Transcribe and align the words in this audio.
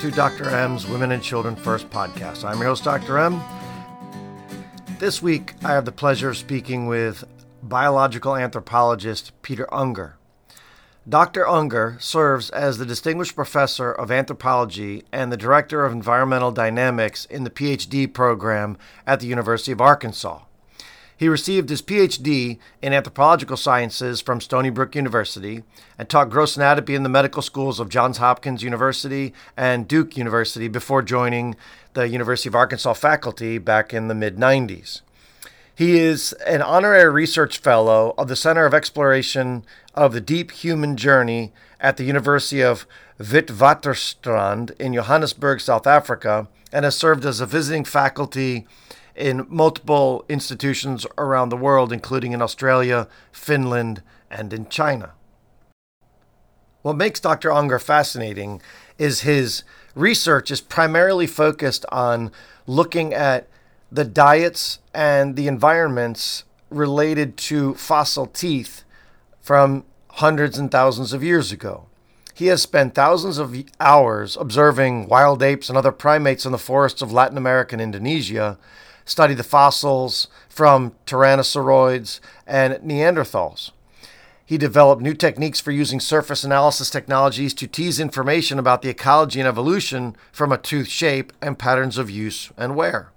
to 0.00 0.10
Dr. 0.10 0.48
M's 0.48 0.86
Women 0.86 1.12
and 1.12 1.22
Children 1.22 1.54
First 1.54 1.90
podcast. 1.90 2.42
I'm 2.42 2.56
your 2.56 2.68
host, 2.68 2.84
Dr. 2.84 3.18
M. 3.18 3.38
This 4.98 5.20
week, 5.20 5.52
I 5.62 5.72
have 5.72 5.84
the 5.84 5.92
pleasure 5.92 6.30
of 6.30 6.38
speaking 6.38 6.86
with 6.86 7.24
biological 7.62 8.34
anthropologist 8.34 9.32
Peter 9.42 9.66
Ungar. 9.70 10.14
Dr. 11.06 11.44
Ungar 11.44 12.00
serves 12.00 12.48
as 12.48 12.78
the 12.78 12.86
Distinguished 12.86 13.34
Professor 13.34 13.92
of 13.92 14.10
Anthropology 14.10 15.04
and 15.12 15.30
the 15.30 15.36
Director 15.36 15.84
of 15.84 15.92
Environmental 15.92 16.50
Dynamics 16.50 17.26
in 17.26 17.44
the 17.44 17.50
PhD 17.50 18.10
program 18.10 18.78
at 19.06 19.20
the 19.20 19.26
University 19.26 19.70
of 19.70 19.82
Arkansas. 19.82 20.40
He 21.20 21.28
received 21.28 21.68
his 21.68 21.82
PhD 21.82 22.58
in 22.80 22.94
anthropological 22.94 23.58
sciences 23.58 24.22
from 24.22 24.40
Stony 24.40 24.70
Brook 24.70 24.94
University 24.94 25.62
and 25.98 26.08
taught 26.08 26.30
gross 26.30 26.56
anatomy 26.56 26.94
in 26.94 27.02
the 27.02 27.10
medical 27.10 27.42
schools 27.42 27.78
of 27.78 27.90
Johns 27.90 28.16
Hopkins 28.16 28.62
University 28.62 29.34
and 29.54 29.86
Duke 29.86 30.16
University 30.16 30.66
before 30.66 31.02
joining 31.02 31.56
the 31.92 32.08
University 32.08 32.48
of 32.48 32.54
Arkansas 32.54 32.94
faculty 32.94 33.58
back 33.58 33.92
in 33.92 34.08
the 34.08 34.14
mid 34.14 34.38
90s. 34.38 35.02
He 35.74 35.98
is 35.98 36.32
an 36.46 36.62
honorary 36.62 37.12
research 37.12 37.58
fellow 37.58 38.14
of 38.16 38.28
the 38.28 38.34
Center 38.34 38.64
of 38.64 38.72
Exploration 38.72 39.62
of 39.94 40.14
the 40.14 40.22
Deep 40.22 40.50
Human 40.52 40.96
Journey 40.96 41.52
at 41.80 41.98
the 41.98 42.04
University 42.04 42.62
of 42.62 42.86
Witwatersrand 43.18 44.70
in 44.80 44.94
Johannesburg, 44.94 45.60
South 45.60 45.86
Africa, 45.86 46.48
and 46.72 46.86
has 46.86 46.96
served 46.96 47.26
as 47.26 47.42
a 47.42 47.46
visiting 47.46 47.84
faculty 47.84 48.66
in 49.20 49.46
multiple 49.48 50.24
institutions 50.28 51.06
around 51.18 51.50
the 51.50 51.56
world, 51.56 51.92
including 51.92 52.32
in 52.32 52.42
Australia, 52.42 53.06
Finland, 53.30 54.02
and 54.30 54.52
in 54.52 54.68
China. 54.68 55.12
What 56.82 56.96
makes 56.96 57.20
Dr. 57.20 57.50
Ungar 57.50 57.78
fascinating 57.78 58.62
is 58.98 59.20
his 59.20 59.64
research 59.94 60.50
is 60.50 60.60
primarily 60.60 61.26
focused 61.26 61.84
on 61.92 62.32
looking 62.66 63.12
at 63.12 63.48
the 63.92 64.04
diets 64.04 64.78
and 64.94 65.36
the 65.36 65.46
environments 65.46 66.44
related 66.70 67.36
to 67.36 67.74
fossil 67.74 68.26
teeth 68.26 68.84
from 69.40 69.84
hundreds 70.12 70.58
and 70.58 70.70
thousands 70.70 71.12
of 71.12 71.22
years 71.22 71.52
ago. 71.52 71.86
He 72.34 72.46
has 72.46 72.62
spent 72.62 72.94
thousands 72.94 73.36
of 73.36 73.54
hours 73.80 74.36
observing 74.40 75.08
wild 75.08 75.42
apes 75.42 75.68
and 75.68 75.76
other 75.76 75.92
primates 75.92 76.46
in 76.46 76.52
the 76.52 76.58
forests 76.58 77.02
of 77.02 77.12
Latin 77.12 77.36
America 77.36 77.74
and 77.74 77.82
Indonesia 77.82 78.58
study 79.10 79.34
the 79.34 79.42
fossils 79.42 80.28
from 80.48 80.92
tyrannosauroids 81.04 82.20
and 82.46 82.74
Neanderthals. 82.74 83.72
He 84.46 84.56
developed 84.56 85.02
new 85.02 85.14
techniques 85.14 85.60
for 85.60 85.72
using 85.72 85.98
surface 85.98 86.44
analysis 86.44 86.90
technologies 86.90 87.52
to 87.54 87.66
tease 87.66 87.98
information 87.98 88.58
about 88.58 88.82
the 88.82 88.88
ecology 88.88 89.40
and 89.40 89.48
evolution 89.48 90.16
from 90.30 90.52
a 90.52 90.58
tooth 90.58 90.86
shape 90.86 91.32
and 91.42 91.58
patterns 91.58 91.98
of 91.98 92.08
use 92.08 92.50
and 92.56 92.76
wear. 92.76 93.10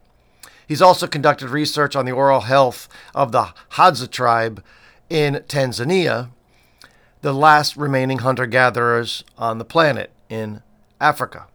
He's 0.67 0.81
also 0.81 1.05
conducted 1.05 1.49
research 1.49 1.95
on 1.95 2.05
the 2.05 2.11
oral 2.11 2.41
health 2.41 2.87
of 3.13 3.31
the 3.31 3.53
Hadza 3.73 4.09
tribe 4.09 4.63
in 5.11 5.43
Tanzania, 5.47 6.31
the 7.21 7.33
last 7.33 7.77
remaining 7.77 8.19
hunter 8.19 8.47
gatherers 8.47 9.23
on 9.37 9.59
the 9.59 9.65
planet 9.65 10.11
in 10.27 10.63
Africa. 10.99 11.45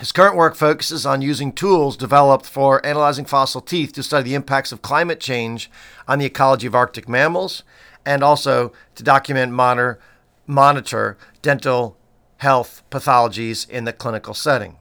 His 0.00 0.12
current 0.12 0.34
work 0.34 0.54
focuses 0.54 1.04
on 1.04 1.20
using 1.20 1.52
tools 1.52 1.94
developed 1.94 2.46
for 2.46 2.84
analyzing 2.86 3.26
fossil 3.26 3.60
teeth 3.60 3.92
to 3.92 4.02
study 4.02 4.30
the 4.30 4.34
impacts 4.34 4.72
of 4.72 4.80
climate 4.80 5.20
change 5.20 5.70
on 6.08 6.18
the 6.18 6.24
ecology 6.24 6.66
of 6.66 6.74
Arctic 6.74 7.06
mammals 7.06 7.64
and 8.06 8.22
also 8.22 8.72
to 8.94 9.02
document 9.02 9.52
monitor, 9.52 10.00
monitor 10.46 11.18
dental 11.42 11.98
health 12.38 12.82
pathologies 12.90 13.68
in 13.68 13.84
the 13.84 13.92
clinical 13.92 14.32
setting. 14.32 14.78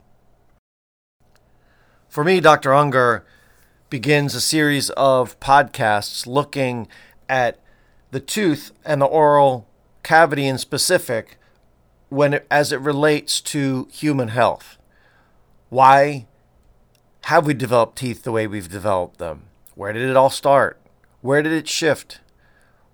For 2.08 2.24
me, 2.24 2.40
Dr. 2.40 2.70
Ungar 2.70 3.24
begins 3.90 4.34
a 4.36 4.40
series 4.40 4.90
of 4.92 5.38
podcasts 5.42 6.28
looking 6.28 6.88
at 7.28 7.60
the 8.12 8.22
tooth 8.22 8.72
and 8.86 9.02
the 9.02 9.06
oral 9.06 9.68
cavity 10.02 10.48
in 10.48 10.58
specific 10.58 11.36
when 12.08 12.36
it, 12.36 12.48
as 12.50 12.72
it 12.72 12.80
relates 12.80 13.42
to 13.42 13.90
human 13.92 14.30
health. 14.30 14.78
Why 15.70 16.26
have 17.26 17.46
we 17.46 17.54
developed 17.54 17.98
teeth 17.98 18.24
the 18.24 18.32
way 18.32 18.48
we've 18.48 18.70
developed 18.70 19.20
them? 19.20 19.44
Where 19.76 19.94
did 19.94 20.10
it 20.10 20.18
all 20.18 20.30
start? 20.30 20.80
Where 21.22 21.42
did 21.42 21.52
it 21.52 21.68
shift? 21.68 22.20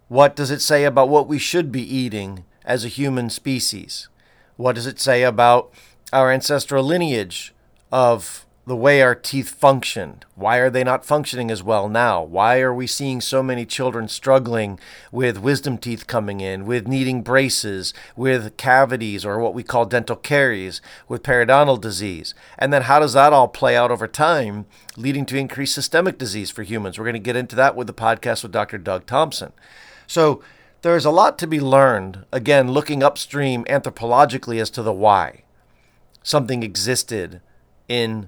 What 0.08 0.36
does 0.36 0.52
it 0.52 0.62
say 0.62 0.84
about 0.84 1.10
what 1.10 1.28
we 1.28 1.40
should 1.40 1.72
be 1.72 1.82
eating 1.82 2.44
as 2.66 2.84
a 2.84 2.90
human 2.90 3.30
species? 3.30 4.10
What 4.58 4.76
does 4.76 4.88
it 4.88 5.00
say 5.00 5.24
about 5.24 5.72
our 6.12 6.32
ancestral 6.32 6.84
lineage 6.84 7.54
of 7.92 8.45
the 8.68 8.76
way 8.76 9.02
our 9.02 9.14
teeth 9.14 9.50
functioned. 9.50 10.26
Why 10.34 10.58
are 10.58 10.72
they 10.72 10.84
not 10.84 11.06
functioning 11.06 11.52
as 11.52 11.62
well 11.62 11.88
now? 11.88 12.24
Why 12.24 12.62
are 12.62 12.74
we 12.74 12.88
seeing 12.88 13.22
so 13.22 13.44
many 13.44 13.64
children 13.66 14.08
struggling 14.08 14.80
with 15.12 15.38
wisdom 15.38 15.78
teeth 15.78 16.08
coming 16.08 16.40
in, 16.40 16.66
with 16.66 16.88
needing 16.88 17.22
braces, 17.22 17.94
with 18.16 18.58
cavities 18.58 19.24
or 19.24 19.40
what 19.40 19.54
we 19.54 19.62
call 19.62 19.86
dental 19.86 20.16
caries, 20.16 20.82
with 21.08 21.22
periodontal 21.22 21.80
disease? 21.80 22.34
And 22.58 22.74
then 22.74 22.84
how 22.84 23.00
does 23.00 23.14
that 23.14 23.34
all 23.34 23.48
play 23.48 23.78
out 23.78 23.92
over 23.92 24.08
time, 24.08 24.66
leading 24.98 25.28
to 25.28 25.38
increased 25.38 25.76
systemic 25.76 26.18
disease 26.18 26.50
for 26.50 26.64
humans? 26.64 26.98
We're 26.98 27.06
going 27.06 27.14
to 27.14 27.20
get 27.20 27.36
into 27.36 27.56
that 27.58 27.76
with 27.76 27.86
the 27.86 27.94
podcast 27.94 28.42
with 28.42 28.52
Dr. 28.52 28.80
Doug 28.80 29.06
Thompson. 29.06 29.54
So 30.08 30.42
there's 30.82 31.06
a 31.06 31.12
lot 31.12 31.38
to 31.40 31.48
be 31.48 31.60
learned, 31.60 32.26
again, 32.32 32.72
looking 32.72 33.04
upstream 33.04 33.64
anthropologically 33.66 34.60
as 34.60 34.72
to 34.72 34.82
the 34.82 34.94
why 34.94 35.44
something 36.24 36.64
existed 36.64 37.40
in 37.88 38.28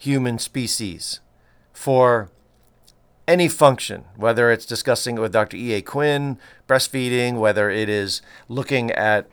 human 0.00 0.38
species 0.38 1.20
for 1.72 2.30
any 3.28 3.48
function, 3.48 4.04
whether 4.16 4.50
it's 4.50 4.64
discussing 4.64 5.18
it 5.18 5.20
with 5.20 5.32
Dr. 5.32 5.56
E.A. 5.56 5.82
Quinn, 5.82 6.38
breastfeeding, 6.66 7.38
whether 7.38 7.70
it 7.70 7.88
is 7.88 8.22
looking 8.48 8.90
at 8.92 9.28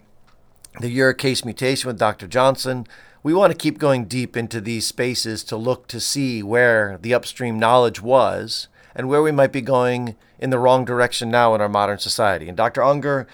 the 0.79 0.95
uricase 0.95 1.43
mutation 1.43 1.87
with 1.87 1.97
Dr. 1.97 2.27
Johnson. 2.27 2.85
We 3.23 3.33
want 3.33 3.51
to 3.51 3.57
keep 3.57 3.79
going 3.79 4.05
deep 4.05 4.35
into 4.35 4.61
these 4.61 4.85
spaces 4.85 5.43
to 5.45 5.57
look 5.57 5.87
to 5.87 5.99
see 5.99 6.43
where 6.43 6.99
the 7.01 7.13
upstream 7.13 7.57
knowledge 7.57 8.01
was 8.01 8.67
and 8.93 9.07
where 9.07 9.21
we 9.21 9.31
might 9.31 9.53
be 9.53 9.61
going 9.61 10.15
in 10.37 10.49
the 10.49 10.59
wrong 10.59 10.83
direction 10.83 11.31
now 11.31 11.55
in 11.55 11.61
our 11.61 11.69
modern 11.69 11.97
society. 11.97 12.47
And 12.49 12.57
Dr. 12.57 12.81
Ungar, 12.81 13.25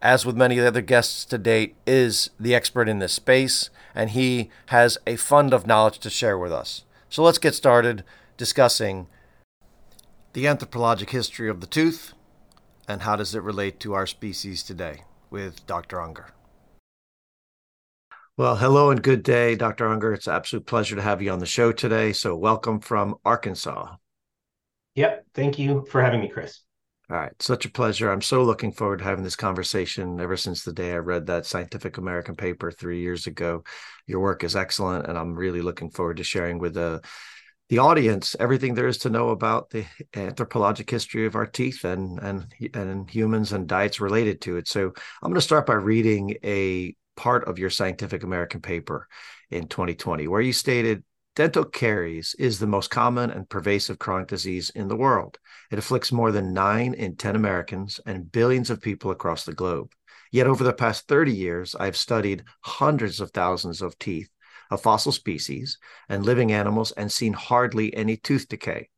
as 0.00 0.24
with 0.24 0.36
many 0.36 0.56
of 0.56 0.62
the 0.62 0.68
other 0.68 0.80
guests 0.80 1.26
to 1.26 1.36
date, 1.36 1.76
is 1.86 2.30
the 2.40 2.54
expert 2.54 2.88
in 2.88 3.00
this 3.00 3.12
space 3.12 3.68
and 3.94 4.10
he 4.10 4.50
has 4.66 4.98
a 5.06 5.16
fund 5.16 5.52
of 5.52 5.66
knowledge 5.66 5.98
to 6.00 6.10
share 6.10 6.38
with 6.38 6.52
us. 6.52 6.84
So 7.08 7.22
let's 7.22 7.38
get 7.38 7.54
started 7.54 8.04
discussing 8.36 9.06
the 10.32 10.46
anthropologic 10.46 11.10
history 11.10 11.48
of 11.48 11.60
the 11.60 11.66
tooth 11.66 12.12
and 12.86 13.02
how 13.02 13.16
does 13.16 13.34
it 13.34 13.42
relate 13.42 13.80
to 13.80 13.94
our 13.94 14.06
species 14.06 14.62
today 14.62 15.02
with 15.30 15.66
Dr. 15.66 15.98
Ungar. 15.98 16.30
Well, 18.36 18.56
hello 18.56 18.90
and 18.90 19.02
good 19.02 19.22
day, 19.22 19.54
Dr. 19.54 19.86
Ungar. 19.86 20.14
It's 20.14 20.26
an 20.26 20.34
absolute 20.34 20.66
pleasure 20.66 20.96
to 20.96 21.02
have 21.02 21.20
you 21.20 21.30
on 21.30 21.40
the 21.40 21.46
show 21.46 21.72
today. 21.72 22.12
So, 22.12 22.34
welcome 22.34 22.80
from 22.80 23.16
Arkansas. 23.24 23.96
Yep. 24.94 25.26
Thank 25.34 25.58
you 25.58 25.86
for 25.90 26.02
having 26.02 26.20
me, 26.20 26.28
Chris. 26.28 26.60
All 27.10 27.16
right. 27.16 27.42
Such 27.42 27.64
a 27.64 27.70
pleasure. 27.70 28.08
I'm 28.08 28.22
so 28.22 28.44
looking 28.44 28.70
forward 28.70 29.00
to 29.00 29.04
having 29.04 29.24
this 29.24 29.34
conversation 29.34 30.20
ever 30.20 30.36
since 30.36 30.62
the 30.62 30.72
day 30.72 30.92
I 30.92 30.98
read 30.98 31.26
that 31.26 31.44
Scientific 31.44 31.98
American 31.98 32.36
paper 32.36 32.70
three 32.70 33.00
years 33.00 33.26
ago. 33.26 33.64
Your 34.06 34.20
work 34.20 34.44
is 34.44 34.54
excellent, 34.54 35.08
and 35.08 35.18
I'm 35.18 35.34
really 35.34 35.60
looking 35.60 35.90
forward 35.90 36.18
to 36.18 36.24
sharing 36.24 36.58
with 36.58 36.74
the 36.74 37.02
the 37.68 37.78
audience 37.78 38.36
everything 38.38 38.74
there 38.74 38.86
is 38.86 38.98
to 38.98 39.10
know 39.10 39.30
about 39.30 39.70
the 39.70 39.86
anthropologic 40.14 40.88
history 40.88 41.26
of 41.26 41.34
our 41.34 41.46
teeth 41.46 41.84
and 41.84 42.20
and 42.20 42.46
and 42.74 43.10
humans 43.10 43.52
and 43.52 43.66
diets 43.66 44.00
related 44.00 44.40
to 44.42 44.56
it. 44.56 44.68
So 44.68 44.86
I'm 44.86 45.30
going 45.30 45.34
to 45.34 45.40
start 45.40 45.66
by 45.66 45.74
reading 45.74 46.36
a 46.44 46.94
part 47.16 47.48
of 47.48 47.58
your 47.58 47.70
Scientific 47.70 48.22
American 48.22 48.60
paper 48.60 49.08
in 49.50 49.66
2020 49.66 50.28
where 50.28 50.40
you 50.40 50.52
stated 50.52 51.02
Dental 51.36 51.64
caries 51.64 52.34
is 52.38 52.58
the 52.58 52.66
most 52.66 52.90
common 52.90 53.30
and 53.30 53.48
pervasive 53.48 53.98
chronic 53.98 54.28
disease 54.28 54.70
in 54.70 54.88
the 54.88 54.96
world. 54.96 55.38
It 55.70 55.78
afflicts 55.78 56.12
more 56.12 56.32
than 56.32 56.52
9 56.52 56.94
in 56.94 57.16
10 57.16 57.36
Americans 57.36 58.00
and 58.04 58.30
billions 58.30 58.70
of 58.70 58.80
people 58.80 59.10
across 59.10 59.44
the 59.44 59.52
globe. 59.52 59.92
Yet 60.32 60.46
over 60.46 60.64
the 60.64 60.72
past 60.72 61.08
30 61.08 61.32
years, 61.32 61.74
I've 61.74 61.96
studied 61.96 62.44
hundreds 62.60 63.20
of 63.20 63.30
thousands 63.30 63.82
of 63.82 63.98
teeth 63.98 64.30
of 64.70 64.82
fossil 64.82 65.12
species 65.12 65.78
and 66.08 66.24
living 66.24 66.52
animals 66.52 66.92
and 66.92 67.10
seen 67.10 67.32
hardly 67.32 67.94
any 67.94 68.16
tooth 68.16 68.48
decay. 68.48 68.88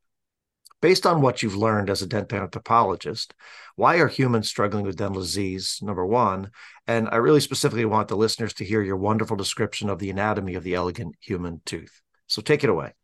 Based 0.83 1.07
on 1.07 1.23
what 1.23 1.43
you've 1.43 1.57
learned 1.57 1.89
as 1.89 2.03
a 2.03 2.07
dental 2.07 2.41
anthropologist, 2.41 3.35
why 3.77 3.99
are 3.99 4.09
humans 4.09 4.49
struggling 4.49 4.85
with 4.85 4.97
dental 4.97 5.23
disease? 5.23 5.79
Number 5.81 6.05
one. 6.05 6.51
And 6.87 7.09
I 7.09 7.17
really 7.17 7.41
specifically 7.41 7.85
want 7.85 8.09
the 8.09 8.17
listeners 8.17 8.53
to 8.55 8.65
hear 8.65 8.83
your 8.83 8.97
wonderful 8.97 9.37
description 9.37 9.89
of 9.89 10.01
the 10.01 10.11
anatomy 10.11 10.57
of 10.57 10.65
the 10.65 10.75
elegant 10.75 11.15
human 11.21 11.63
tooth. 11.65 12.03
So 12.27 12.43
take 12.43 12.65
it 12.65 12.71
away. 12.71 12.95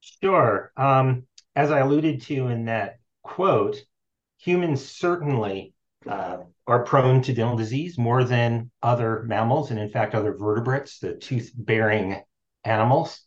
Sure. 0.00 0.72
Um, 0.76 1.26
as 1.54 1.70
I 1.70 1.80
alluded 1.80 2.22
to 2.22 2.48
in 2.48 2.66
that 2.66 2.98
quote, 3.22 3.76
humans 4.38 4.84
certainly 4.84 5.74
uh, 6.08 6.38
are 6.66 6.84
prone 6.84 7.22
to 7.22 7.32
dental 7.32 7.56
disease 7.56 7.98
more 7.98 8.24
than 8.24 8.70
other 8.82 9.22
mammals 9.24 9.70
and, 9.70 9.78
in 9.78 9.90
fact, 9.90 10.14
other 10.14 10.36
vertebrates, 10.36 10.98
the 10.98 11.14
tooth 11.14 11.52
bearing 11.54 12.22
animals. 12.64 13.20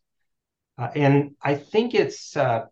Uh, 0.77 0.89
and 0.95 1.36
I 1.42 1.56
think 1.56 1.94
it's 1.94 2.36
uh, 2.36 2.66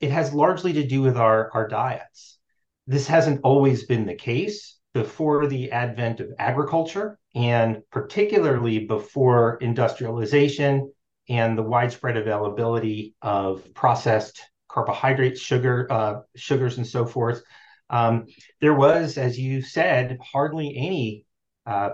it 0.00 0.10
has 0.10 0.32
largely 0.32 0.74
to 0.74 0.86
do 0.86 1.02
with 1.02 1.16
our, 1.16 1.50
our 1.52 1.68
diets. 1.68 2.38
This 2.86 3.06
hasn't 3.06 3.40
always 3.42 3.84
been 3.84 4.06
the 4.06 4.14
case 4.14 4.78
before 4.94 5.46
the 5.46 5.72
advent 5.72 6.20
of 6.20 6.32
agriculture, 6.38 7.18
and 7.34 7.82
particularly 7.90 8.86
before 8.86 9.58
industrialization 9.60 10.92
and 11.28 11.58
the 11.58 11.62
widespread 11.62 12.16
availability 12.16 13.14
of 13.20 13.74
processed 13.74 14.40
carbohydrates, 14.68 15.40
sugar, 15.40 15.86
uh, 15.90 16.20
sugars, 16.36 16.76
and 16.78 16.86
so 16.86 17.06
forth. 17.06 17.42
Um, 17.88 18.26
there 18.60 18.74
was, 18.74 19.16
as 19.16 19.38
you 19.38 19.62
said, 19.62 20.18
hardly 20.20 20.74
any 20.76 21.24
uh, 21.66 21.90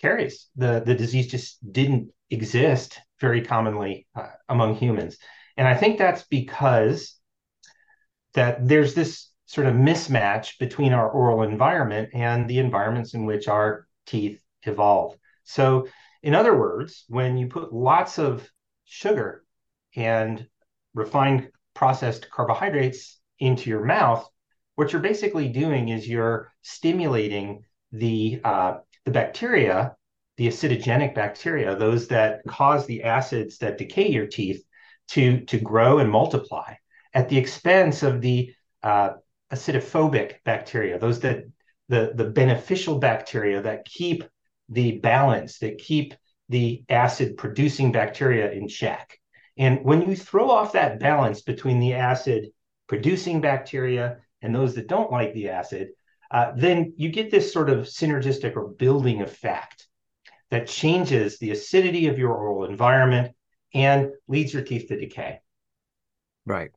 caries. 0.00 0.48
The 0.56 0.82
the 0.84 0.94
disease 0.94 1.28
just 1.28 1.58
didn't 1.72 2.12
exist 2.30 2.98
very 3.20 3.42
commonly 3.42 4.06
uh, 4.14 4.28
among 4.48 4.76
humans, 4.76 5.18
and 5.56 5.68
I 5.68 5.74
think 5.74 5.98
that's 5.98 6.24
because 6.24 7.16
that 8.34 8.66
there's 8.66 8.94
this 8.94 9.30
sort 9.46 9.66
of 9.66 9.74
mismatch 9.74 10.58
between 10.58 10.92
our 10.92 11.10
oral 11.10 11.42
environment 11.42 12.10
and 12.14 12.48
the 12.48 12.60
environments 12.60 13.14
in 13.14 13.26
which 13.26 13.48
our 13.48 13.86
teeth 14.06 14.40
evolve. 14.62 15.16
So, 15.42 15.88
in 16.22 16.34
other 16.34 16.56
words, 16.56 17.04
when 17.08 17.36
you 17.36 17.48
put 17.48 17.72
lots 17.72 18.18
of 18.18 18.48
sugar 18.84 19.44
and 19.96 20.46
refined 20.94 21.48
processed 21.74 22.30
carbohydrates 22.30 23.20
into 23.38 23.70
your 23.70 23.84
mouth, 23.84 24.28
what 24.76 24.92
you're 24.92 25.02
basically 25.02 25.48
doing 25.48 25.88
is 25.88 26.08
you're 26.08 26.52
stimulating 26.62 27.64
the 27.92 28.40
uh, 28.44 28.78
the 29.04 29.10
bacteria, 29.10 29.96
the 30.36 30.48
acidogenic 30.48 31.14
bacteria, 31.14 31.76
those 31.76 32.08
that 32.08 32.40
cause 32.46 32.86
the 32.86 33.04
acids 33.04 33.58
that 33.58 33.78
decay 33.78 34.08
your 34.08 34.26
teeth, 34.26 34.62
to 35.08 35.40
to 35.46 35.58
grow 35.58 35.98
and 35.98 36.10
multiply 36.10 36.74
at 37.12 37.28
the 37.28 37.38
expense 37.38 38.02
of 38.02 38.20
the 38.20 38.52
uh, 38.82 39.10
acidophobic 39.52 40.36
bacteria, 40.44 40.98
those 40.98 41.20
that 41.20 41.44
the 41.88 42.12
the 42.14 42.30
beneficial 42.30 42.98
bacteria 42.98 43.62
that 43.62 43.84
keep 43.84 44.24
the 44.68 44.98
balance, 44.98 45.58
that 45.58 45.78
keep 45.78 46.14
the 46.48 46.84
acid 46.88 47.36
producing 47.36 47.92
bacteria 47.92 48.50
in 48.50 48.68
check. 48.68 49.19
And 49.60 49.84
when 49.84 50.08
you 50.08 50.16
throw 50.16 50.50
off 50.50 50.72
that 50.72 50.98
balance 50.98 51.42
between 51.42 51.80
the 51.80 51.92
acid 51.92 52.46
producing 52.88 53.42
bacteria 53.42 54.16
and 54.40 54.54
those 54.54 54.74
that 54.74 54.88
don't 54.88 55.12
like 55.12 55.34
the 55.34 55.50
acid, 55.50 55.90
uh, 56.30 56.52
then 56.56 56.94
you 56.96 57.10
get 57.10 57.30
this 57.30 57.52
sort 57.52 57.68
of 57.68 57.80
synergistic 57.80 58.56
or 58.56 58.68
building 58.68 59.20
effect 59.20 59.86
that 60.50 60.66
changes 60.66 61.38
the 61.38 61.50
acidity 61.50 62.08
of 62.08 62.18
your 62.18 62.34
oral 62.34 62.64
environment 62.64 63.36
and 63.74 64.10
leads 64.28 64.54
your 64.54 64.62
teeth 64.62 64.88
to 64.88 64.98
decay. 64.98 65.40
Right. 66.46 66.70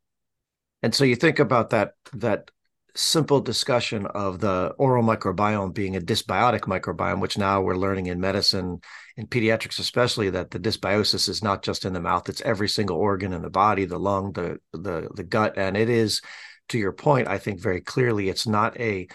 And 0.83 0.94
so 0.94 1.06
you 1.06 1.15
think 1.15 1.39
about 1.39 1.69
that 1.69 1.94
that 2.12 2.51
simple 2.95 3.39
discussion 3.39 4.06
of 4.07 4.39
the 4.39 4.75
oral 4.77 5.03
microbiome 5.03 5.74
being 5.74 5.95
a 5.95 6.01
dysbiotic 6.01 6.62
microbiome, 6.62 7.21
which 7.21 7.38
now 7.38 7.62
we're 7.62 7.77
learning 7.77 8.07
in 8.07 8.19
medicine, 8.19 8.81
in 9.15 9.27
pediatrics 9.27 9.80
especially, 9.80 10.30
that 10.31 10.51
the 10.51 10.60
dysbiosis 10.60 11.30
is 11.30 11.44
not 11.44 11.63
just 11.63 11.86
in 11.86 11.94
the 11.94 12.01
mouth; 12.01 12.30
it's 12.30 12.42
every 12.42 12.69
single 12.69 12.98
organ 12.98 13.33
in 13.33 13.42
the 13.42 13.50
body, 13.50 13.86
the 13.86 14.00
lung, 14.00 14.33
the 14.33 14.60
the 14.71 15.10
the 15.13 15.24
gut, 15.24 15.57
and 15.57 15.77
it 15.77 15.89
is, 15.89 16.21
to 16.69 16.77
your 16.77 16.94
point, 16.94 17.27
I 17.27 17.38
think 17.38 17.60
very 17.62 17.81
clearly, 17.81 18.30
it's 18.30 18.48
not 18.48 18.80
a 18.80 19.07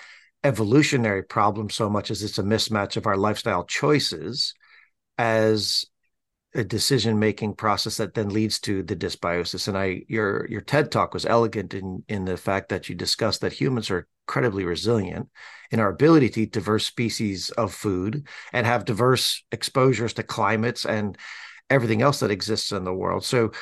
evolutionary 0.44 1.22
problem 1.24 1.68
so 1.68 1.90
much 1.90 2.10
as 2.10 2.22
it's 2.22 2.38
a 2.38 2.42
mismatch 2.44 2.96
of 2.96 3.06
our 3.06 3.16
lifestyle 3.16 3.64
choices 3.64 4.54
as 5.18 5.84
a 6.54 6.64
decision 6.64 7.18
making 7.18 7.54
process 7.54 7.96
that 7.96 8.14
then 8.14 8.30
leads 8.30 8.58
to 8.60 8.82
the 8.82 8.96
dysbiosis. 8.96 9.68
And 9.68 9.76
I 9.76 10.02
your 10.08 10.46
your 10.48 10.60
TED 10.60 10.90
talk 10.90 11.12
was 11.12 11.26
elegant 11.26 11.74
in 11.74 12.04
in 12.08 12.24
the 12.24 12.36
fact 12.36 12.68
that 12.70 12.88
you 12.88 12.94
discussed 12.94 13.40
that 13.40 13.52
humans 13.52 13.90
are 13.90 14.06
incredibly 14.28 14.64
resilient 14.64 15.28
in 15.70 15.80
our 15.80 15.88
ability 15.88 16.28
to 16.28 16.42
eat 16.42 16.52
diverse 16.52 16.86
species 16.86 17.48
of 17.50 17.72
food 17.72 18.26
and 18.52 18.66
have 18.66 18.84
diverse 18.84 19.42
exposures 19.52 20.12
to 20.12 20.22
climates 20.22 20.84
and 20.84 21.16
everything 21.70 22.02
else 22.02 22.20
that 22.20 22.30
exists 22.30 22.70
in 22.70 22.84
the 22.84 22.92
world. 22.92 23.24
So 23.24 23.52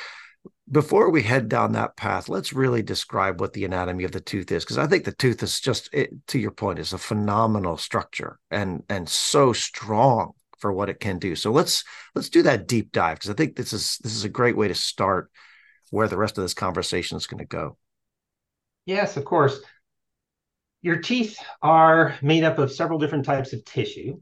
before 0.69 1.09
we 1.09 1.23
head 1.23 1.47
down 1.47 1.71
that 1.71 1.95
path, 1.95 2.27
let's 2.27 2.51
really 2.51 2.83
describe 2.83 3.39
what 3.39 3.53
the 3.53 3.63
anatomy 3.63 4.03
of 4.03 4.11
the 4.11 4.19
tooth 4.19 4.51
is, 4.51 4.65
because 4.65 4.77
I 4.77 4.87
think 4.87 5.05
the 5.05 5.13
tooth 5.13 5.41
is 5.41 5.61
just, 5.61 5.89
it, 5.93 6.09
to 6.27 6.39
your 6.39 6.51
point, 6.51 6.79
is 6.79 6.91
a 6.91 6.97
phenomenal 6.97 7.77
structure 7.77 8.37
and 8.51 8.83
and 8.89 9.07
so 9.07 9.53
strong 9.53 10.33
for 10.59 10.73
what 10.73 10.89
it 10.89 10.99
can 10.99 11.19
do. 11.19 11.35
So 11.35 11.51
let's 11.51 11.85
let's 12.15 12.29
do 12.29 12.43
that 12.43 12.67
deep 12.67 12.91
dive 12.91 13.17
because 13.17 13.29
I 13.29 13.33
think 13.33 13.55
this 13.55 13.71
is 13.71 13.97
this 14.03 14.15
is 14.15 14.25
a 14.25 14.29
great 14.29 14.57
way 14.57 14.67
to 14.67 14.75
start 14.75 15.31
where 15.91 16.07
the 16.07 16.17
rest 16.17 16.37
of 16.37 16.43
this 16.43 16.53
conversation 16.53 17.17
is 17.17 17.27
going 17.27 17.39
to 17.39 17.45
go. 17.45 17.77
Yes, 18.85 19.17
of 19.17 19.25
course. 19.25 19.59
Your 20.87 21.01
teeth 21.01 21.37
are 21.61 22.15
made 22.21 22.45
up 22.45 22.59
of 22.59 22.71
several 22.71 22.97
different 22.97 23.25
types 23.25 23.51
of 23.51 23.65
tissue, 23.65 24.21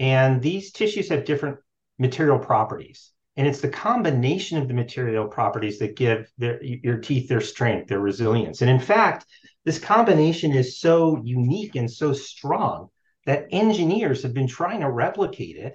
and 0.00 0.42
these 0.42 0.72
tissues 0.72 1.08
have 1.08 1.24
different 1.24 1.58
material 2.00 2.40
properties. 2.40 3.12
And 3.36 3.46
it's 3.46 3.60
the 3.60 3.68
combination 3.68 4.58
of 4.58 4.66
the 4.66 4.74
material 4.74 5.28
properties 5.28 5.78
that 5.78 5.94
give 5.94 6.28
their, 6.36 6.60
your 6.64 6.98
teeth 6.98 7.28
their 7.28 7.40
strength, 7.40 7.86
their 7.86 8.00
resilience. 8.00 8.60
And 8.60 8.68
in 8.68 8.80
fact, 8.80 9.24
this 9.64 9.78
combination 9.78 10.50
is 10.50 10.80
so 10.80 11.22
unique 11.22 11.76
and 11.76 11.88
so 11.88 12.12
strong 12.12 12.88
that 13.26 13.46
engineers 13.52 14.24
have 14.24 14.34
been 14.34 14.48
trying 14.48 14.80
to 14.80 14.90
replicate 14.90 15.58
it 15.58 15.74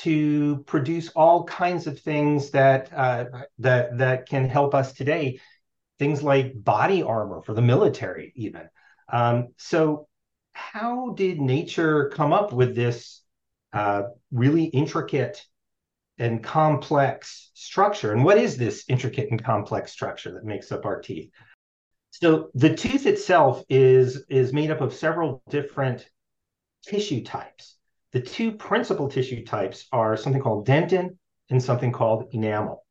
to 0.00 0.62
produce 0.66 1.08
all 1.16 1.44
kinds 1.44 1.86
of 1.86 1.98
things 1.98 2.50
that 2.50 2.92
uh, 2.92 3.24
that 3.60 3.96
that 3.96 4.28
can 4.28 4.50
help 4.50 4.74
us 4.74 4.92
today. 4.92 5.40
Things 5.98 6.22
like 6.22 6.52
body 6.62 7.02
armor 7.02 7.40
for 7.40 7.54
the 7.54 7.62
military, 7.62 8.34
even. 8.36 8.68
Um, 9.12 9.48
so, 9.56 10.08
how 10.52 11.10
did 11.10 11.40
nature 11.40 12.10
come 12.10 12.32
up 12.32 12.52
with 12.52 12.74
this 12.74 13.22
uh, 13.72 14.02
really 14.30 14.64
intricate 14.64 15.44
and 16.18 16.42
complex 16.42 17.50
structure? 17.54 18.12
And 18.12 18.24
what 18.24 18.38
is 18.38 18.56
this 18.56 18.84
intricate 18.88 19.30
and 19.30 19.42
complex 19.42 19.92
structure 19.92 20.32
that 20.32 20.44
makes 20.44 20.70
up 20.72 20.84
our 20.84 21.00
teeth? 21.00 21.30
So, 22.10 22.50
the 22.54 22.74
tooth 22.74 23.06
itself 23.06 23.64
is 23.68 24.24
is 24.28 24.52
made 24.52 24.70
up 24.70 24.80
of 24.80 24.92
several 24.94 25.42
different 25.48 26.08
tissue 26.86 27.24
types. 27.24 27.76
The 28.12 28.20
two 28.20 28.52
principal 28.52 29.08
tissue 29.08 29.44
types 29.44 29.86
are 29.92 30.16
something 30.16 30.42
called 30.42 30.66
dentin 30.66 31.16
and 31.48 31.62
something 31.62 31.92
called 31.92 32.28
enamel. 32.32 32.84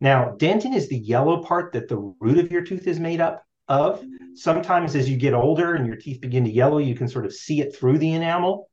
Now, 0.00 0.34
dentin 0.36 0.74
is 0.74 0.88
the 0.88 0.98
yellow 0.98 1.42
part 1.42 1.72
that 1.72 1.88
the 1.88 2.14
root 2.20 2.38
of 2.38 2.50
your 2.50 2.62
tooth 2.62 2.86
is 2.86 3.00
made 3.00 3.20
up 3.20 3.44
of. 3.70 4.04
Sometimes 4.34 4.94
as 4.96 5.08
you 5.08 5.16
get 5.16 5.32
older 5.32 5.74
and 5.74 5.86
your 5.86 5.96
teeth 5.96 6.20
begin 6.20 6.44
to 6.44 6.50
yellow, 6.50 6.78
you 6.78 6.94
can 6.94 7.08
sort 7.08 7.24
of 7.24 7.32
see 7.32 7.60
it 7.60 7.74
through 7.74 7.98
the 7.98 8.12
enamel. 8.12 8.68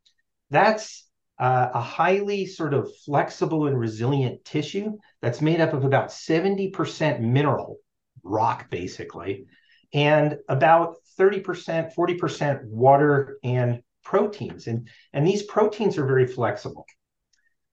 That's 0.50 1.08
uh, 1.39 1.70
a 1.74 1.82
highly 1.82 2.48
sort 2.48 2.74
of 2.74 2.89
flexible 3.06 3.68
and 3.68 3.80
resilient 3.80 4.44
tissue 4.44 4.98
that's 5.22 5.39
made 5.39 5.62
up 5.62 5.74
of 5.74 5.86
about 5.86 6.10
70% 6.10 7.22
mineral, 7.22 7.77
rock 8.24 8.70
basically, 8.72 9.46
and 9.94 10.38
about 10.50 10.96
30%, 11.20 11.94
40% 11.94 12.66
water 12.66 13.38
and 13.44 13.82
proteins. 14.04 14.68
And, 14.68 14.89
and 15.13 15.27
these 15.27 15.44
proteins 15.44 15.98
are 15.98 16.08
very 16.08 16.25
flexible. 16.25 16.86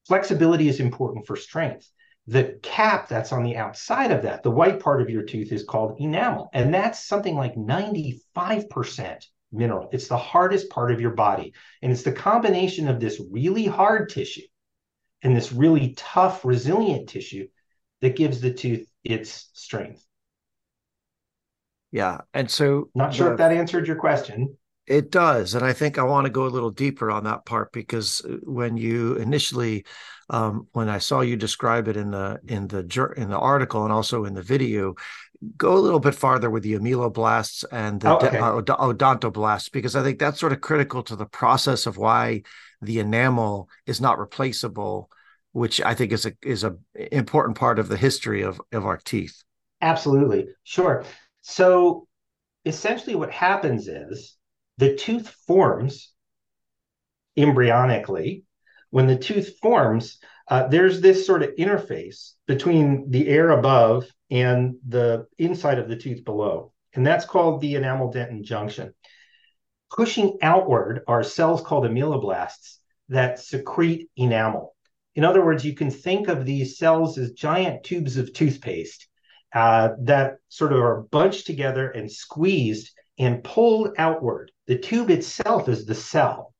Flexibility 0.06 0.68
is 0.68 0.80
important 0.80 1.26
for 1.26 1.36
strength. 1.36 1.88
The 2.26 2.58
cap 2.62 3.08
that's 3.08 3.32
on 3.32 3.42
the 3.42 3.56
outside 3.56 4.10
of 4.10 4.22
that, 4.22 4.42
the 4.42 4.50
white 4.50 4.80
part 4.80 5.02
of 5.02 5.10
your 5.10 5.22
tooth, 5.22 5.52
is 5.52 5.64
called 5.64 6.00
enamel. 6.00 6.48
And 6.54 6.72
that's 6.72 7.04
something 7.04 7.36
like 7.36 7.54
95% 7.54 9.26
mineral. 9.52 9.88
It's 9.92 10.08
the 10.08 10.16
hardest 10.16 10.70
part 10.70 10.90
of 10.90 11.00
your 11.00 11.12
body. 11.12 11.52
And 11.82 11.92
it's 11.92 12.02
the 12.02 12.12
combination 12.12 12.88
of 12.88 13.00
this 13.00 13.20
really 13.30 13.66
hard 13.66 14.08
tissue 14.08 14.46
and 15.22 15.36
this 15.36 15.52
really 15.52 15.94
tough, 15.96 16.44
resilient 16.44 17.08
tissue 17.08 17.48
that 18.00 18.16
gives 18.16 18.40
the 18.40 18.52
tooth 18.52 18.86
its 19.02 19.50
strength. 19.54 20.04
Yeah. 21.90 22.22
And 22.32 22.50
so, 22.50 22.90
not 22.94 23.14
sure 23.14 23.28
the, 23.28 23.32
if 23.32 23.38
that 23.38 23.52
answered 23.52 23.86
your 23.86 23.96
question. 23.96 24.56
It 24.86 25.10
does, 25.10 25.54
and 25.54 25.64
I 25.64 25.72
think 25.72 25.96
I 25.96 26.02
want 26.02 26.26
to 26.26 26.30
go 26.30 26.44
a 26.44 26.48
little 26.48 26.70
deeper 26.70 27.10
on 27.10 27.24
that 27.24 27.46
part 27.46 27.72
because 27.72 28.22
uh, 28.24 28.36
when 28.42 28.76
you 28.76 29.14
initially, 29.14 29.86
um, 30.30 30.68
when 30.72 30.88
I 30.88 30.98
saw 30.98 31.20
you 31.20 31.36
describe 31.36 31.88
it 31.88 31.96
in 31.96 32.10
the 32.10 32.40
in 32.46 32.68
the 32.68 33.12
in 33.16 33.28
the 33.30 33.38
article 33.38 33.84
and 33.84 33.92
also 33.92 34.24
in 34.24 34.34
the 34.34 34.42
video, 34.42 34.94
go 35.56 35.74
a 35.74 35.78
little 35.78 36.00
bit 36.00 36.14
farther 36.14 36.50
with 36.50 36.62
the 36.62 36.74
ameloblasts 36.74 37.64
and 37.70 38.00
the 38.00 38.10
oh, 38.10 38.26
okay. 38.26 38.38
uh, 38.38 38.52
odontoblasts 38.52 39.70
because 39.70 39.96
I 39.96 40.02
think 40.02 40.18
that's 40.18 40.40
sort 40.40 40.52
of 40.52 40.60
critical 40.60 41.02
to 41.04 41.16
the 41.16 41.26
process 41.26 41.86
of 41.86 41.96
why 41.96 42.42
the 42.80 42.98
enamel 42.98 43.68
is 43.86 44.00
not 44.00 44.18
replaceable, 44.18 45.10
which 45.52 45.80
I 45.80 45.94
think 45.94 46.12
is 46.12 46.26
a 46.26 46.32
is 46.42 46.64
a 46.64 46.76
important 46.94 47.58
part 47.58 47.78
of 47.78 47.88
the 47.88 47.96
history 47.96 48.42
of 48.42 48.60
of 48.72 48.86
our 48.86 48.98
teeth. 48.98 49.42
Absolutely, 49.80 50.46
sure. 50.62 51.04
So 51.42 52.06
essentially, 52.64 53.14
what 53.14 53.30
happens 53.30 53.88
is 53.88 54.36
the 54.78 54.94
tooth 54.94 55.28
forms 55.46 56.12
embryonically. 57.36 58.44
When 58.94 59.08
the 59.08 59.16
tooth 59.16 59.58
forms, 59.60 60.18
uh, 60.46 60.68
there's 60.68 61.00
this 61.00 61.26
sort 61.26 61.42
of 61.42 61.56
interface 61.56 62.34
between 62.46 63.10
the 63.10 63.26
air 63.26 63.50
above 63.50 64.06
and 64.30 64.76
the 64.86 65.26
inside 65.36 65.80
of 65.80 65.88
the 65.88 65.96
tooth 65.96 66.24
below, 66.24 66.72
and 66.94 67.04
that's 67.04 67.24
called 67.24 67.60
the 67.60 67.74
enamel 67.74 68.12
dentin 68.12 68.44
junction. 68.44 68.94
Pushing 69.90 70.38
outward 70.42 71.00
are 71.08 71.24
cells 71.24 71.60
called 71.60 71.86
ameloblasts 71.86 72.76
that 73.08 73.40
secrete 73.40 74.10
enamel. 74.16 74.76
In 75.16 75.24
other 75.24 75.44
words, 75.44 75.64
you 75.64 75.74
can 75.74 75.90
think 75.90 76.28
of 76.28 76.44
these 76.44 76.78
cells 76.78 77.18
as 77.18 77.32
giant 77.32 77.82
tubes 77.82 78.16
of 78.16 78.32
toothpaste 78.32 79.08
uh, 79.52 79.88
that 80.02 80.36
sort 80.50 80.72
of 80.72 80.78
are 80.78 81.02
bunched 81.10 81.46
together 81.48 81.90
and 81.90 82.12
squeezed 82.12 82.92
and 83.18 83.42
pulled 83.42 83.88
outward. 83.98 84.52
The 84.68 84.78
tube 84.78 85.10
itself 85.10 85.68
is 85.68 85.84
the 85.84 85.96
cell. 85.96 86.53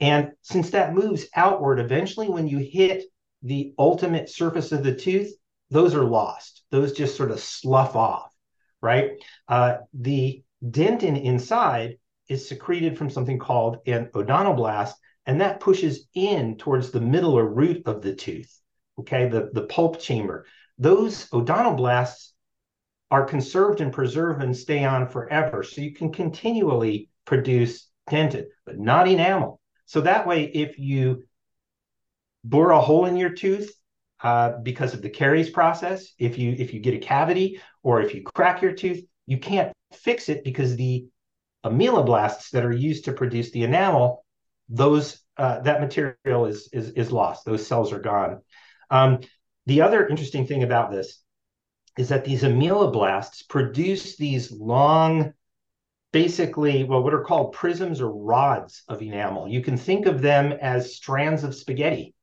And 0.00 0.32
since 0.42 0.70
that 0.70 0.94
moves 0.94 1.26
outward, 1.34 1.78
eventually 1.78 2.28
when 2.28 2.48
you 2.48 2.58
hit 2.58 3.04
the 3.42 3.74
ultimate 3.78 4.28
surface 4.28 4.72
of 4.72 4.82
the 4.82 4.94
tooth, 4.94 5.32
those 5.70 5.94
are 5.94 6.04
lost. 6.04 6.62
Those 6.70 6.92
just 6.92 7.16
sort 7.16 7.30
of 7.30 7.40
slough 7.40 7.96
off, 7.96 8.32
right? 8.80 9.12
Uh, 9.46 9.78
the 9.92 10.42
dentin 10.64 11.22
inside 11.22 11.98
is 12.28 12.48
secreted 12.48 12.96
from 12.96 13.10
something 13.10 13.38
called 13.38 13.78
an 13.86 14.06
odontoblast, 14.14 14.94
and 15.26 15.40
that 15.40 15.60
pushes 15.60 16.08
in 16.14 16.56
towards 16.56 16.90
the 16.90 17.00
middle 17.00 17.34
or 17.34 17.46
root 17.46 17.82
of 17.86 18.02
the 18.02 18.14
tooth, 18.14 18.58
okay, 18.98 19.28
the, 19.28 19.50
the 19.52 19.66
pulp 19.66 20.00
chamber. 20.00 20.46
Those 20.78 21.28
odontoblasts 21.28 22.30
are 23.10 23.24
conserved 23.24 23.80
and 23.80 23.92
preserved 23.92 24.42
and 24.42 24.56
stay 24.56 24.84
on 24.84 25.08
forever. 25.08 25.62
So 25.62 25.80
you 25.80 25.92
can 25.92 26.12
continually 26.12 27.10
produce 27.24 27.88
dentin, 28.08 28.46
but 28.64 28.78
not 28.78 29.08
enamel. 29.08 29.59
So 29.90 30.02
that 30.02 30.24
way, 30.24 30.44
if 30.44 30.78
you 30.78 31.24
bore 32.44 32.70
a 32.70 32.80
hole 32.80 33.06
in 33.06 33.16
your 33.16 33.30
tooth 33.30 33.74
uh, 34.22 34.52
because 34.62 34.94
of 34.94 35.02
the 35.02 35.10
caries 35.10 35.50
process, 35.50 36.12
if 36.16 36.38
you 36.38 36.54
if 36.56 36.72
you 36.72 36.78
get 36.78 36.94
a 36.94 36.98
cavity 36.98 37.60
or 37.82 38.00
if 38.00 38.14
you 38.14 38.22
crack 38.22 38.62
your 38.62 38.70
tooth, 38.70 39.04
you 39.26 39.38
can't 39.38 39.72
fix 39.92 40.28
it 40.28 40.44
because 40.44 40.76
the 40.76 41.06
ameloblasts 41.66 42.50
that 42.50 42.64
are 42.64 42.72
used 42.72 43.06
to 43.06 43.12
produce 43.12 43.50
the 43.50 43.64
enamel, 43.64 44.24
those 44.68 45.18
uh, 45.36 45.58
that 45.62 45.80
material 45.80 46.46
is, 46.46 46.68
is 46.72 46.90
is 46.90 47.10
lost. 47.10 47.44
Those 47.44 47.66
cells 47.66 47.92
are 47.92 47.98
gone. 47.98 48.42
Um, 48.90 49.18
the 49.66 49.82
other 49.82 50.06
interesting 50.06 50.46
thing 50.46 50.62
about 50.62 50.92
this 50.92 51.20
is 51.98 52.10
that 52.10 52.24
these 52.24 52.44
ameloblasts 52.44 53.48
produce 53.48 54.16
these 54.16 54.52
long, 54.52 55.32
basically, 56.12 56.84
well, 56.84 57.02
what 57.02 57.14
are 57.14 57.24
called 57.24 57.52
prisms 57.52 58.00
or 58.00 58.12
rods 58.12 58.82
of 58.88 59.02
enamel. 59.02 59.48
You 59.48 59.62
can 59.62 59.76
think 59.76 60.06
of 60.06 60.22
them 60.22 60.52
as 60.52 60.96
strands 60.96 61.44
of 61.44 61.54
spaghetti, 61.54 62.14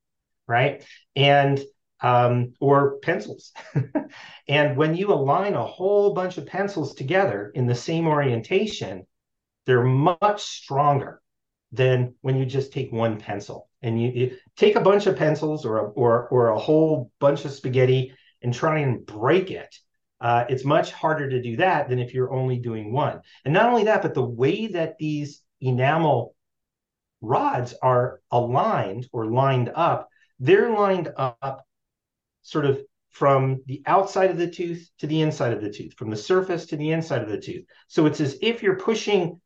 right? 0.48 0.84
And 1.15 1.60
um, 2.01 2.53
or 2.60 3.00
pencils. 3.00 3.53
and 4.48 4.77
when 4.77 4.96
you 4.96 5.12
align 5.12 5.56
a 5.56 5.65
whole 5.65 6.13
bunch 6.13 6.38
of 6.38 6.46
pencils 6.46 6.94
together 6.94 7.51
in 7.56 7.65
the 7.65 7.75
same 7.75 8.08
orientation, 8.08 9.08
they're 9.65 9.84
much 9.84 10.44
stronger 10.44 11.22
than 11.72 12.13
when 12.22 12.38
you 12.38 12.46
just 12.46 12.72
take 12.72 12.91
one 12.91 13.20
pencil. 13.20 13.70
And 13.82 14.01
you, 14.01 14.12
you 14.12 14.38
take 14.56 14.75
a 14.75 14.82
bunch 14.82 15.08
of 15.08 15.17
pencils 15.17 15.65
or 15.65 15.77
a, 15.77 15.84
or 15.89 16.27
or 16.29 16.50
a 16.50 16.60
whole 16.60 17.12
bunch 17.20 17.46
of 17.46 17.51
spaghetti 17.51 18.13
and 18.41 18.53
try 18.53 18.79
and 18.79 19.06
break 19.06 19.51
it. 19.51 19.75
Uh, 20.19 20.45
it's 20.50 20.65
much 20.65 20.91
harder 20.91 21.29
to 21.29 21.41
do 21.41 21.57
that 21.57 21.89
than 21.89 22.00
if 22.00 22.13
you're 22.13 22.33
only 22.33 22.57
doing 22.57 22.91
one. 22.91 23.21
And 23.45 23.53
not 23.53 23.69
only 23.69 23.86
that, 23.86 24.01
but 24.01 24.13
the 24.13 24.25
way 24.25 24.67
that 24.67 24.97
these 24.97 25.41
enamel 25.62 26.36
rods 27.21 27.74
are 27.81 28.19
aligned 28.31 29.07
or 29.12 29.27
lined 29.27 29.71
up, 29.74 30.09
they're 30.39 30.71
lined 30.71 31.12
up 31.17 31.65
sort 32.41 32.65
of 32.65 32.81
from 33.09 33.63
the 33.65 33.81
outside 33.88 34.29
of 34.29 34.38
the 34.38 34.50
tooth 34.50 34.89
to 35.00 35.07
the 35.07 35.21
inside 35.21 35.51
of 35.51 35.62
the 35.62 35.71
tooth, 35.71 35.93
from 35.95 36.12
the 36.12 36.15
surface 36.15 36.67
to 36.67 36.77
the 36.77 36.91
inside 36.91 37.24
of 37.24 37.29
the 37.29 37.41
tooth. 37.41 37.65
So 37.88 38.05
it's 38.05 38.21
as 38.21 38.38
if 38.41 38.62
you're 38.62 38.77
pushing 38.77 39.41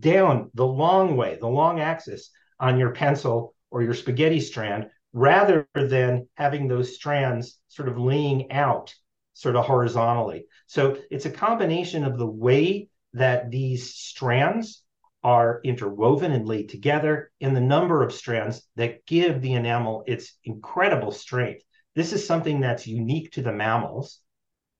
down 0.00 0.50
the 0.52 0.66
long 0.66 1.16
way, 1.16 1.38
the 1.40 1.48
long 1.48 1.80
axis 1.80 2.30
on 2.60 2.78
your 2.78 2.92
pencil 2.92 3.54
or 3.70 3.82
your 3.82 3.94
spaghetti 3.94 4.40
strand, 4.40 4.90
rather 5.14 5.66
than 5.74 6.28
having 6.34 6.68
those 6.68 6.94
strands 6.94 7.58
sort 7.68 7.88
of 7.88 7.98
laying 7.98 8.52
out 8.52 8.94
sort 9.36 9.54
of 9.54 9.66
horizontally. 9.66 10.46
So 10.66 10.96
it's 11.10 11.26
a 11.26 11.30
combination 11.30 12.04
of 12.04 12.16
the 12.16 12.26
way 12.26 12.88
that 13.12 13.50
these 13.50 13.94
strands 13.94 14.82
are 15.22 15.60
interwoven 15.62 16.32
and 16.32 16.48
laid 16.48 16.70
together 16.70 17.30
and 17.42 17.54
the 17.54 17.60
number 17.60 18.02
of 18.02 18.14
strands 18.14 18.66
that 18.76 19.04
give 19.04 19.42
the 19.42 19.52
enamel 19.52 20.04
its 20.06 20.38
incredible 20.44 21.12
strength. 21.12 21.62
This 21.94 22.14
is 22.14 22.26
something 22.26 22.60
that's 22.60 22.86
unique 22.86 23.32
to 23.32 23.42
the 23.42 23.52
mammals 23.52 24.20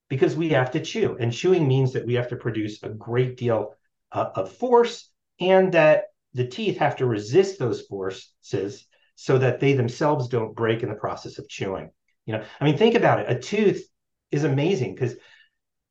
because 0.09 0.35
we 0.35 0.49
have 0.51 0.71
to 0.71 0.81
chew, 0.81 1.19
and 1.21 1.33
chewing 1.33 1.69
means 1.69 1.93
that 1.93 2.07
we 2.07 2.15
have 2.15 2.29
to 2.29 2.37
produce 2.37 2.83
a 2.83 2.89
great 2.89 3.37
deal 3.37 3.75
uh, 4.13 4.31
of 4.37 4.53
force 4.53 5.11
and 5.39 5.73
that 5.73 6.05
the 6.33 6.47
teeth 6.47 6.79
have 6.79 6.97
to 6.97 7.07
resist 7.07 7.59
those 7.59 7.83
forces 7.83 8.87
so 9.17 9.37
that 9.37 9.61
they 9.61 9.75
themselves 9.75 10.29
don't 10.29 10.55
break 10.55 10.83
in 10.83 10.89
the 10.89 10.95
process 10.95 11.39
of 11.39 11.49
chewing. 11.49 11.91
You 12.25 12.35
know, 12.35 12.45
I 12.59 12.65
mean, 12.65 12.79
think 12.79 12.95
about 12.95 13.21
it. 13.21 13.31
A 13.31 13.39
tooth 13.39 13.87
is 14.31 14.45
amazing 14.45 14.95
because 14.95 15.15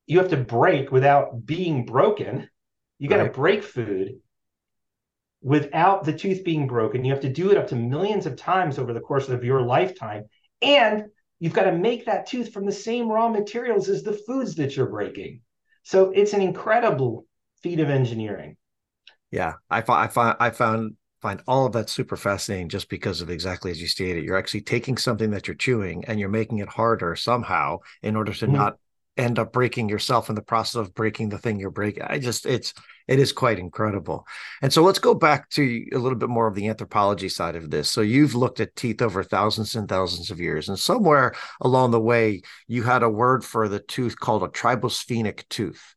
you 0.08 0.20
have 0.20 0.30
to 0.30 0.38
break 0.38 0.92
without 0.92 1.46
being 1.46 1.86
broken. 1.86 2.50
You 3.00 3.10
got 3.10 3.18
to 3.18 3.24
right. 3.24 3.34
break 3.34 3.64
food 3.64 4.20
without 5.42 6.04
the 6.04 6.14
tooth 6.14 6.44
being 6.44 6.68
broken. 6.68 7.04
You 7.06 7.12
have 7.12 7.22
to 7.22 7.32
do 7.32 7.52
it 7.52 7.58
up 7.58 7.68
to 7.68 7.76
millions 7.76 8.26
of 8.26 8.36
times 8.36 8.80
over 8.80 8.94
the 8.94 9.00
course 9.00 9.30
of 9.30 9.44
your 9.44 9.62
lifetime. 9.62 10.26
And 10.62 11.06
you've 11.40 11.54
got 11.54 11.66
to 11.66 11.72
make 11.72 12.06
that 12.06 12.26
tooth 12.26 12.52
from 12.52 12.66
the 12.66 12.72
same 12.72 13.10
raw 13.10 13.30
materials 13.30 13.90
as 13.90 14.04
the 14.04 14.20
foods 14.26 14.56
that 14.56 14.76
you're 14.76 14.90
breaking. 14.90 15.42
So 15.84 16.12
it's 16.12 16.34
an 16.34 16.42
incredible 16.42 17.28
feat 17.62 17.80
of 17.80 17.90
engineering. 17.90 18.58
Yeah, 19.32 19.54
I, 19.70 19.84
I, 19.88 20.08
found 20.08 20.38
I 20.40 20.50
found 20.50 20.96
find 21.26 21.42
all 21.48 21.66
of 21.66 21.74
that 21.74 21.90
super 21.90 22.16
fascinating 22.16 22.70
just 22.70 22.88
because 22.88 23.20
of 23.20 23.32
exactly 23.32 23.72
as 23.72 23.82
you 23.82 23.88
stated. 23.88 24.24
You're 24.24 24.38
actually 24.38 24.62
taking 24.62 24.96
something 24.96 25.32
that 25.32 25.48
you're 25.48 25.56
chewing 25.56 26.06
and 26.06 26.20
you're 26.20 26.30
making 26.30 26.60
it 26.60 26.68
harder 26.68 27.16
somehow 27.16 27.80
in 28.04 28.16
order 28.16 28.32
to 28.32 28.46
mm-hmm. 28.46 28.54
not 28.54 28.78
end 29.18 29.40
up 29.40 29.52
breaking 29.52 29.90
yourself 29.90 30.30
in 30.30 30.36
the 30.36 30.44
process 30.44 30.76
of 30.76 30.94
breaking 30.94 31.30
the 31.30 31.40
thing 31.40 31.60
you're 31.60 31.72
breaking. 31.72 32.04
I 32.04 32.20
just 32.20 32.46
it's 32.46 32.76
it 33.08 33.18
is 33.18 33.32
quite 33.32 33.58
incredible. 33.58 34.28
And 34.62 34.72
so 34.72 34.84
let's 34.84 35.00
go 35.00 35.16
back 35.16 35.50
to 35.52 35.88
a 35.94 35.98
little 35.98 36.18
bit 36.18 36.30
more 36.30 36.46
of 36.46 36.54
the 36.54 36.68
anthropology 36.68 37.30
side 37.30 37.56
of 37.56 37.72
this. 37.72 37.90
So 37.90 38.02
you've 38.02 38.36
looked 38.36 38.60
at 38.60 38.76
teeth 38.76 39.02
over 39.02 39.24
thousands 39.24 39.74
and 39.74 39.90
thousands 39.90 40.30
of 40.30 40.40
years, 40.40 40.70
and 40.70 40.78
somewhere 40.78 41.34
along 41.60 41.90
the 41.90 42.00
way 42.00 42.44
you 42.68 42.84
had 42.84 43.02
a 43.02 43.10
word 43.10 43.44
for 43.44 43.68
the 43.68 43.80
tooth 43.80 44.20
called 44.20 44.44
a 44.44 44.48
tribosphenic 44.48 45.50
tooth. 45.50 45.96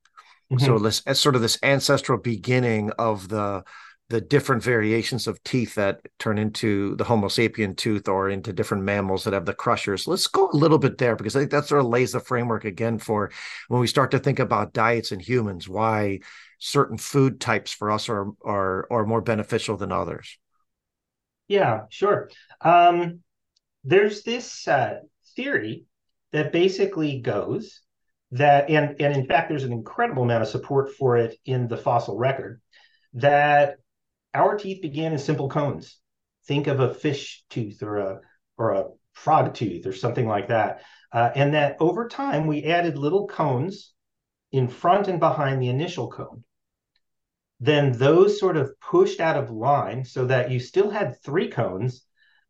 Mm-hmm. 0.51 0.65
So 0.65 0.79
this 0.79 1.03
sort 1.21 1.35
of 1.37 1.43
this 1.43 1.59
ancestral 1.63 2.19
beginning 2.19 2.93
of 2.99 3.29
the 3.29 3.65
the 4.11 4.21
different 4.23 4.63
variations 4.63 5.27
of 5.27 5.43
teeth 5.45 5.75
that 5.75 6.01
turn 6.19 6.39
into 6.39 6.97
the 6.97 7.05
Homo 7.05 7.29
sapien 7.29 7.77
tooth 7.77 8.09
or 8.09 8.31
into 8.31 8.55
different 8.55 8.85
mammals 8.85 9.25
that 9.25 9.35
have 9.35 9.45
the 9.45 9.53
crushers. 9.53 10.07
Let's 10.07 10.27
go 10.27 10.49
a 10.51 10.57
little 10.57 10.79
bit 10.79 10.97
there 10.97 11.15
because 11.15 11.37
I 11.37 11.41
think 11.41 11.51
that 11.51 11.67
sort 11.67 11.83
of 11.83 11.89
lays 11.89 12.13
the 12.13 12.21
framework 12.21 12.65
again 12.65 12.99
for 12.99 13.31
when 13.69 13.81
we 13.81 13.87
start 13.87 14.11
to 14.13 14.19
think 14.19 14.39
about 14.39 14.73
diets 14.73 15.13
in 15.13 15.21
humans, 15.21 15.69
why 15.69 16.21
certain 16.59 16.97
food 16.97 17.39
types 17.39 17.73
for 17.73 17.91
us 17.91 18.09
are 18.09 18.31
are 18.43 18.87
are 18.91 19.05
more 19.05 19.21
beneficial 19.21 19.77
than 19.77 19.93
others. 19.93 20.39
Yeah, 21.47 21.83
sure. 21.91 22.31
Um, 22.63 23.21
there's 23.85 24.23
this 24.23 24.67
uh, 24.67 25.01
theory 25.37 25.85
that 26.33 26.53
basically 26.53 27.21
goes 27.21 27.83
that, 28.31 28.71
and 28.71 29.01
and 29.01 29.15
in 29.15 29.27
fact, 29.27 29.51
there's 29.51 29.65
an 29.65 29.73
incredible 29.73 30.23
amount 30.23 30.43
of 30.43 30.49
support 30.49 30.93
for 30.95 31.19
it 31.19 31.37
in 31.45 31.69
the 31.69 31.77
fossil 31.77 32.17
record 32.17 32.63
that 33.15 33.77
our 34.35 34.57
teeth 34.57 34.83
began 34.83 35.13
as 35.13 35.25
simple 35.25 35.49
cones. 35.49 35.99
Think 36.47 36.67
of 36.67 36.81
a 36.81 36.95
fish 36.95 37.45
tooth 37.51 37.83
or 37.83 37.99
a 37.99 38.21
or 38.57 38.73
a 38.73 38.85
frog 39.13 39.55
tooth 39.55 39.87
or 39.87 39.93
something 39.93 40.27
like 40.27 40.49
that. 40.49 40.83
Uh, 41.13 41.31
and 41.35 41.55
that 41.55 41.77
over 41.81 42.09
time 42.09 42.47
we 42.47 42.65
added 42.65 42.97
little 42.97 43.27
cones 43.27 43.93
in 44.53 44.69
front 44.69 45.09
and 45.09 45.21
behind 45.21 45.61
the 45.61 45.69
initial 45.69 46.11
cone. 46.11 46.45
Then 47.61 47.93
those 47.93 48.39
sort 48.39 48.57
of 48.57 48.79
pushed 48.81 49.21
out 49.21 49.37
of 49.37 49.51
line 49.51 50.05
so 50.05 50.27
that 50.27 50.51
you 50.51 50.61
still 50.61 50.91
had 50.91 51.21
three 51.21 51.49
cones, 51.49 52.05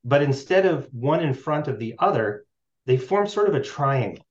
but 0.04 0.22
instead 0.22 0.66
of 0.66 0.88
one 0.92 1.20
in 1.20 1.34
front 1.34 1.66
of 1.66 1.78
the 1.78 1.94
other, 1.98 2.44
they 2.84 2.96
formed 2.96 3.30
sort 3.30 3.48
of 3.48 3.54
a 3.54 3.62
triangle. 3.62 4.24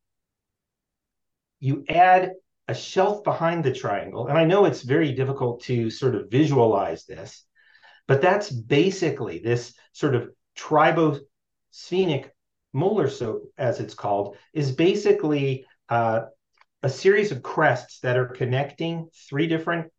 You 1.60 1.84
add 1.90 2.34
a 2.68 2.74
shelf 2.74 3.24
behind 3.24 3.64
the 3.64 3.72
triangle. 3.72 4.28
And 4.28 4.38
I 4.38 4.46
know 4.46 4.66
it's 4.66 4.82
very 4.82 5.14
difficult 5.14 5.62
to 5.64 5.90
sort 5.90 6.16
of 6.16 6.30
visualize 6.30 7.06
this, 7.06 7.46
but 8.08 8.22
that's 8.22 8.52
basically 8.52 9.40
this 9.40 9.74
sort 9.94 10.16
of 10.16 10.30
tribosphenic 10.58 12.30
molar 12.74 13.10
so 13.10 13.42
as 13.58 13.80
it's 13.80 13.94
called, 13.94 14.36
is 14.54 14.72
basically 14.72 15.66
uh, 15.90 16.22
a 16.84 16.90
series 16.90 17.32
of 17.32 17.42
crests 17.42 18.00
that 18.02 18.18
are 18.18 18.28
connecting 18.28 19.10
three 19.30 19.48
different 19.48 19.92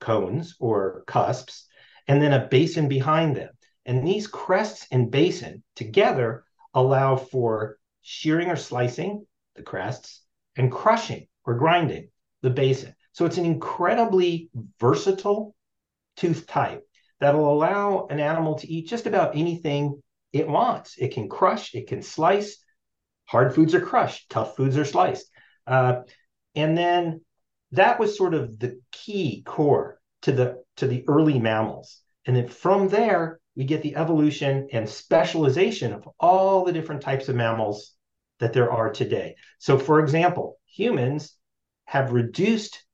cones 0.00 0.56
or 0.58 1.04
cusps, 1.06 1.66
and 2.08 2.20
then 2.20 2.32
a 2.32 2.48
basin 2.48 2.88
behind 2.88 3.36
them. 3.36 3.50
And 3.84 4.06
these 4.06 4.26
crests 4.26 4.86
and 4.90 5.10
basin 5.10 5.62
together 5.76 6.44
allow 6.74 7.16
for 7.16 7.78
shearing 8.02 8.48
or 8.48 8.56
slicing 8.56 9.26
the 9.54 9.62
crests 9.62 10.22
and 10.56 10.70
crushing 10.70 11.28
or 11.44 11.54
grinding 11.54 12.08
the 12.42 12.50
basin. 12.50 12.94
So 13.12 13.24
it's 13.24 13.38
an 13.38 13.46
incredibly 13.46 14.50
versatile 14.78 15.54
tooth 16.16 16.46
type 16.46 16.86
that'll 17.20 17.52
allow 17.52 18.06
an 18.10 18.20
animal 18.20 18.56
to 18.56 18.70
eat 18.70 18.88
just 18.88 19.06
about 19.06 19.36
anything 19.36 20.02
it 20.32 20.48
wants. 20.48 20.96
It 20.98 21.14
can 21.14 21.28
crush, 21.28 21.74
it 21.74 21.88
can 21.88 22.02
slice. 22.02 22.58
Hard 23.24 23.54
foods 23.54 23.74
are 23.74 23.80
crushed, 23.80 24.28
tough 24.30 24.56
foods 24.56 24.76
are 24.76 24.84
sliced. 24.84 25.30
Uh, 25.66 26.02
and 26.54 26.76
then 26.76 27.22
that 27.72 27.98
was 27.98 28.16
sort 28.16 28.34
of 28.34 28.58
the 28.58 28.80
key 28.92 29.42
core 29.44 30.00
to 30.22 30.32
the 30.32 30.62
to 30.76 30.86
the 30.86 31.04
early 31.08 31.38
mammals. 31.38 32.00
And 32.26 32.36
then 32.36 32.48
from 32.48 32.88
there, 32.88 33.40
we 33.56 33.64
get 33.64 33.82
the 33.82 33.96
evolution 33.96 34.68
and 34.72 34.88
specialization 34.88 35.92
of 35.92 36.08
all 36.20 36.64
the 36.64 36.72
different 36.72 37.02
types 37.02 37.28
of 37.28 37.36
mammals 37.36 37.94
that 38.40 38.52
there 38.52 38.70
are 38.70 38.90
today. 38.90 39.36
So, 39.58 39.78
for 39.78 40.00
example, 40.00 40.58
humans 40.66 41.34
have 41.86 42.12
reduced 42.12 42.84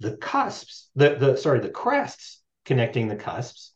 the 0.00 0.16
cusps, 0.16 0.90
the, 0.94 1.16
the 1.16 1.36
sorry, 1.36 1.60
the 1.60 1.70
crests 1.70 2.42
connecting 2.64 3.08
the 3.08 3.16
cusps, 3.16 3.72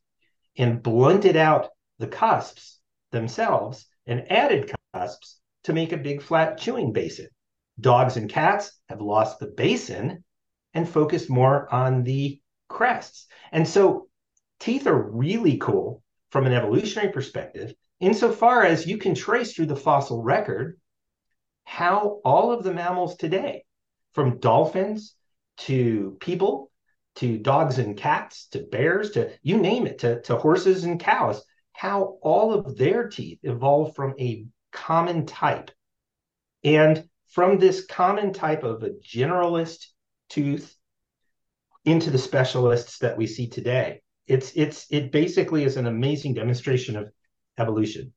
and 0.56 0.82
blunted 0.82 1.36
out 1.36 1.70
the 1.98 2.06
cusps 2.06 2.80
themselves 3.10 3.86
and 4.06 4.30
added 4.30 4.72
cusps 4.94 5.40
to 5.64 5.72
make 5.72 5.92
a 5.92 5.96
big 5.96 6.22
flat 6.22 6.58
chewing 6.58 6.92
basin. 6.92 7.28
Dogs 7.80 8.16
and 8.16 8.28
cats 8.28 8.78
have 8.88 9.00
lost 9.00 9.38
the 9.38 9.46
basin 9.46 10.24
and 10.74 10.88
focused 10.88 11.30
more 11.30 11.72
on 11.72 12.02
the 12.02 12.40
crests. 12.68 13.26
And 13.50 13.66
so 13.66 14.08
teeth 14.60 14.86
are 14.86 15.10
really 15.10 15.56
cool 15.58 16.02
from 16.30 16.46
an 16.46 16.52
evolutionary 16.52 17.12
perspective, 17.12 17.74
insofar 18.00 18.64
as 18.64 18.86
you 18.86 18.98
can 18.98 19.14
trace 19.14 19.54
through 19.54 19.66
the 19.66 19.76
fossil 19.76 20.22
record 20.22 20.78
how 21.64 22.20
all 22.24 22.52
of 22.52 22.64
the 22.64 22.74
mammals 22.74 23.16
today, 23.16 23.64
from 24.12 24.38
dolphins 24.38 25.14
to 25.58 26.16
people 26.20 26.70
to 27.16 27.38
dogs 27.38 27.78
and 27.78 27.96
cats 27.96 28.46
to 28.48 28.60
bears 28.60 29.10
to 29.12 29.30
you 29.42 29.58
name 29.58 29.86
it 29.86 29.98
to, 29.98 30.20
to 30.22 30.36
horses 30.36 30.84
and 30.84 30.98
cows 30.98 31.42
how 31.72 32.18
all 32.22 32.52
of 32.52 32.76
their 32.76 33.08
teeth 33.08 33.38
evolved 33.42 33.96
from 33.96 34.14
a 34.20 34.46
common 34.72 35.26
type. 35.26 35.70
And 36.64 37.08
from 37.28 37.58
this 37.58 37.86
common 37.86 38.32
type 38.32 38.62
of 38.62 38.82
a 38.82 38.90
generalist 38.90 39.86
tooth 40.28 40.74
into 41.84 42.10
the 42.10 42.18
specialists 42.18 42.98
that 42.98 43.16
we 43.16 43.26
see 43.26 43.48
today 43.48 44.02
it's 44.26 44.52
it's 44.54 44.86
it 44.90 45.12
basically 45.12 45.64
is 45.64 45.76
an 45.76 45.86
amazing 45.86 46.34
demonstration 46.34 46.96
of 46.96 47.10
evolution 47.58 48.12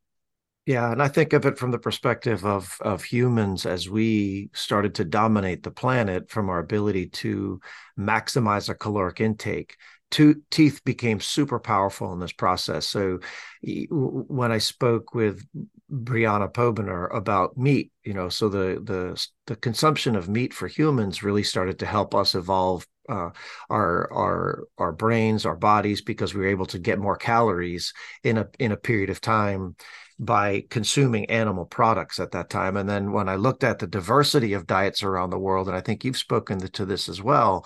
yeah, 0.66 0.92
and 0.92 1.02
I 1.02 1.08
think 1.08 1.34
of 1.34 1.46
it 1.46 1.60
from 1.60 1.72
the 1.72 1.78
perspective 1.78 2.44
of 2.44 2.76
of 2.82 3.04
humans 3.04 3.66
as 3.68 3.88
we 3.88 4.50
started 4.54 4.96
to 4.96 5.06
dominate 5.06 5.62
the 5.62 5.72
planet 5.72 6.32
from 6.32 6.50
our 6.50 6.60
ability 6.60 7.08
to 7.08 7.60
maximize 8.00 8.68
our 8.68 8.76
caloric 8.76 9.22
intake. 9.22 9.78
Teeth 10.10 10.84
became 10.86 11.20
super 11.20 11.60
powerful 11.60 12.14
in 12.14 12.20
this 12.20 12.32
process. 12.32 12.88
So 12.88 13.20
when 13.62 14.52
I 14.52 14.60
spoke 14.60 15.14
with 15.14 15.46
Briana 15.92 16.52
Pobiner 16.52 17.14
about 17.14 17.58
meat, 17.58 17.92
you 18.04 18.14
know, 18.14 18.30
so 18.30 18.48
the 18.48 18.82
the 18.82 19.28
the 19.46 19.56
consumption 19.58 20.16
of 20.16 20.30
meat 20.30 20.54
for 20.54 20.68
humans 20.68 21.22
really 21.22 21.44
started 21.44 21.80
to 21.80 21.86
help 21.86 22.16
us 22.16 22.34
evolve 22.34 22.88
uh, 23.10 23.30
our 23.70 24.12
our 24.14 24.64
our 24.78 24.92
brains, 24.94 25.46
our 25.46 25.56
bodies, 25.56 26.02
because 26.02 26.34
we 26.34 26.42
were 26.42 26.48
able 26.48 26.66
to 26.68 26.80
get 26.80 26.98
more 26.98 27.18
calories 27.18 27.94
in 28.24 28.38
a 28.38 28.48
in 28.58 28.72
a 28.72 28.78
period 28.78 29.10
of 29.10 29.22
time 29.22 29.76
by 30.18 30.64
consuming 30.70 31.26
animal 31.30 31.66
products 31.66 32.20
at 32.20 32.32
that 32.32 32.50
time. 32.50 32.78
And 32.78 32.88
then 32.88 33.12
when 33.12 33.28
I 33.28 33.36
looked 33.36 33.64
at 33.64 33.80
the 33.80 33.88
diversity 33.88 34.54
of 34.54 34.68
diets 34.68 35.04
around 35.04 35.30
the 35.30 35.40
world, 35.40 35.68
and 35.68 35.76
I 35.76 35.82
think 35.82 36.04
you've 36.04 36.18
spoken 36.18 36.60
to 36.60 36.86
this 36.86 37.10
as 37.10 37.22
well, 37.22 37.66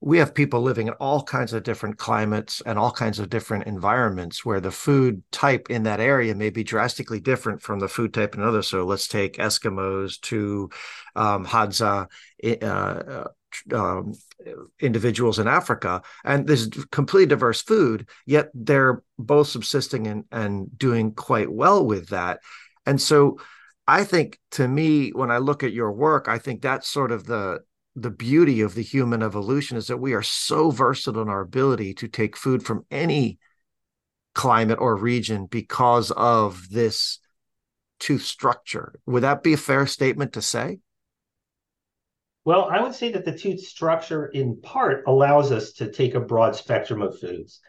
we 0.00 0.18
have 0.18 0.34
people 0.34 0.62
living 0.62 0.88
in 0.88 0.94
all 0.94 1.22
kinds 1.22 1.52
of 1.52 1.62
different 1.62 1.98
climates 1.98 2.60
and 2.66 2.78
all 2.78 2.90
kinds 2.90 3.18
of 3.18 3.30
different 3.30 3.66
environments 3.66 4.44
where 4.44 4.60
the 4.60 4.70
food 4.70 5.22
type 5.32 5.70
in 5.70 5.84
that 5.84 6.00
area 6.00 6.34
may 6.34 6.50
be 6.50 6.64
drastically 6.64 7.20
different 7.20 7.62
from 7.62 7.78
the 7.78 7.88
food 7.88 8.12
type 8.12 8.34
in 8.34 8.42
another. 8.42 8.62
So 8.62 8.84
let's 8.84 9.08
take 9.08 9.36
Eskimos 9.38 10.20
to 10.22 10.70
um, 11.14 11.46
Hadza, 11.46 12.08
uh, 12.44 12.64
uh 12.64 13.28
um, 13.72 14.14
individuals 14.80 15.38
in 15.38 15.48
Africa, 15.48 16.02
and 16.24 16.46
there's 16.46 16.68
completely 16.90 17.26
diverse 17.26 17.62
food, 17.62 18.08
yet 18.26 18.50
they're 18.54 19.02
both 19.18 19.48
subsisting 19.48 20.06
and, 20.06 20.24
and 20.30 20.78
doing 20.78 21.12
quite 21.12 21.50
well 21.50 21.84
with 21.84 22.08
that. 22.08 22.40
And 22.84 23.00
so 23.00 23.38
I 23.86 24.04
think 24.04 24.38
to 24.52 24.66
me, 24.66 25.10
when 25.10 25.30
I 25.30 25.38
look 25.38 25.62
at 25.62 25.72
your 25.72 25.92
work, 25.92 26.28
I 26.28 26.38
think 26.38 26.62
that's 26.62 26.88
sort 26.88 27.12
of 27.12 27.24
the 27.24 27.60
the 27.98 28.10
beauty 28.10 28.60
of 28.60 28.74
the 28.74 28.82
human 28.82 29.22
evolution 29.22 29.78
is 29.78 29.86
that 29.86 29.96
we 29.96 30.12
are 30.12 30.22
so 30.22 30.70
versatile 30.70 31.22
in 31.22 31.30
our 31.30 31.40
ability 31.40 31.94
to 31.94 32.08
take 32.08 32.36
food 32.36 32.62
from 32.62 32.84
any 32.90 33.38
climate 34.34 34.78
or 34.78 34.94
region 34.94 35.46
because 35.46 36.10
of 36.10 36.68
this 36.70 37.20
tooth 37.98 38.22
structure. 38.22 39.00
Would 39.06 39.22
that 39.22 39.42
be 39.42 39.54
a 39.54 39.56
fair 39.56 39.86
statement 39.86 40.34
to 40.34 40.42
say? 40.42 40.80
Well, 42.46 42.68
I 42.70 42.80
would 42.80 42.94
say 42.94 43.10
that 43.10 43.24
the 43.24 43.36
tooth 43.36 43.58
structure 43.58 44.26
in 44.26 44.60
part 44.60 45.02
allows 45.08 45.50
us 45.50 45.72
to 45.72 45.90
take 45.90 46.14
a 46.14 46.20
broad 46.20 46.54
spectrum 46.54 47.02
of 47.02 47.18
foods. 47.18 47.60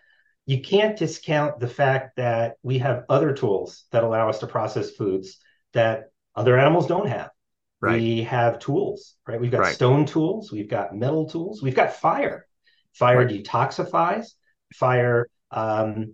You 0.46 0.62
can't 0.62 0.96
discount 0.96 1.60
the 1.60 1.68
fact 1.68 2.18
that 2.18 2.58
we 2.62 2.78
have 2.78 3.04
other 3.10 3.34
tools 3.34 3.86
that 3.92 4.04
allow 4.04 4.30
us 4.30 4.38
to 4.40 4.48
process 4.48 4.92
foods 4.92 5.40
that 5.74 6.12
other 6.36 6.60
animals 6.60 6.86
don't 6.86 7.08
have. 7.08 7.32
Right. 7.82 8.00
We 8.00 8.22
have 8.24 8.60
tools, 8.60 9.16
right? 9.28 9.42
We've 9.42 9.50
got 9.50 9.62
right. 9.62 9.74
stone 9.74 10.06
tools, 10.06 10.52
we've 10.52 10.70
got 10.70 10.96
metal 10.96 11.28
tools, 11.28 11.64
we've 11.64 11.76
got 11.76 11.94
fire. 11.94 12.46
Fire 12.94 13.26
right. 13.26 13.30
detoxifies, 13.30 14.28
fire 14.76 15.28
um, 15.50 16.14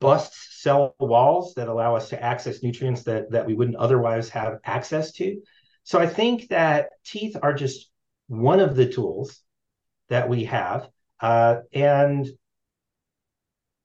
busts 0.00 0.62
cell 0.62 0.94
walls 0.98 1.52
that 1.56 1.68
allow 1.68 1.94
us 1.94 2.08
to 2.08 2.22
access 2.22 2.62
nutrients 2.62 3.02
that, 3.02 3.30
that 3.32 3.46
we 3.46 3.52
wouldn't 3.52 3.76
otherwise 3.76 4.30
have 4.30 4.60
access 4.64 5.12
to. 5.12 5.42
So 5.84 5.98
I 5.98 6.06
think 6.06 6.48
that 6.48 6.90
teeth 7.04 7.36
are 7.42 7.54
just 7.54 7.90
one 8.28 8.60
of 8.60 8.76
the 8.76 8.86
tools 8.86 9.40
that 10.08 10.28
we 10.28 10.44
have. 10.44 10.88
Uh, 11.20 11.60
and 11.72 12.28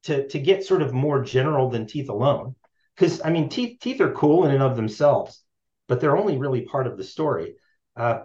to, 0.03 0.27
to 0.27 0.39
get 0.39 0.65
sort 0.65 0.81
of 0.81 0.93
more 0.93 1.21
general 1.21 1.69
than 1.69 1.85
teeth 1.85 2.09
alone, 2.09 2.55
because 2.95 3.21
I 3.23 3.29
mean, 3.29 3.49
teeth, 3.49 3.79
teeth 3.81 4.01
are 4.01 4.13
cool 4.13 4.45
in 4.45 4.51
and 4.51 4.63
of 4.63 4.75
themselves, 4.75 5.43
but 5.87 5.99
they're 5.99 6.17
only 6.17 6.37
really 6.37 6.61
part 6.61 6.87
of 6.87 6.97
the 6.97 7.03
story. 7.03 7.55
Uh, 7.95 8.21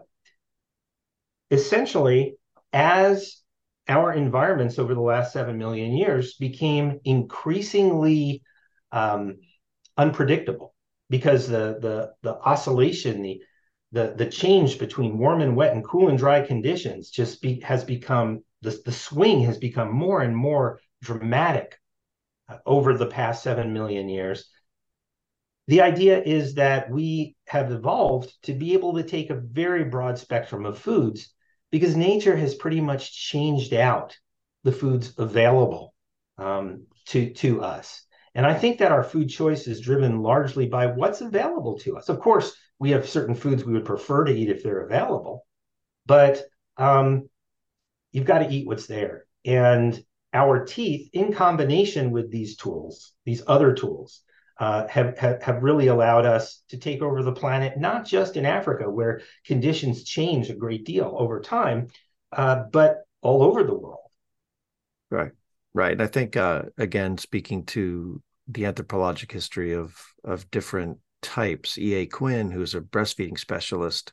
essentially, 1.50 2.36
as 2.72 3.42
our 3.88 4.12
environments 4.12 4.78
over 4.78 4.94
the 4.94 5.00
last 5.00 5.32
7 5.32 5.58
million 5.58 5.96
years 5.96 6.34
became 6.34 7.00
increasingly 7.04 8.42
um, 8.92 9.38
unpredictable 9.96 10.74
because 11.10 11.48
the, 11.48 11.78
the, 11.80 12.12
the 12.22 12.34
oscillation, 12.38 13.22
the, 13.22 13.40
the 13.92 14.14
the 14.16 14.26
change 14.26 14.78
between 14.78 15.18
warm 15.18 15.42
and 15.42 15.54
wet 15.54 15.74
and 15.74 15.84
cool 15.84 16.08
and 16.08 16.18
dry 16.18 16.40
conditions 16.40 17.10
just 17.10 17.42
be, 17.42 17.60
has 17.60 17.84
become 17.84 18.42
the, 18.62 18.80
the 18.84 18.92
swing 18.92 19.42
has 19.44 19.58
become 19.58 19.92
more 19.92 20.22
and 20.22 20.36
more 20.36 20.80
dramatic 21.02 21.78
uh, 22.48 22.56
over 22.64 22.96
the 22.96 23.06
past 23.06 23.42
7 23.42 23.72
million 23.72 24.08
years. 24.08 24.48
The 25.68 25.82
idea 25.82 26.20
is 26.20 26.54
that 26.54 26.90
we 26.90 27.36
have 27.46 27.70
evolved 27.70 28.32
to 28.44 28.54
be 28.54 28.72
able 28.72 28.94
to 28.94 29.02
take 29.02 29.30
a 29.30 29.40
very 29.40 29.84
broad 29.84 30.18
spectrum 30.18 30.66
of 30.66 30.78
foods 30.78 31.32
because 31.70 31.96
nature 31.96 32.36
has 32.36 32.54
pretty 32.54 32.80
much 32.80 33.12
changed 33.30 33.72
out 33.74 34.16
the 34.64 34.72
foods 34.72 35.14
available 35.18 35.94
um, 36.38 36.86
to 37.06 37.30
to 37.34 37.62
us. 37.62 38.04
And 38.34 38.46
i 38.46 38.54
think 38.54 38.78
that 38.78 38.92
our 38.92 39.04
food 39.04 39.28
choice 39.28 39.66
is 39.66 39.80
driven 39.80 40.22
largely 40.22 40.66
by 40.66 40.86
what's 40.86 41.20
available 41.20 41.78
to 41.80 41.98
us. 41.98 42.08
Of 42.08 42.20
course 42.20 42.56
we 42.78 42.90
have 42.90 43.08
certain 43.08 43.34
foods 43.34 43.64
we 43.64 43.72
would 43.72 43.84
prefer 43.84 44.24
to 44.24 44.32
eat 44.32 44.50
if 44.50 44.62
they're 44.62 44.84
available, 44.84 45.46
but 46.06 46.42
um, 46.76 47.28
you've 48.10 48.26
got 48.26 48.40
to 48.40 48.50
eat 48.50 48.66
what's 48.66 48.86
there. 48.86 49.26
And 49.44 50.02
our 50.32 50.64
teeth, 50.64 51.10
in 51.12 51.32
combination 51.32 52.10
with 52.10 52.30
these 52.30 52.56
tools, 52.56 53.12
these 53.24 53.42
other 53.46 53.74
tools, 53.74 54.22
uh, 54.58 54.86
have, 54.86 55.18
have, 55.18 55.42
have 55.42 55.62
really 55.62 55.88
allowed 55.88 56.24
us 56.24 56.62
to 56.68 56.76
take 56.76 57.02
over 57.02 57.22
the 57.22 57.32
planet, 57.32 57.78
not 57.78 58.06
just 58.06 58.36
in 58.36 58.46
Africa, 58.46 58.88
where 58.88 59.22
conditions 59.44 60.04
change 60.04 60.50
a 60.50 60.54
great 60.54 60.84
deal 60.84 61.14
over 61.18 61.40
time, 61.40 61.88
uh, 62.32 62.64
but 62.70 63.02
all 63.22 63.42
over 63.42 63.64
the 63.64 63.74
world. 63.74 63.98
Right, 65.10 65.32
right. 65.74 65.92
And 65.92 66.02
I 66.02 66.06
think 66.06 66.36
uh, 66.36 66.62
again, 66.78 67.18
speaking 67.18 67.64
to 67.66 68.22
the 68.48 68.66
anthropologic 68.66 69.32
history 69.32 69.72
of 69.72 70.00
of 70.24 70.50
different 70.50 70.98
types. 71.22 71.78
E.A. 71.78 72.06
Quinn, 72.06 72.50
who's 72.50 72.74
a 72.74 72.80
breastfeeding 72.80 73.38
specialist 73.38 74.12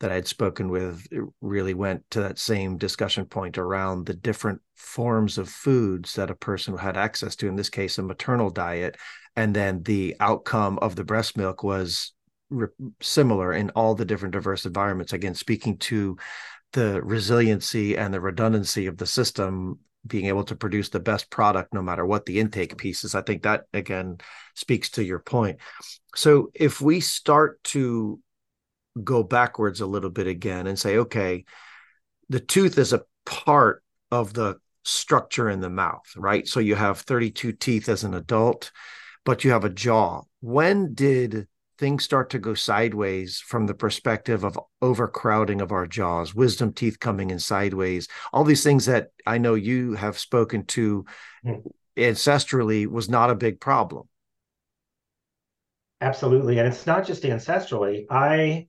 that 0.00 0.10
I'd 0.10 0.26
spoken 0.26 0.68
with 0.68 1.06
eh, 1.12 1.20
really 1.40 1.74
went 1.74 2.08
to 2.10 2.20
that 2.20 2.38
same 2.38 2.76
discussion 2.76 3.26
point 3.26 3.58
around 3.58 4.06
the 4.06 4.14
different 4.14 4.60
forms 4.74 5.38
of 5.38 5.48
foods 5.48 6.14
that 6.14 6.30
a 6.30 6.34
person 6.34 6.76
had 6.76 6.96
access 6.96 7.36
to, 7.36 7.48
in 7.48 7.56
this 7.56 7.70
case, 7.70 7.98
a 7.98 8.02
maternal 8.02 8.50
diet. 8.50 8.96
And 9.36 9.54
then 9.54 9.82
the 9.82 10.16
outcome 10.20 10.78
of 10.80 10.96
the 10.96 11.04
breast 11.04 11.36
milk 11.36 11.62
was 11.62 12.12
re- 12.50 12.68
similar 13.00 13.52
in 13.52 13.70
all 13.70 13.94
the 13.94 14.04
different 14.04 14.32
diverse 14.32 14.66
environments. 14.66 15.12
Again, 15.12 15.34
speaking 15.34 15.78
to 15.78 16.16
the 16.72 17.00
resiliency 17.02 17.96
and 17.96 18.12
the 18.12 18.20
redundancy 18.20 18.86
of 18.86 18.96
the 18.96 19.06
system 19.06 19.78
being 20.06 20.26
able 20.26 20.44
to 20.44 20.56
produce 20.56 20.90
the 20.90 21.00
best 21.00 21.30
product 21.30 21.72
no 21.72 21.82
matter 21.82 22.04
what 22.04 22.26
the 22.26 22.38
intake 22.38 22.76
piece 22.76 23.04
is. 23.04 23.14
I 23.14 23.22
think 23.22 23.42
that 23.42 23.64
again 23.72 24.18
speaks 24.54 24.90
to 24.90 25.04
your 25.04 25.18
point. 25.18 25.58
So 26.14 26.50
if 26.54 26.80
we 26.80 27.00
start 27.00 27.62
to 27.64 28.20
go 29.02 29.22
backwards 29.22 29.80
a 29.80 29.86
little 29.86 30.10
bit 30.10 30.26
again 30.26 30.66
and 30.66 30.78
say, 30.78 30.98
okay, 30.98 31.44
the 32.28 32.40
tooth 32.40 32.78
is 32.78 32.92
a 32.92 33.04
part 33.26 33.82
of 34.10 34.32
the 34.32 34.58
structure 34.84 35.48
in 35.48 35.60
the 35.60 35.70
mouth, 35.70 36.06
right? 36.16 36.46
So 36.46 36.60
you 36.60 36.74
have 36.74 37.00
32 37.00 37.52
teeth 37.52 37.88
as 37.88 38.04
an 38.04 38.14
adult, 38.14 38.70
but 39.24 39.44
you 39.44 39.50
have 39.50 39.64
a 39.64 39.70
jaw. 39.70 40.22
When 40.40 40.94
did 40.94 41.48
things 41.78 42.04
start 42.04 42.30
to 42.30 42.38
go 42.38 42.54
sideways 42.54 43.40
from 43.40 43.66
the 43.66 43.74
perspective 43.74 44.44
of 44.44 44.58
overcrowding 44.80 45.60
of 45.60 45.72
our 45.72 45.86
jaws, 45.86 46.34
wisdom 46.34 46.72
teeth 46.72 47.00
coming 47.00 47.30
in 47.30 47.38
sideways, 47.38 48.08
all 48.32 48.44
these 48.44 48.62
things 48.62 48.86
that 48.86 49.08
I 49.26 49.38
know 49.38 49.54
you 49.54 49.94
have 49.94 50.18
spoken 50.18 50.64
to 50.66 51.04
mm. 51.44 51.62
ancestrally 51.96 52.86
was 52.86 53.08
not 53.08 53.30
a 53.30 53.34
big 53.34 53.60
problem. 53.60 54.08
Absolutely. 56.00 56.58
And 56.58 56.68
it's 56.68 56.86
not 56.86 57.06
just 57.06 57.22
ancestrally. 57.22 58.06
I 58.10 58.68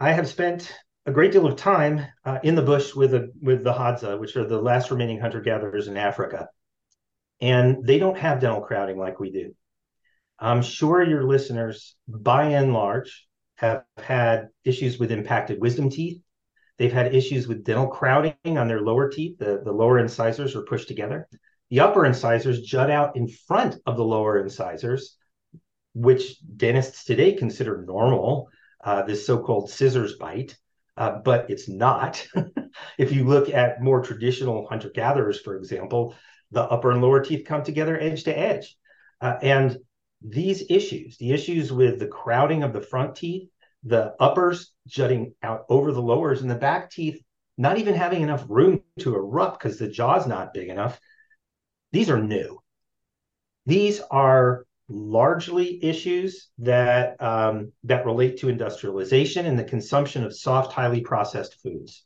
I 0.00 0.12
have 0.12 0.28
spent 0.28 0.72
a 1.06 1.10
great 1.10 1.32
deal 1.32 1.46
of 1.46 1.56
time 1.56 2.06
uh, 2.24 2.38
in 2.42 2.54
the 2.54 2.62
bush 2.62 2.94
with 2.94 3.10
the 3.10 3.32
with 3.42 3.64
the 3.64 3.72
Hadza, 3.72 4.18
which 4.20 4.36
are 4.36 4.46
the 4.46 4.60
last 4.60 4.90
remaining 4.90 5.18
hunter 5.18 5.40
gatherers 5.40 5.88
in 5.88 5.96
Africa, 5.96 6.48
and 7.40 7.84
they 7.84 7.98
don't 7.98 8.16
have 8.18 8.40
dental 8.40 8.60
crowding 8.60 8.98
like 8.98 9.18
we 9.18 9.30
do. 9.32 9.54
I'm 10.38 10.62
sure 10.62 11.02
your 11.02 11.24
listeners, 11.24 11.96
by 12.06 12.44
and 12.50 12.72
large, 12.72 13.26
have 13.56 13.82
had 13.96 14.48
issues 14.64 14.98
with 14.98 15.10
impacted 15.10 15.60
wisdom 15.60 15.90
teeth. 15.90 16.20
They've 16.78 16.92
had 16.92 17.14
issues 17.14 17.48
with 17.48 17.64
dental 17.64 17.88
crowding 17.88 18.34
on 18.46 18.68
their 18.68 18.80
lower 18.80 19.08
teeth. 19.08 19.38
The, 19.38 19.62
the 19.64 19.72
lower 19.72 19.98
incisors 19.98 20.54
are 20.54 20.62
pushed 20.62 20.86
together. 20.86 21.28
The 21.70 21.80
upper 21.80 22.06
incisors 22.06 22.62
jut 22.62 22.88
out 22.88 23.16
in 23.16 23.28
front 23.28 23.76
of 23.84 23.96
the 23.96 24.04
lower 24.04 24.38
incisors, 24.38 25.16
which 25.92 26.36
dentists 26.56 27.04
today 27.04 27.32
consider 27.32 27.84
normal, 27.84 28.48
uh, 28.84 29.02
this 29.02 29.26
so 29.26 29.38
called 29.42 29.70
scissors 29.70 30.16
bite. 30.16 30.56
Uh, 30.96 31.18
but 31.24 31.50
it's 31.50 31.68
not. 31.68 32.26
if 32.98 33.12
you 33.12 33.24
look 33.24 33.48
at 33.48 33.82
more 33.82 34.02
traditional 34.02 34.66
hunter 34.68 34.90
gatherers, 34.90 35.40
for 35.40 35.56
example, 35.56 36.14
the 36.52 36.62
upper 36.62 36.92
and 36.92 37.02
lower 37.02 37.20
teeth 37.20 37.46
come 37.46 37.62
together 37.62 37.98
edge 38.00 38.24
to 38.24 38.36
edge. 38.36 38.76
Uh, 39.20 39.36
and 39.42 39.78
these 40.22 40.64
issues, 40.68 41.16
the 41.18 41.32
issues 41.32 41.72
with 41.72 41.98
the 41.98 42.06
crowding 42.06 42.62
of 42.62 42.72
the 42.72 42.80
front 42.80 43.16
teeth, 43.16 43.48
the 43.84 44.14
uppers 44.18 44.72
jutting 44.86 45.34
out 45.42 45.64
over 45.68 45.92
the 45.92 46.02
lowers, 46.02 46.42
and 46.42 46.50
the 46.50 46.54
back 46.54 46.90
teeth 46.90 47.22
not 47.56 47.78
even 47.78 47.94
having 47.94 48.22
enough 48.22 48.44
room 48.48 48.82
to 49.00 49.16
erupt 49.16 49.58
because 49.58 49.78
the 49.78 49.88
jaw's 49.88 50.26
not 50.26 50.54
big 50.54 50.68
enough, 50.68 51.00
these 51.92 52.08
are 52.08 52.22
new. 52.22 52.60
These 53.66 54.00
are 54.10 54.64
largely 54.88 55.84
issues 55.84 56.48
that 56.58 57.20
um, 57.20 57.72
that 57.84 58.06
relate 58.06 58.38
to 58.38 58.48
industrialization 58.48 59.44
and 59.44 59.58
the 59.58 59.64
consumption 59.64 60.24
of 60.24 60.36
soft, 60.36 60.72
highly 60.72 61.00
processed 61.02 61.60
foods. 61.62 62.04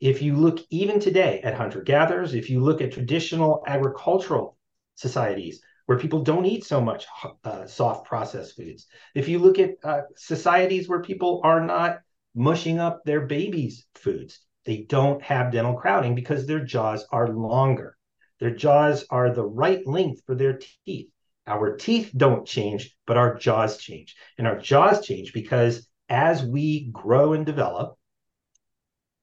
If 0.00 0.20
you 0.20 0.34
look 0.36 0.58
even 0.70 0.98
today 0.98 1.40
at 1.42 1.54
hunter 1.54 1.80
gatherers, 1.80 2.34
if 2.34 2.50
you 2.50 2.60
look 2.60 2.80
at 2.80 2.92
traditional 2.92 3.62
agricultural 3.66 4.58
societies, 4.96 5.62
where 5.86 5.98
people 5.98 6.22
don't 6.22 6.46
eat 6.46 6.64
so 6.64 6.80
much 6.80 7.06
uh, 7.44 7.66
soft 7.66 8.06
processed 8.06 8.56
foods. 8.56 8.86
If 9.14 9.28
you 9.28 9.38
look 9.38 9.58
at 9.58 9.70
uh, 9.82 10.02
societies 10.16 10.88
where 10.88 11.02
people 11.02 11.40
are 11.44 11.64
not 11.64 12.00
mushing 12.34 12.78
up 12.78 13.02
their 13.04 13.26
babies' 13.26 13.84
foods, 13.94 14.40
they 14.64 14.82
don't 14.88 15.22
have 15.22 15.52
dental 15.52 15.74
crowding 15.74 16.14
because 16.14 16.46
their 16.46 16.64
jaws 16.64 17.04
are 17.10 17.28
longer. 17.28 17.96
Their 18.40 18.54
jaws 18.54 19.04
are 19.10 19.32
the 19.32 19.44
right 19.44 19.86
length 19.86 20.22
for 20.26 20.34
their 20.34 20.58
teeth. 20.84 21.08
Our 21.46 21.76
teeth 21.76 22.12
don't 22.16 22.46
change, 22.46 22.96
but 23.06 23.16
our 23.16 23.36
jaws 23.36 23.78
change. 23.78 24.14
And 24.38 24.46
our 24.46 24.58
jaws 24.58 25.04
change 25.04 25.32
because 25.32 25.88
as 26.08 26.44
we 26.44 26.90
grow 26.92 27.32
and 27.32 27.44
develop, 27.44 27.96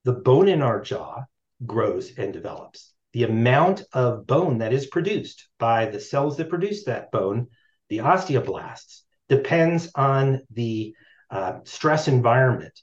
the 0.04 0.14
bone 0.14 0.48
in 0.48 0.62
our 0.62 0.82
jaw 0.82 1.24
grows 1.66 2.18
and 2.18 2.34
develops 2.34 2.94
the 3.14 3.24
amount 3.24 3.84
of 3.94 4.28
bone 4.28 4.60
that 4.60 4.74
is 4.74 4.88
produced 4.88 5.48
by 5.58 5.86
the 5.86 6.00
cells 6.00 6.38
that 6.38 6.50
produce 6.50 6.86
that 6.86 7.12
bone, 7.12 7.48
the 7.90 8.00
osteoblasts, 8.00 9.02
depends 9.28 9.92
on 9.96 10.42
the 10.52 10.94
uh, 11.30 11.60
stress 11.64 12.08
environment 12.08 12.80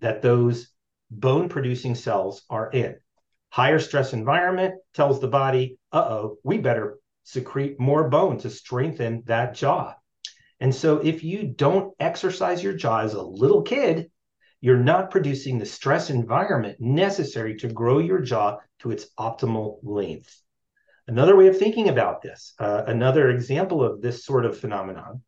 that 0.00 0.22
those 0.22 0.68
bone 1.10 1.48
producing 1.48 1.94
cells 1.94 2.42
are 2.50 2.70
in. 2.70 2.96
Higher 3.50 3.78
stress 3.78 4.12
environment 4.12 4.74
tells 4.94 5.20
the 5.20 5.28
body, 5.28 5.78
uh 5.92 6.06
oh, 6.08 6.36
we 6.42 6.58
better 6.58 6.98
secrete 7.24 7.80
more 7.80 8.08
bone 8.08 8.38
to 8.38 8.50
strengthen 8.50 9.22
that 9.26 9.54
jaw. 9.54 9.94
And 10.60 10.74
so 10.74 10.98
if 10.98 11.22
you 11.22 11.44
don't 11.44 11.94
exercise 12.00 12.62
your 12.62 12.74
jaw 12.74 13.00
as 13.00 13.14
a 13.14 13.22
little 13.22 13.62
kid, 13.62 14.10
you're 14.60 14.76
not 14.76 15.10
producing 15.10 15.58
the 15.58 15.66
stress 15.66 16.10
environment 16.10 16.76
necessary 16.80 17.56
to 17.56 17.68
grow 17.68 17.98
your 17.98 18.20
jaw 18.20 18.58
to 18.80 18.90
its 18.90 19.08
optimal 19.18 19.78
length. 19.82 20.42
Another 21.06 21.36
way 21.36 21.46
of 21.46 21.56
thinking 21.56 21.88
about 21.88 22.22
this, 22.22 22.54
uh, 22.58 22.82
another 22.86 23.30
example 23.30 23.82
of 23.82 24.02
this 24.02 24.24
sort 24.24 24.44
of 24.44 24.58
phenomenon, 24.58 25.22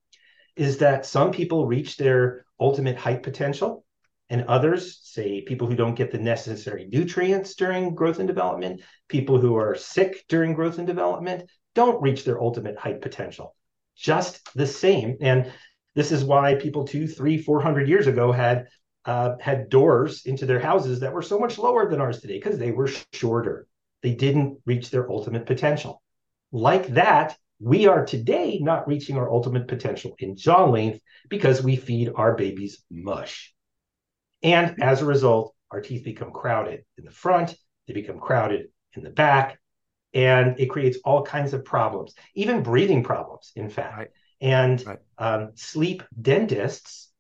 is 0.57 0.79
that 0.79 1.07
some 1.07 1.31
people 1.31 1.67
reach 1.67 1.97
their 1.97 2.45
ultimate 2.59 2.97
height 2.97 3.23
potential, 3.23 3.85
and 4.29 4.45
others, 4.47 5.01
say 5.03 5.41
people 5.41 5.67
who 5.67 5.75
don't 5.75 5.97
get 5.97 6.13
the 6.13 6.19
necessary 6.19 6.87
nutrients 6.93 7.55
during 7.55 7.95
growth 7.95 8.19
and 8.19 8.29
development, 8.29 8.83
people 9.09 9.41
who 9.41 9.57
are 9.57 9.75
sick 9.75 10.25
during 10.29 10.55
growth 10.55 10.79
and 10.79 10.87
development, 10.87 11.51
don't 11.75 12.03
reach 12.03 12.25
their 12.25 12.41
ultimate 12.41 12.79
height 12.79 13.01
potential. 13.01 13.57
Just 13.97 14.41
the 14.55 14.67
same. 14.67 15.17
And 15.21 15.53
this 15.95 16.13
is 16.13 16.25
why 16.25 16.55
people 16.55 16.87
two, 16.87 17.09
three, 17.09 17.39
four 17.39 17.61
hundred 17.61 17.89
years 17.89 18.07
ago 18.07 18.31
had 18.31 18.69
uh, 19.05 19.37
had 19.41 19.69
doors 19.69 20.27
into 20.27 20.47
their 20.47 20.61
houses 20.61 21.01
that 21.01 21.13
were 21.13 21.23
so 21.23 21.39
much 21.39 21.59
lower 21.59 21.89
than 21.89 22.01
ours 22.01 22.21
today 22.21 22.39
because 22.39 22.59
they 22.59 22.71
were 22.71 22.91
shorter. 23.13 23.67
They 24.03 24.15
didn't 24.15 24.59
reach 24.67 24.91
their 24.91 25.11
ultimate 25.11 25.47
potential. 25.47 26.03
Like 26.53 26.89
that, 26.89 27.37
we 27.61 27.87
are 27.87 28.05
today 28.05 28.59
not 28.61 28.89
reaching 28.89 29.17
our 29.17 29.31
ultimate 29.31 29.69
potential 29.69 30.15
in 30.19 30.37
jaw 30.37 30.65
length 30.65 31.01
because 31.29 31.63
we 31.63 31.77
feed 31.77 32.11
our 32.15 32.35
babies 32.35 32.83
mush. 32.91 33.55
And 34.43 34.83
as 34.83 35.03
a 35.03 35.07
result, 35.07 35.55
our 35.71 35.81
teeth 35.81 36.03
become 36.05 36.33
crowded 36.33 36.85
in 36.97 37.05
the 37.05 37.11
front, 37.11 37.55
they 37.87 37.93
become 37.93 38.19
crowded 38.19 38.69
in 38.95 39.03
the 39.03 39.11
back, 39.11 39.59
and 40.15 40.59
it 40.59 40.67
creates 40.67 40.99
all 41.05 41.23
kinds 41.23 41.53
of 41.53 41.65
problems, 41.65 42.15
even 42.35 42.63
breathing 42.63 43.05
problems, 43.05 43.53
in 43.55 43.69
fact. 43.69 43.99
Right. 43.99 44.11
And 44.41 44.87
right. 44.87 44.99
Um, 45.19 45.51
sleep 45.55 46.03
dentists 46.21 47.11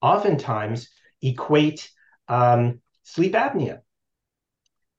oftentimes 0.00 0.88
equate 1.22 1.90
um, 2.28 2.80
sleep 3.02 3.32
apnea 3.32 3.80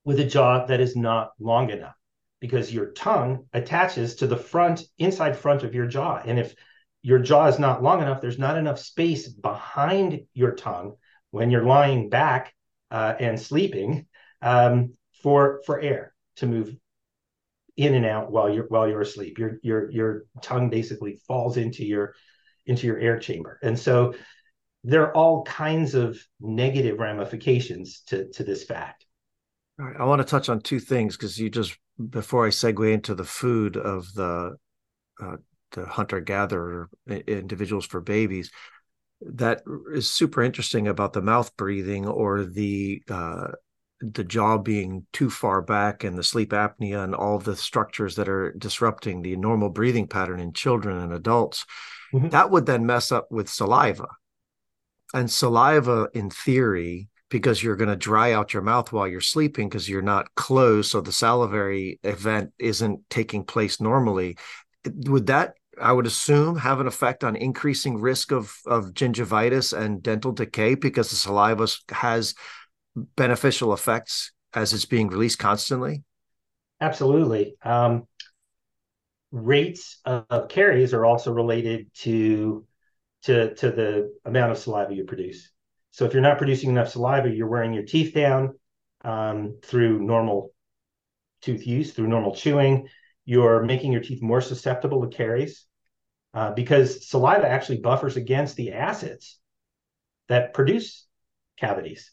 with 0.04 0.20
a 0.20 0.26
jaw 0.26 0.66
that 0.66 0.80
is 0.80 0.96
not 0.96 1.32
long 1.40 1.70
enough 1.70 1.96
because 2.40 2.74
your 2.74 2.92
tongue 2.92 3.46
attaches 3.54 4.16
to 4.16 4.28
the 4.28 4.38
front 4.38 4.84
inside 4.98 5.38
front 5.38 5.64
of 5.64 5.76
your 5.76 5.86
jaw. 5.86 6.22
And 6.26 6.40
if 6.40 6.56
your 7.04 7.20
jaw 7.20 7.48
is 7.48 7.60
not 7.60 7.84
long 7.84 8.02
enough 8.02 8.22
there's 8.22 8.40
not 8.40 8.58
enough 8.58 8.80
space 8.80 9.28
behind 9.28 10.22
your 10.34 10.56
tongue 10.56 10.96
when 11.32 11.50
you're 11.50 11.64
lying 11.64 12.10
back 12.10 12.54
uh, 12.90 13.16
and 13.20 13.40
sleeping 13.40 14.08
um, 14.42 14.94
for 15.24 15.62
for 15.66 15.80
air 15.80 16.14
to 16.38 16.46
move 16.46 16.76
in 17.78 17.96
and 17.96 18.06
out 18.06 18.32
while 18.32 18.54
you're 18.54 18.68
while 18.68 18.88
you're 18.88 19.02
asleep. 19.02 19.40
Your 19.40 19.60
your 19.64 19.90
your 19.92 20.26
tongue 20.42 20.70
basically 20.70 21.22
falls 21.28 21.58
into 21.58 21.86
your 21.86 22.16
into 22.66 22.86
your 22.86 23.00
air 23.00 23.20
chamber. 23.20 23.60
And 23.64 23.78
so 23.78 24.14
there 24.84 25.04
are 25.04 25.16
all 25.16 25.44
kinds 25.44 25.94
of 25.94 26.20
negative 26.40 27.00
ramifications 27.00 28.02
to, 28.08 28.30
to 28.30 28.44
this 28.44 28.64
fact. 28.64 29.06
All 29.80 29.86
right. 29.86 29.96
I 30.00 30.06
want 30.06 30.22
to 30.22 30.28
touch 30.28 30.50
on 30.50 30.62
two 30.62 30.80
things 30.80 31.16
because 31.16 31.38
you 31.38 31.50
just 31.50 31.78
before 32.10 32.46
I 32.46 32.50
segue 32.50 32.92
into 32.92 33.16
the 33.16 33.24
food 33.24 33.78
of 33.78 34.12
the 34.14 34.56
uh, 35.22 35.38
the 35.72 35.86
hunter 35.86 36.20
gatherer 36.20 36.90
individuals 37.08 37.86
for 37.86 38.02
babies, 38.02 38.52
that 39.22 39.62
is 39.94 40.12
super 40.12 40.42
interesting 40.42 40.88
about 40.88 41.14
the 41.14 41.22
mouth 41.22 41.56
breathing 41.56 42.08
or 42.08 42.44
the 42.44 43.02
uh, 43.10 43.48
the 44.02 44.24
jaw 44.24 44.58
being 44.58 45.06
too 45.14 45.30
far 45.30 45.62
back 45.62 46.04
and 46.04 46.18
the 46.18 46.24
sleep 46.24 46.52
apnea 46.52 47.04
and 47.04 47.14
all 47.14 47.38
the 47.38 47.56
structures 47.56 48.16
that 48.16 48.28
are 48.28 48.52
disrupting 48.54 49.22
the 49.22 49.36
normal 49.36 49.70
breathing 49.70 50.08
pattern 50.08 50.40
in 50.40 50.54
children 50.54 50.98
and 50.98 51.14
adults. 51.14 51.66
Mm-hmm. 52.14 52.30
That 52.30 52.50
would 52.50 52.66
then 52.66 52.86
mess 52.86 53.12
up 53.12 53.32
with 53.32 53.48
saliva 53.48 54.08
And 55.14 55.30
saliva, 55.30 56.10
in 56.14 56.30
theory, 56.30 57.10
because 57.30 57.64
you're 57.64 57.76
going 57.76 57.90
to 57.90 57.96
dry 57.96 58.34
out 58.34 58.54
your 58.54 58.62
mouth 58.62 58.92
while 58.92 59.08
you're 59.08 59.22
sleeping 59.22 59.70
because 59.70 59.90
you're 59.90 60.02
not 60.02 60.34
closed, 60.36 60.92
so 60.92 61.02
the 61.02 61.12
salivary 61.12 62.00
event 62.04 62.52
isn't 62.60 63.10
taking 63.10 63.44
place 63.44 63.82
normally. 63.82 64.38
Would 64.86 65.28
that 65.28 65.56
I 65.82 65.94
would 65.94 66.06
assume 66.06 66.58
have 66.58 66.80
an 66.80 66.88
effect 66.88 67.24
on 67.24 67.36
increasing 67.36 68.00
risk 68.00 68.32
of 68.32 68.54
of 68.66 68.94
gingivitis 68.94 69.78
and 69.78 70.04
dental 70.04 70.32
decay 70.32 70.76
because 70.76 71.10
the 71.10 71.16
saliva 71.16 71.68
has 71.90 72.36
beneficial 73.16 73.74
effects 73.74 74.32
as 74.54 74.74
it's 74.74 74.86
being 74.86 75.08
released 75.08 75.40
constantly? 75.40 76.04
Absolutely. 76.82 77.56
Um, 77.64 78.08
rates 79.32 80.00
of 80.04 80.50
caries 80.50 80.94
are 80.94 81.06
also 81.06 81.32
related 81.32 81.94
to 82.00 82.66
to 83.24 83.54
to 83.56 83.72
the 83.72 84.14
amount 84.26 84.52
of 84.52 84.58
saliva 84.58 84.94
you 84.94 85.04
produce. 85.04 85.52
So 85.92 86.06
if 86.06 86.14
you're 86.14 86.22
not 86.22 86.38
producing 86.38 86.70
enough 86.70 86.90
saliva, 86.90 87.30
you're 87.30 87.48
wearing 87.48 87.74
your 87.74 87.84
teeth 87.84 88.14
down 88.14 88.58
um, 89.04 89.58
through 89.64 90.00
normal 90.00 90.54
tooth 91.42 91.66
use, 91.68 91.94
through 91.94 92.08
normal 92.08 92.36
chewing. 92.36 92.88
You're 93.26 93.64
making 93.64 93.92
your 93.92 94.02
teeth 94.02 94.22
more 94.22 94.42
susceptible 94.42 95.02
to 95.02 95.16
caries 95.16 95.66
uh, 96.34 96.52
because 96.52 97.08
saliva 97.08 97.48
actually 97.48 97.80
buffers 97.80 98.16
against 98.16 98.56
the 98.56 98.74
acids 98.74 99.40
that 100.28 100.54
produce 100.54 101.06
cavities. 101.60 102.12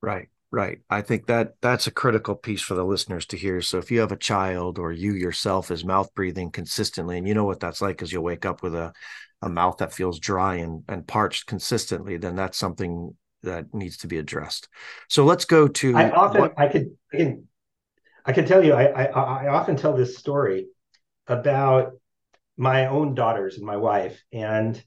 Right. 0.00 0.28
Right. 0.52 0.78
I 0.88 1.02
think 1.02 1.26
that 1.26 1.54
that's 1.60 1.86
a 1.86 1.90
critical 1.90 2.34
piece 2.34 2.62
for 2.62 2.74
the 2.74 2.84
listeners 2.84 3.26
to 3.26 3.36
hear. 3.36 3.60
So 3.60 3.78
if 3.78 3.90
you 3.90 4.00
have 4.00 4.12
a 4.12 4.16
child 4.16 4.78
or 4.78 4.92
you 4.92 5.12
yourself 5.12 5.70
is 5.70 5.84
mouth 5.84 6.14
breathing 6.14 6.50
consistently, 6.50 7.18
and 7.18 7.26
you 7.26 7.34
know 7.34 7.44
what 7.44 7.60
that's 7.60 7.82
like 7.82 7.96
because 7.96 8.12
you'll 8.12 8.22
wake 8.22 8.46
up 8.46 8.62
with 8.62 8.74
a, 8.74 8.92
a 9.42 9.48
mouth 9.48 9.78
that 9.78 9.92
feels 9.92 10.20
dry 10.20 10.56
and, 10.56 10.84
and 10.88 11.06
parched 11.06 11.46
consistently, 11.46 12.16
then 12.16 12.36
that's 12.36 12.56
something 12.56 13.14
that 13.42 13.74
needs 13.74 13.96
to 13.98 14.06
be 14.06 14.18
addressed. 14.18 14.68
So 15.08 15.24
let's 15.24 15.44
go 15.44 15.68
to 15.68 15.96
I 15.96 16.10
often 16.10 16.40
what, 16.40 16.54
I 16.56 16.68
could 16.68 16.90
I 17.12 17.16
can 17.16 17.48
I 18.24 18.32
can 18.32 18.46
tell 18.46 18.64
you 18.64 18.72
I, 18.72 18.84
I 18.84 19.04
I 19.06 19.48
often 19.48 19.76
tell 19.76 19.94
this 19.94 20.16
story 20.16 20.68
about 21.26 21.92
my 22.56 22.86
own 22.86 23.14
daughters 23.14 23.56
and 23.56 23.66
my 23.66 23.76
wife 23.76 24.22
and 24.32 24.82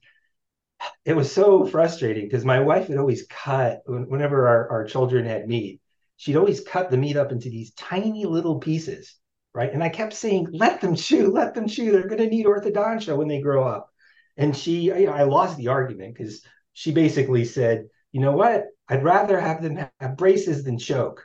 it 1.06 1.16
was 1.16 1.32
so 1.32 1.66
frustrating 1.66 2.26
because 2.26 2.46
my 2.46 2.60
wife 2.60 2.90
would 2.90 2.98
always 2.98 3.26
cut 3.28 3.82
whenever 3.86 4.48
our, 4.48 4.70
our 4.70 4.86
children 4.86 5.26
had 5.26 5.48
meat 5.48 5.82
she'd 6.18 6.36
always 6.36 6.62
cut 6.62 6.92
the 6.92 6.98
meat 6.98 7.18
up 7.18 7.32
into 7.32 7.50
these 7.50 7.74
tiny 7.74 8.26
little 8.26 8.60
pieces 8.60 9.20
right? 9.54 9.74
And 9.74 9.84
i 9.84 9.90
kept 9.90 10.14
saying 10.14 10.48
let 10.52 10.82
them 10.82 10.96
chew 10.96 11.32
let 11.32 11.54
them 11.54 11.68
chew. 11.68 11.92
They're 11.92 12.08
going 12.08 12.20
to 12.20 12.30
need 12.30 12.46
orthodontia 12.46 13.18
when 13.18 13.28
they 13.28 13.42
grow 13.42 13.64
up. 13.64 13.90
And 14.38 14.56
she 14.56 14.82
you 14.82 15.06
know, 15.06 15.14
i 15.14 15.24
lost 15.24 15.58
the 15.58 15.68
argument 15.68 16.16
because 16.16 16.42
she 16.74 16.92
basically 16.92 17.46
said 17.46 17.86
you 18.12 18.22
know 18.22 18.32
what? 18.32 18.66
I'd 18.88 19.04
rather 19.04 19.40
have 19.40 19.62
them 19.62 19.88
have 20.00 20.18
braces 20.18 20.64
than 20.64 20.80
choke 20.80 21.24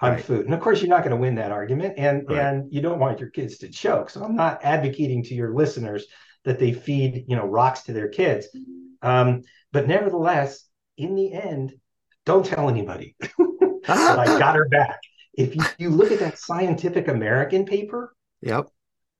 on 0.00 0.12
right. 0.12 0.24
food. 0.24 0.44
And 0.44 0.54
of 0.54 0.60
course 0.60 0.80
you're 0.80 0.90
not 0.90 1.04
going 1.04 1.12
to 1.12 1.16
win 1.20 1.36
that 1.36 1.52
argument 1.52 1.94
and 1.98 2.24
right. 2.28 2.38
and 2.38 2.72
you 2.72 2.80
don't 2.80 2.98
want 2.98 3.20
your 3.20 3.30
kids 3.30 3.58
to 3.58 3.68
choke. 3.68 4.10
So 4.10 4.22
i'm 4.22 4.36
not 4.36 4.64
advocating 4.64 5.22
to 5.24 5.34
your 5.34 5.54
listeners 5.54 6.06
that 6.44 6.58
they 6.58 6.72
feed 6.72 7.24
you 7.28 7.36
know 7.36 7.46
rocks 7.46 7.82
to 7.82 7.92
their 7.92 8.08
kids 8.08 8.46
um, 9.02 9.42
but 9.72 9.88
nevertheless, 9.88 10.64
in 10.96 11.14
the 11.14 11.32
end, 11.32 11.74
don't 12.24 12.44
tell 12.44 12.68
anybody. 12.68 13.16
but 13.38 13.90
I 13.90 14.38
got 14.38 14.56
her 14.56 14.68
back. 14.68 15.00
If 15.34 15.54
you, 15.54 15.62
you 15.78 15.90
look 15.90 16.10
at 16.12 16.20
that 16.20 16.38
Scientific 16.38 17.08
American 17.08 17.66
paper, 17.66 18.14
yep, 18.40 18.68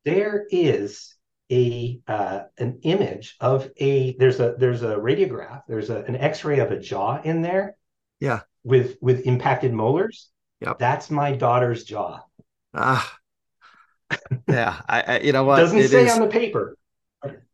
there 0.05 0.47
is 0.51 1.15
a 1.53 2.01
uh, 2.09 2.41
an 2.59 2.81
image 2.83 3.37
of 3.41 3.71
a 3.77 4.17
there's 4.17 4.41
a 4.41 4.55
there's 4.59 4.83
a 4.83 4.97
radiograph 4.97 5.63
there's 5.69 5.91
a, 5.91 5.99
an 6.05 6.17
X-ray 6.17 6.59
of 6.59 6.73
a 6.73 6.81
jaw 6.81 7.21
in 7.23 7.43
there. 7.43 7.77
Yeah, 8.19 8.41
with 8.65 8.97
with 9.01 9.27
impacted 9.27 9.73
molars. 9.73 10.31
Yep, 10.61 10.79
that's 10.79 11.11
my 11.11 11.33
daughter's 11.33 11.85
jaw. 11.85 12.23
Ah, 12.75 13.19
yeah. 14.49 14.81
I, 14.89 15.03
I 15.03 15.19
you 15.21 15.33
know 15.33 15.45
what 15.45 15.59
doesn't 15.59 15.79
it 15.79 15.91
say 15.91 16.07
is... 16.07 16.13
on 16.13 16.21
the 16.21 16.29
paper, 16.29 16.77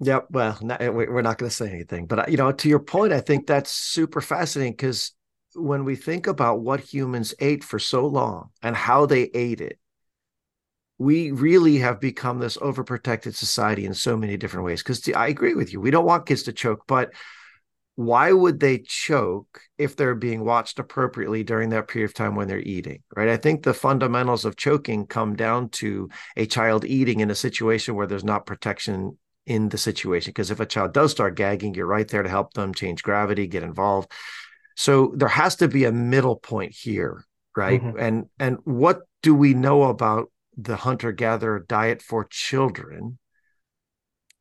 yeah, 0.00 0.20
well, 0.30 0.58
not, 0.62 0.80
eh, 0.80 0.88
we're 0.88 1.22
not 1.22 1.38
going 1.38 1.50
to 1.50 1.54
say 1.54 1.70
anything, 1.70 2.06
but 2.06 2.18
uh, 2.20 2.24
you 2.28 2.36
know, 2.36 2.52
to 2.52 2.68
your 2.68 2.80
point, 2.80 3.12
I 3.12 3.20
think 3.20 3.46
that's 3.46 3.70
super 3.70 4.20
fascinating 4.20 4.72
because 4.72 5.12
when 5.54 5.84
we 5.84 5.96
think 5.96 6.26
about 6.26 6.60
what 6.60 6.80
humans 6.80 7.34
ate 7.38 7.62
for 7.62 7.78
so 7.78 8.06
long 8.06 8.50
and 8.62 8.76
how 8.76 9.06
they 9.06 9.30
ate 9.34 9.60
it, 9.60 9.78
we 10.98 11.30
really 11.30 11.78
have 11.78 12.00
become 12.00 12.38
this 12.38 12.56
overprotected 12.56 13.34
society 13.34 13.84
in 13.84 13.94
so 13.94 14.16
many 14.16 14.36
different 14.36 14.66
ways. 14.66 14.82
Because 14.82 15.08
I 15.14 15.28
agree 15.28 15.54
with 15.54 15.72
you, 15.72 15.80
we 15.80 15.90
don't 15.90 16.06
want 16.06 16.26
kids 16.26 16.44
to 16.44 16.52
choke, 16.52 16.84
but 16.86 17.12
why 17.94 18.32
would 18.32 18.58
they 18.58 18.78
choke 18.78 19.60
if 19.76 19.96
they're 19.96 20.14
being 20.14 20.44
watched 20.44 20.78
appropriately 20.78 21.44
during 21.44 21.68
that 21.70 21.88
period 21.88 22.06
of 22.06 22.14
time 22.14 22.34
when 22.34 22.48
they're 22.48 22.58
eating 22.60 23.02
right 23.14 23.28
i 23.28 23.36
think 23.36 23.62
the 23.62 23.74
fundamentals 23.74 24.44
of 24.44 24.56
choking 24.56 25.06
come 25.06 25.36
down 25.36 25.68
to 25.68 26.08
a 26.36 26.46
child 26.46 26.84
eating 26.84 27.20
in 27.20 27.30
a 27.30 27.34
situation 27.34 27.94
where 27.94 28.06
there's 28.06 28.24
not 28.24 28.46
protection 28.46 29.16
in 29.46 29.68
the 29.68 29.78
situation 29.78 30.30
because 30.30 30.50
if 30.50 30.60
a 30.60 30.66
child 30.66 30.92
does 30.92 31.10
start 31.10 31.34
gagging 31.34 31.74
you're 31.74 31.86
right 31.86 32.08
there 32.08 32.22
to 32.22 32.28
help 32.28 32.52
them 32.54 32.72
change 32.72 33.02
gravity 33.02 33.46
get 33.46 33.62
involved. 33.62 34.10
So 34.76 35.12
there 35.16 35.28
has 35.28 35.56
to 35.56 35.68
be 35.68 35.84
a 35.84 35.92
middle 35.92 36.36
point 36.36 36.72
here 36.72 37.24
right? 37.56 37.82
Mm-hmm. 37.82 37.98
and 37.98 38.26
and 38.38 38.58
what 38.64 39.00
do 39.22 39.34
we 39.34 39.54
know 39.54 39.84
about 39.84 40.30
the 40.56 40.76
hunter 40.76 41.12
gatherer 41.12 41.60
diet 41.60 42.02
for 42.02 42.24
children 42.24 43.18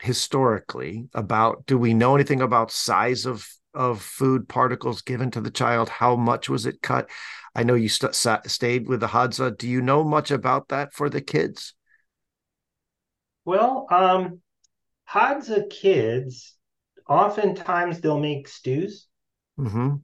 historically 0.01 1.07
about 1.13 1.65
do 1.65 1.77
we 1.77 1.93
know 1.93 2.15
anything 2.15 2.41
about 2.41 2.71
size 2.71 3.25
of 3.25 3.47
of 3.73 4.01
food 4.01 4.49
particles 4.49 5.01
given 5.01 5.31
to 5.31 5.41
the 5.41 5.51
child? 5.51 5.89
How 5.89 6.15
much 6.15 6.49
was 6.49 6.65
it 6.65 6.81
cut? 6.81 7.09
I 7.55 7.63
know 7.63 7.75
you 7.75 7.89
st- 7.89 8.15
stayed 8.15 8.87
with 8.87 8.99
the 8.99 9.07
hadza. 9.07 9.57
Do 9.57 9.67
you 9.67 9.81
know 9.81 10.03
much 10.03 10.31
about 10.31 10.69
that 10.69 10.93
for 10.93 11.09
the 11.09 11.21
kids? 11.21 11.73
Well 13.45 13.87
um 13.89 14.41
Hadza 15.11 15.69
kids, 15.69 16.55
oftentimes 17.07 17.99
they'll 17.99 18.19
make 18.19 18.47
stews 18.47 19.07
mm-hmm. 19.59 19.95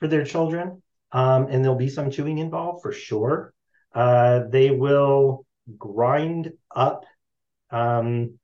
for 0.00 0.08
their 0.08 0.24
children, 0.24 0.82
um, 1.12 1.46
and 1.48 1.64
there'll 1.64 1.78
be 1.78 1.88
some 1.88 2.10
chewing 2.10 2.38
involved 2.38 2.82
for 2.82 2.92
sure. 2.92 3.54
Uh, 3.94 4.44
they 4.48 4.70
will 4.70 5.46
grind 5.78 6.52
up 6.74 7.04
um, 7.70 8.38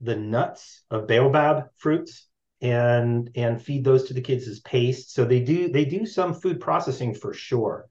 the 0.00 0.16
nuts 0.16 0.82
of 0.90 1.06
baobab 1.08 1.68
fruits 1.76 2.26
and 2.60 3.30
and 3.34 3.62
feed 3.62 3.84
those 3.84 4.04
to 4.04 4.14
the 4.14 4.20
kids 4.20 4.48
as 4.48 4.60
paste. 4.60 5.14
So 5.14 5.24
they 5.24 5.40
do 5.40 5.70
they 5.70 5.84
do 5.84 6.04
some 6.04 6.34
food 6.34 6.60
processing 6.60 7.14
for 7.14 7.32
sure, 7.32 7.88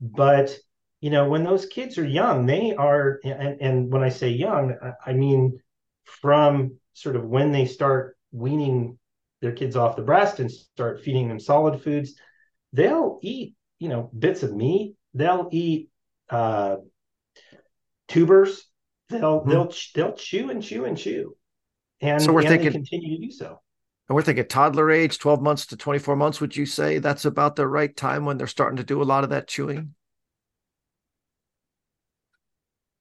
but 0.00 0.56
you 1.00 1.10
know 1.10 1.28
when 1.28 1.44
those 1.44 1.66
kids 1.66 1.96
are 1.96 2.06
young, 2.06 2.46
they 2.46 2.74
are 2.74 3.20
and, 3.24 3.60
and 3.60 3.92
when 3.92 4.02
I 4.02 4.08
say 4.10 4.30
young, 4.30 4.74
I 5.04 5.12
mean 5.12 5.60
from 6.06 6.78
sort 6.94 7.16
of 7.16 7.24
when 7.24 7.52
they 7.52 7.66
start 7.66 8.16
weaning 8.32 8.98
their 9.42 9.52
kids 9.52 9.76
off 9.76 9.96
the 9.96 10.02
breast 10.02 10.40
and 10.40 10.50
start 10.50 11.02
feeding 11.02 11.28
them 11.28 11.38
solid 11.38 11.82
foods, 11.82 12.14
they'll 12.72 13.18
eat, 13.22 13.54
you 13.78 13.88
know, 13.88 14.10
bits 14.18 14.42
of 14.42 14.54
meat. 14.54 14.96
They'll 15.14 15.48
eat 15.52 15.90
uh, 16.30 16.76
tubers. 18.08 18.64
They'll 19.08 19.40
mm-hmm. 19.40 19.50
they'll 19.50 19.72
they'll 19.94 20.14
chew 20.14 20.50
and 20.50 20.62
chew 20.62 20.84
and 20.84 20.96
chew, 20.96 21.36
and 22.00 22.20
so 22.20 22.32
we're 22.32 22.40
and 22.40 22.48
thinking 22.48 22.72
continue 22.72 23.16
to 23.16 23.26
do 23.26 23.30
so. 23.30 23.60
And 24.08 24.14
we're 24.14 24.22
thinking 24.22 24.46
toddler 24.46 24.90
age, 24.90 25.18
twelve 25.18 25.40
months 25.40 25.66
to 25.66 25.76
twenty 25.76 25.98
four 25.98 26.16
months. 26.16 26.40
Would 26.40 26.56
you 26.56 26.66
say 26.66 26.98
that's 26.98 27.24
about 27.24 27.56
the 27.56 27.68
right 27.68 27.96
time 27.96 28.24
when 28.24 28.36
they're 28.36 28.46
starting 28.46 28.76
to 28.78 28.84
do 28.84 29.02
a 29.02 29.04
lot 29.04 29.24
of 29.24 29.30
that 29.30 29.48
chewing? 29.48 29.94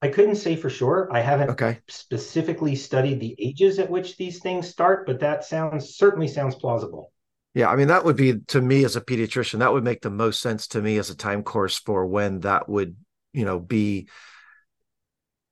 I 0.05 0.09
couldn't 0.09 0.35
say 0.35 0.55
for 0.55 0.69
sure. 0.69 1.09
I 1.11 1.19
haven't 1.19 1.49
okay. 1.51 1.79
specifically 1.87 2.75
studied 2.75 3.19
the 3.19 3.35
ages 3.39 3.79
at 3.79 3.89
which 3.89 4.17
these 4.17 4.39
things 4.39 4.69
start, 4.69 5.07
but 5.07 5.19
that 5.21 5.43
sounds 5.43 5.95
certainly 5.95 6.27
sounds 6.27 6.53
plausible. 6.53 7.11
Yeah, 7.55 7.69
I 7.69 7.75
mean 7.75 7.87
that 7.87 8.05
would 8.05 8.15
be 8.15 8.39
to 8.49 8.61
me 8.61 8.85
as 8.85 8.95
a 8.95 9.01
pediatrician, 9.01 9.59
that 9.59 9.73
would 9.73 9.83
make 9.83 10.01
the 10.01 10.11
most 10.11 10.41
sense 10.41 10.67
to 10.67 10.81
me 10.81 10.99
as 10.99 11.09
a 11.09 11.15
time 11.15 11.41
course 11.41 11.79
for 11.79 12.05
when 12.05 12.41
that 12.41 12.69
would, 12.69 12.95
you 13.33 13.45
know, 13.45 13.59
be 13.59 14.07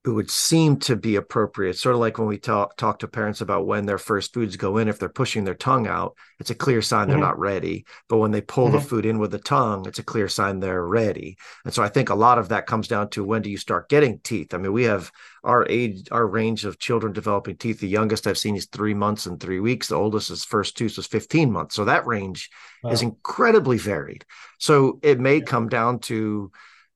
it 0.06 0.10
would 0.10 0.30
seem 0.30 0.78
to 0.78 0.98
be 0.98 1.16
appropriate. 1.16 1.78
Sort 1.78 1.96
of 1.96 2.02
like 2.02 2.18
when 2.18 2.28
we 2.28 2.38
talk 2.38 2.76
talk 2.76 3.00
to 3.00 3.08
parents 3.08 3.40
about 3.40 3.66
when 3.66 3.86
their 3.86 3.98
first 3.98 4.34
foods 4.34 4.58
go 4.58 4.78
in, 4.78 4.90
if 4.90 5.00
they're 5.00 5.08
pushing 5.08 5.46
their 5.46 5.56
tongue 5.56 5.88
out, 5.88 6.18
it's 6.40 6.50
a 6.50 6.56
clear 6.56 6.82
sign 6.82 7.08
they're 7.08 7.16
mm-hmm. 7.16 7.26
not 7.26 7.40
ready. 7.40 7.86
But 8.10 8.18
when 8.18 8.32
they 8.32 8.42
pull 8.42 8.68
mm-hmm. 8.68 8.76
the 8.76 8.82
food 8.82 9.06
in 9.06 9.18
with 9.18 9.32
the 9.32 9.40
tongue, 9.40 9.88
it's 9.88 10.00
a 10.00 10.04
clear 10.04 10.28
sign 10.28 10.60
they're 10.60 10.86
ready. 10.86 11.38
And 11.64 11.74
so 11.74 11.82
I 11.82 11.88
think 11.88 12.10
a 12.10 12.16
lot 12.16 12.38
of 12.38 12.50
that 12.50 12.68
comes 12.68 12.90
down 12.90 13.12
to 13.12 13.24
when 13.24 13.42
do 13.42 13.50
you 13.50 13.58
start 13.58 13.88
getting 13.88 14.20
teeth? 14.20 14.54
I 14.54 14.58
mean, 14.58 14.74
we 14.74 14.84
have 14.84 15.10
our 15.46 15.66
age, 15.70 16.10
our 16.12 16.28
range 16.28 16.66
of 16.66 16.80
children 16.80 17.14
developing 17.14 17.56
teeth. 17.56 17.80
The 17.80 17.88
youngest 17.88 18.28
I've 18.28 18.38
seen 18.38 18.58
is 18.58 18.66
three 18.66 18.94
months 18.94 19.26
and 19.26 19.40
three 19.40 19.62
weeks. 19.62 19.88
The 19.88 19.96
oldest 19.96 20.32
is 20.32 20.44
first 20.44 20.78
tooth 20.78 20.98
was 20.98 21.08
15 21.08 21.50
months. 21.50 21.76
So 21.76 21.86
that 21.86 22.06
range 22.06 22.50
wow. 22.84 22.92
is 22.92 23.02
incredibly 23.02 23.78
varied. 23.78 24.26
So 24.58 25.00
it 25.02 25.18
may 25.18 25.38
yeah. 25.38 25.46
come 25.46 25.70
down 25.70 26.00
to 26.00 26.52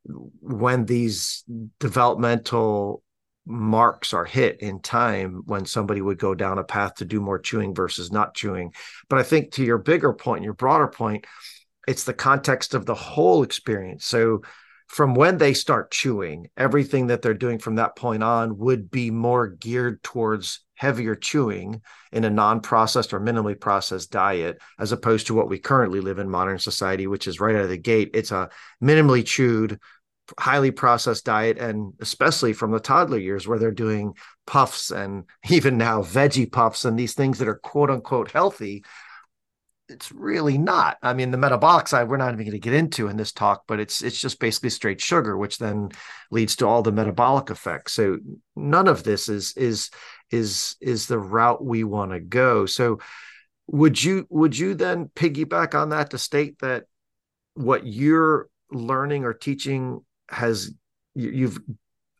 when 0.07 0.85
these 0.85 1.43
developmental 1.79 3.03
marks 3.45 4.13
are 4.13 4.25
hit 4.25 4.61
in 4.61 4.81
time 4.81 5.43
when 5.45 5.65
somebody 5.65 6.01
would 6.01 6.19
go 6.19 6.35
down 6.35 6.57
a 6.57 6.63
path 6.63 6.95
to 6.95 7.05
do 7.05 7.21
more 7.21 7.39
chewing 7.39 7.73
versus 7.73 8.11
not 8.11 8.35
chewing. 8.35 8.73
But 9.09 9.19
I 9.19 9.23
think 9.23 9.51
to 9.53 9.63
your 9.63 9.77
bigger 9.77 10.13
point, 10.13 10.43
your 10.43 10.53
broader 10.53 10.87
point, 10.87 11.25
it's 11.87 12.03
the 12.03 12.13
context 12.13 12.73
of 12.73 12.85
the 12.85 12.95
whole 12.95 13.43
experience. 13.43 14.05
So 14.05 14.41
from 14.87 15.15
when 15.15 15.37
they 15.37 15.53
start 15.53 15.91
chewing, 15.91 16.47
everything 16.57 17.07
that 17.07 17.21
they're 17.21 17.33
doing 17.33 17.59
from 17.59 17.75
that 17.75 17.95
point 17.95 18.23
on 18.23 18.57
would 18.57 18.91
be 18.91 19.11
more 19.11 19.47
geared 19.47 20.03
towards 20.03 20.61
heavier 20.75 21.15
chewing 21.15 21.81
in 22.11 22.23
a 22.23 22.29
non-processed 22.29 23.13
or 23.13 23.19
minimally 23.19 23.59
processed 23.59 24.11
diet 24.11 24.59
as 24.79 24.91
opposed 24.91 25.27
to 25.27 25.33
what 25.33 25.49
we 25.49 25.57
currently 25.57 25.99
live 25.99 26.19
in 26.19 26.29
modern 26.29 26.59
society 26.59 27.07
which 27.07 27.27
is 27.27 27.39
right 27.39 27.55
out 27.55 27.63
of 27.63 27.69
the 27.69 27.77
gate 27.77 28.11
it's 28.13 28.31
a 28.31 28.47
minimally 28.81 29.25
chewed 29.25 29.79
highly 30.39 30.71
processed 30.71 31.25
diet 31.25 31.57
and 31.57 31.93
especially 31.99 32.53
from 32.53 32.71
the 32.71 32.79
toddler 32.79 33.17
years 33.17 33.47
where 33.47 33.59
they're 33.59 33.71
doing 33.71 34.13
puffs 34.45 34.91
and 34.91 35.25
even 35.49 35.77
now 35.77 36.01
veggie 36.01 36.51
puffs 36.51 36.85
and 36.85 36.97
these 36.97 37.13
things 37.13 37.39
that 37.39 37.47
are 37.47 37.55
quote 37.55 37.89
unquote 37.89 38.31
healthy 38.31 38.83
it's 39.89 40.11
really 40.11 40.57
not. 40.57 40.97
I 41.01 41.13
mean 41.13 41.31
the 41.31 41.37
metabolic 41.37 41.87
side 41.87 42.09
we're 42.09 42.17
not 42.17 42.33
even 42.33 42.45
going 42.45 42.51
to 42.51 42.59
get 42.59 42.73
into 42.73 43.07
in 43.07 43.17
this 43.17 43.31
talk 43.31 43.63
but 43.67 43.79
it's 43.79 44.01
it's 44.01 44.19
just 44.19 44.39
basically 44.39 44.69
straight 44.69 44.99
sugar 44.99 45.37
which 45.37 45.59
then 45.59 45.91
leads 46.29 46.57
to 46.57 46.67
all 46.67 46.81
the 46.81 46.91
metabolic 46.91 47.49
effects. 47.49 47.93
So 47.93 48.17
none 48.55 48.87
of 48.87 49.03
this 49.03 49.29
is 49.29 49.53
is 49.55 49.89
is 50.29 50.75
is 50.81 51.07
the 51.07 51.19
route 51.19 51.63
we 51.63 51.83
want 51.83 52.11
to 52.11 52.19
go. 52.19 52.65
So 52.65 52.99
would 53.67 54.01
you 54.01 54.27
would 54.29 54.57
you 54.57 54.73
then 54.73 55.09
piggyback 55.15 55.73
on 55.73 55.89
that 55.89 56.11
to 56.11 56.17
state 56.17 56.59
that 56.59 56.85
what 57.53 57.85
you're 57.85 58.49
learning 58.71 59.23
or 59.23 59.33
teaching 59.33 60.01
has 60.29 60.73
you've 61.15 61.59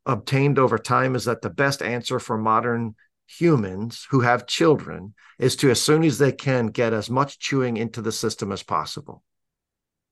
obtained 0.06 0.58
over 0.58 0.78
time 0.78 1.16
is 1.16 1.26
that 1.26 1.42
the 1.42 1.50
best 1.50 1.82
answer 1.82 2.20
for 2.20 2.38
modern 2.38 2.96
humans 3.28 4.08
who 4.10 4.22
have 4.22 4.48
children 4.48 5.14
is 5.38 5.56
to 5.58 5.70
as 5.70 5.82
soon 5.82 6.04
as 6.04 6.18
they 6.18 6.32
can 6.32 6.68
get 6.68 6.94
as 6.94 7.10
much 7.10 7.40
chewing 7.40 7.78
into 7.78 8.02
the 8.02 8.12
system 8.12 8.52
as 8.52 8.64
possible. 8.64 9.24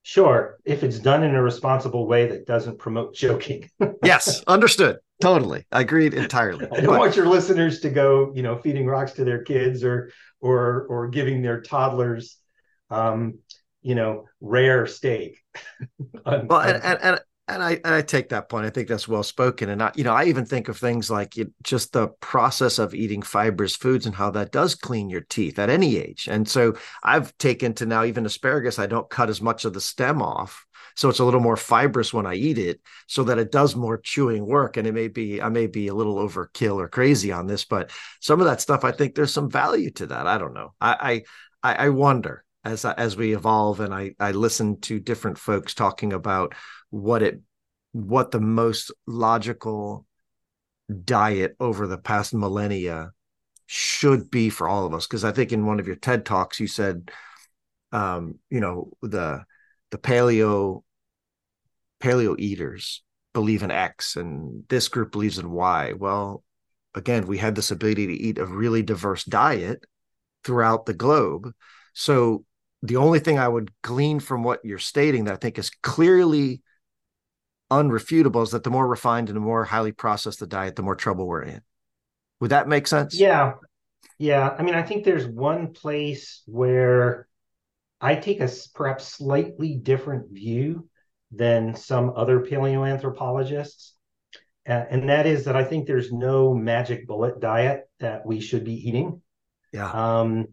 Sure 0.03 0.59
if 0.65 0.83
it's 0.83 0.99
done 0.99 1.23
in 1.23 1.33
a 1.33 1.41
responsible 1.41 2.05
way 2.05 2.27
that 2.27 2.45
doesn't 2.45 2.77
promote 2.77 3.15
choking. 3.15 3.69
Yes 4.03 4.43
understood. 4.45 4.97
Totally. 5.21 5.65
I 5.71 5.81
agreed 5.81 6.13
entirely. 6.13 6.65
I 6.65 6.81
don't 6.81 6.85
but, 6.87 6.99
want 6.99 7.15
your 7.15 7.25
listeners 7.25 7.79
to 7.79 7.89
go 7.89 8.31
you 8.35 8.43
know 8.43 8.57
feeding 8.57 8.85
rocks 8.85 9.13
to 9.13 9.23
their 9.23 9.41
kids 9.43 9.83
or 9.83 10.11
or 10.41 10.85
or 10.89 11.07
giving 11.07 11.41
their 11.41 11.61
toddlers 11.61 12.37
um 12.91 13.39
you 13.81 13.95
know 13.95 14.25
rare 14.41 14.85
steak. 14.85 15.41
Well 16.25 16.59
and, 16.59 16.83
and, 16.83 16.99
and 17.01 17.19
and 17.47 17.61
I 17.61 17.73
and 17.83 17.93
I 17.93 18.01
take 18.01 18.29
that 18.29 18.49
point. 18.49 18.65
I 18.65 18.71
think 18.71 18.87
that's 18.87 19.07
well 19.07 19.21
spoken. 19.21 19.69
And 19.69 19.81
I, 19.83 19.91
you 19.95 20.03
know, 20.03 20.13
I 20.13 20.25
even 20.25 20.45
think 20.45 20.67
of 20.67 20.77
things 20.77 21.11
like 21.11 21.35
just 21.63 21.93
the 21.93 22.07
process 22.19 22.79
of 22.79 22.95
eating 22.95 23.21
fibrous 23.21 23.75
foods 23.75 24.07
and 24.07 24.15
how 24.15 24.31
that 24.31 24.51
does 24.51 24.73
clean 24.73 25.09
your 25.09 25.21
teeth 25.21 25.59
at 25.59 25.69
any 25.69 25.97
age. 25.97 26.27
And 26.29 26.47
so 26.47 26.73
I've 27.03 27.37
taken 27.37 27.73
to 27.75 27.85
now 27.85 28.03
even 28.03 28.25
asparagus. 28.25 28.79
I 28.79 28.87
don't 28.87 29.09
cut 29.09 29.29
as 29.29 29.41
much 29.41 29.63
of 29.63 29.73
the 29.73 29.81
stem 29.81 30.23
off, 30.23 30.65
so 30.95 31.07
it's 31.07 31.19
a 31.19 31.25
little 31.25 31.39
more 31.39 31.57
fibrous 31.57 32.11
when 32.11 32.25
I 32.25 32.33
eat 32.33 32.57
it, 32.57 32.81
so 33.07 33.23
that 33.25 33.37
it 33.37 33.51
does 33.51 33.75
more 33.75 33.99
chewing 33.99 34.45
work. 34.47 34.77
And 34.77 34.87
it 34.87 34.93
may 34.93 35.07
be 35.07 35.39
I 35.39 35.49
may 35.49 35.67
be 35.67 35.87
a 35.87 35.95
little 35.95 36.15
overkill 36.15 36.77
or 36.77 36.87
crazy 36.87 37.31
on 37.31 37.45
this, 37.45 37.63
but 37.63 37.91
some 38.21 38.39
of 38.39 38.47
that 38.47 38.61
stuff 38.61 38.83
I 38.83 38.91
think 38.91 39.13
there's 39.13 39.33
some 39.33 39.51
value 39.51 39.91
to 39.91 40.07
that. 40.07 40.25
I 40.25 40.39
don't 40.39 40.55
know. 40.55 40.73
I 40.81 41.23
I, 41.61 41.75
I 41.75 41.89
wonder 41.89 42.43
as 42.63 42.83
as 42.85 43.15
we 43.15 43.35
evolve 43.35 43.79
and 43.79 43.93
I 43.93 44.15
I 44.19 44.31
listen 44.31 44.79
to 44.81 44.99
different 44.99 45.37
folks 45.37 45.75
talking 45.75 46.11
about 46.11 46.55
what 46.89 47.21
it 47.21 47.41
what 47.91 48.31
the 48.31 48.41
most 48.41 48.91
logical 49.07 50.05
diet 51.03 51.55
over 51.59 51.87
the 51.87 51.97
past 51.97 52.33
millennia 52.33 53.11
should 53.65 54.29
be 54.29 54.49
for 54.49 54.67
all 54.67 54.85
of 54.85 54.93
us. 54.93 55.07
Because 55.07 55.23
i 55.23 55.31
think 55.31 55.51
in 55.51 55.65
one 55.65 55.79
of 55.79 55.87
your 55.87 55.95
ted 55.95 56.25
talks 56.25 56.59
you 56.59 56.67
said 56.67 57.09
um 57.91 58.35
you 58.49 58.59
know 58.59 58.91
the 59.01 59.43
the 59.91 59.97
paleo 59.97 60.83
paleo 62.01 62.35
eaters 62.37 63.03
believe 63.33 63.63
in 63.63 63.71
x 63.71 64.15
and 64.15 64.63
this 64.69 64.87
group 64.87 65.11
believes 65.11 65.39
in 65.39 65.49
y. 65.51 65.93
Well 65.93 66.43
again 66.93 67.27
we 67.27 67.37
had 67.37 67.55
this 67.55 67.71
ability 67.71 68.07
to 68.07 68.13
eat 68.13 68.37
a 68.37 68.45
really 68.45 68.83
diverse 68.83 69.23
diet 69.23 69.83
throughout 70.43 70.85
the 70.85 70.93
globe. 70.93 71.51
So 71.93 72.45
the 72.81 72.97
only 72.97 73.19
thing 73.19 73.39
i 73.39 73.47
would 73.47 73.71
glean 73.81 74.19
from 74.19 74.43
what 74.43 74.63
you're 74.63 74.77
stating 74.77 75.23
that 75.25 75.33
i 75.33 75.37
think 75.37 75.57
is 75.57 75.71
clearly 75.81 76.61
unrefutable 77.71 78.43
is 78.43 78.51
that 78.51 78.63
the 78.63 78.69
more 78.69 78.87
refined 78.87 79.29
and 79.29 79.35
the 79.35 79.41
more 79.41 79.63
highly 79.63 79.91
processed 79.91 80.39
the 80.39 80.47
diet, 80.47 80.75
the 80.75 80.83
more 80.83 80.95
trouble 80.95 81.27
we're 81.27 81.43
in. 81.43 81.61
Would 82.39 82.51
that 82.51 82.67
make 82.67 82.87
sense? 82.87 83.15
Yeah. 83.19 83.53
Yeah. 84.17 84.55
I 84.57 84.63
mean, 84.63 84.75
I 84.75 84.83
think 84.83 85.03
there's 85.03 85.25
one 85.25 85.73
place 85.73 86.43
where 86.45 87.27
I 87.99 88.15
take 88.15 88.39
a 88.39 88.49
perhaps 88.73 89.07
slightly 89.07 89.75
different 89.75 90.31
view 90.31 90.87
than 91.31 91.75
some 91.75 92.13
other 92.15 92.41
paleoanthropologists. 92.41 93.91
Uh, 94.67 94.83
and 94.89 95.09
that 95.09 95.25
is 95.25 95.45
that 95.45 95.55
I 95.55 95.63
think 95.63 95.85
there's 95.85 96.11
no 96.11 96.53
magic 96.53 97.07
bullet 97.07 97.39
diet 97.39 97.89
that 97.99 98.25
we 98.25 98.41
should 98.41 98.63
be 98.63 98.87
eating. 98.87 99.21
Yeah. 99.71 99.91
Um, 99.91 100.47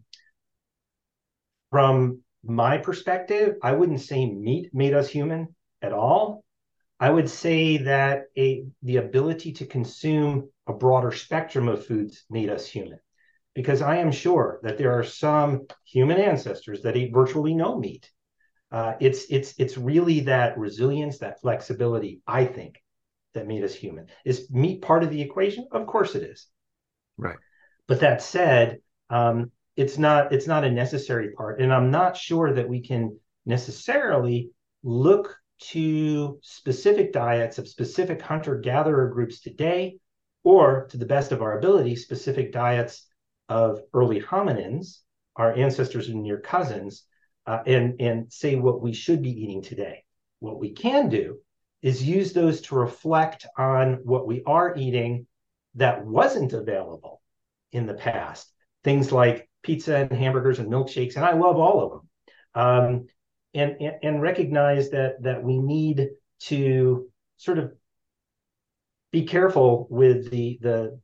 from 1.71 2.21
my 2.43 2.77
perspective, 2.77 3.55
I 3.63 3.71
wouldn't 3.71 4.01
say 4.01 4.25
meat 4.29 4.69
made 4.73 4.93
us 4.93 5.09
human 5.09 5.55
at 5.81 5.93
all. 5.93 6.42
I 7.03 7.09
would 7.09 7.29
say 7.29 7.79
that 7.79 8.27
a, 8.37 8.63
the 8.81 8.95
ability 8.95 9.51
to 9.53 9.65
consume 9.65 10.49
a 10.67 10.73
broader 10.73 11.11
spectrum 11.11 11.67
of 11.67 11.85
foods 11.85 12.23
made 12.29 12.49
us 12.49 12.65
human. 12.65 12.97
Because 13.53 13.81
I 13.81 13.97
am 13.97 14.09
sure 14.09 14.61
that 14.63 14.77
there 14.77 14.97
are 14.97 15.03
some 15.03 15.67
human 15.83 16.17
ancestors 16.17 16.83
that 16.83 16.95
ate 16.95 17.13
virtually 17.13 17.55
no 17.55 17.77
meat. 17.77 18.09
Uh, 18.71 18.93
it's 19.01 19.25
it's 19.29 19.53
it's 19.57 19.77
really 19.77 20.21
that 20.21 20.57
resilience, 20.57 21.17
that 21.17 21.41
flexibility, 21.41 22.21
I 22.25 22.45
think, 22.45 22.81
that 23.33 23.47
made 23.47 23.65
us 23.65 23.75
human. 23.75 24.07
Is 24.23 24.49
meat 24.49 24.81
part 24.81 25.03
of 25.03 25.09
the 25.09 25.21
equation? 25.21 25.67
Of 25.73 25.87
course 25.87 26.15
it 26.15 26.23
is. 26.23 26.47
Right. 27.17 27.35
But 27.85 27.99
that 27.99 28.21
said, 28.21 28.77
um, 29.09 29.51
it's 29.75 29.97
not 29.97 30.31
it's 30.31 30.47
not 30.47 30.63
a 30.63 30.71
necessary 30.71 31.31
part, 31.31 31.59
and 31.59 31.73
I'm 31.73 31.91
not 31.91 32.15
sure 32.15 32.53
that 32.53 32.69
we 32.69 32.79
can 32.79 33.19
necessarily 33.45 34.51
look 34.83 35.37
to 35.71 36.39
specific 36.41 37.13
diets 37.13 37.57
of 37.57 37.67
specific 37.67 38.21
hunter 38.21 38.57
gatherer 38.57 39.09
groups 39.09 39.39
today, 39.39 39.97
or 40.43 40.87
to 40.89 40.97
the 40.97 41.05
best 41.05 41.31
of 41.31 41.41
our 41.41 41.57
ability, 41.57 41.95
specific 41.95 42.51
diets 42.51 43.07
of 43.49 43.81
early 43.93 44.21
hominins, 44.21 44.99
our 45.35 45.53
ancestors 45.53 46.09
and 46.09 46.21
near 46.21 46.39
cousins, 46.39 47.03
uh, 47.45 47.59
and, 47.65 47.99
and 48.01 48.31
say 48.31 48.55
what 48.55 48.81
we 48.81 48.93
should 48.93 49.21
be 49.21 49.43
eating 49.43 49.61
today. 49.61 50.03
What 50.39 50.59
we 50.59 50.73
can 50.73 51.09
do 51.09 51.39
is 51.81 52.03
use 52.03 52.33
those 52.33 52.61
to 52.61 52.75
reflect 52.75 53.45
on 53.57 53.99
what 54.03 54.27
we 54.27 54.43
are 54.45 54.75
eating 54.75 55.27
that 55.75 56.05
wasn't 56.05 56.53
available 56.53 57.21
in 57.71 57.85
the 57.85 57.93
past. 57.93 58.51
Things 58.83 59.11
like 59.11 59.49
pizza 59.63 59.95
and 59.95 60.11
hamburgers 60.11 60.59
and 60.59 60.71
milkshakes, 60.71 61.15
and 61.15 61.25
I 61.25 61.33
love 61.33 61.57
all 61.57 61.83
of 61.83 61.91
them. 61.91 62.09
Um, 62.55 63.07
and, 63.53 63.77
and, 64.01 64.21
recognize 64.21 64.89
that 64.91 65.21
that 65.21 65.43
we 65.43 65.57
need 65.57 66.09
to 66.39 67.07
sort 67.37 67.59
of 67.59 67.73
be 69.11 69.25
careful 69.25 69.87
with 69.89 70.31
the 70.31 70.57
the 70.61 70.99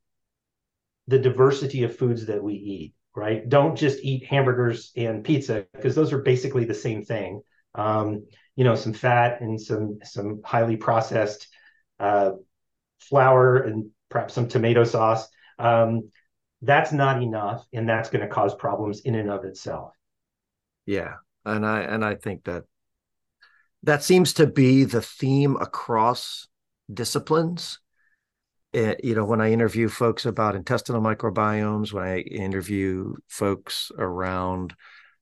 the 1.08 1.20
diversity 1.20 1.84
of 1.84 1.96
foods 1.96 2.26
that 2.28 2.44
we 2.44 2.54
eat 2.54 2.94
right? 3.16 3.48
Don't 3.50 3.76
just 3.76 4.00
eat 4.02 4.26
hamburgers 4.26 4.92
and 4.96 5.24
pizza 5.24 5.66
because 5.74 5.94
those 5.94 6.14
are 6.14 6.22
basically 6.22 6.66
the 6.66 6.74
same 6.74 7.04
thing. 7.04 7.42
Um, 7.76 8.26
you 8.56 8.64
know 8.64 8.76
some 8.76 8.94
fat 8.94 9.42
and 9.42 9.60
some 9.60 10.00
some 10.04 10.42
highly 10.44 10.78
processed 10.78 11.48
uh, 12.00 12.32
flour 13.00 13.58
and 13.58 13.92
perhaps 14.10 14.34
some 14.34 14.48
tomato 14.48 14.84
sauce. 14.84 15.28
Um, 15.58 16.10
that's 16.62 16.92
not 16.92 17.22
enough 17.22 17.66
and 17.72 17.88
that's 17.88 18.10
going 18.10 18.22
to 18.22 18.34
cause 18.34 18.54
problems 18.56 19.02
in 19.02 19.16
and 19.16 19.30
of 19.30 19.46
itself. 19.46 19.94
Yeah 20.86 21.16
and 21.46 21.66
I 21.66 21.82
and 21.82 22.04
I 22.04 22.16
think 22.16 22.46
that 22.46 22.64
that 23.84 24.04
seems 24.04 24.34
to 24.34 24.48
be 24.48 24.84
the 24.84 25.02
theme 25.02 25.56
across 25.58 26.48
disciplines. 26.92 27.80
It, 28.74 28.80
eh, 28.80 28.96
you 29.04 29.16
know, 29.16 29.26
when 29.26 29.42
I 29.42 29.52
interview 29.52 29.88
folks 29.88 30.26
about 30.26 30.56
intestinal 30.56 31.02
microbiomes, 31.02 31.94
when 31.94 32.04
I 32.04 32.20
interview 32.20 33.16
folks 33.28 33.92
around, 33.98 34.76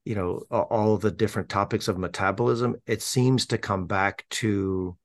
you 0.06 0.16
know, 0.16 0.44
all 0.50 0.98
the 0.98 1.12
different 1.12 1.50
topics 1.50 1.88
of 1.88 1.98
metabolism, 1.98 2.76
it 2.86 3.02
seems 3.02 3.46
to 3.48 3.58
come 3.58 3.86
back 3.86 4.26
to 4.30 4.98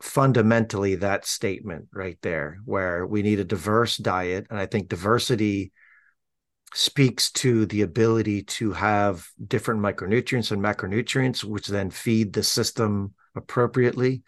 fundamentally 0.00 0.96
that 0.96 1.26
statement 1.26 1.88
right 1.92 2.18
there, 2.22 2.58
where 2.64 3.06
we 3.06 3.22
need 3.22 3.40
a 3.40 3.44
diverse 3.44 3.96
diet. 3.96 4.46
And 4.50 4.58
I 4.58 4.66
think 4.66 4.88
diversity 4.88 5.72
speaks 6.74 7.30
to 7.32 7.66
the 7.66 7.82
ability 7.82 8.42
to 8.42 8.72
have 8.72 9.26
different 9.46 9.80
micronutrients 9.80 10.50
and 10.52 10.62
macronutrients, 10.62 11.42
which 11.44 11.68
then 11.68 11.90
feed 11.90 12.32
the 12.32 12.42
system 12.42 13.14
appropriately. 13.34 14.22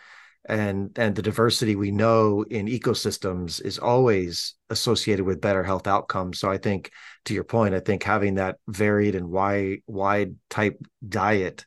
and 0.49 0.97
and 0.99 1.15
the 1.15 1.23
diversity 1.23 1.77
we 1.77 1.91
know 1.91 2.43
in 2.49 2.67
ecosystems 2.67 3.61
is 3.65 3.79
always 3.79 4.55
associated 4.71 5.25
with 5.25 5.41
better 5.43 5.63
health 5.63 5.87
outcomes 5.87 6.39
so 6.39 6.51
i 6.51 6.57
think 6.57 6.91
to 7.25 7.35
your 7.35 7.45
point 7.45 7.75
i 7.75 7.81
think 7.81 8.03
having 8.03 8.37
that 8.37 8.57
varied 8.67 9.15
and 9.15 9.29
wide 9.29 9.83
wide 9.87 10.35
type 10.49 10.79
diet 11.07 11.67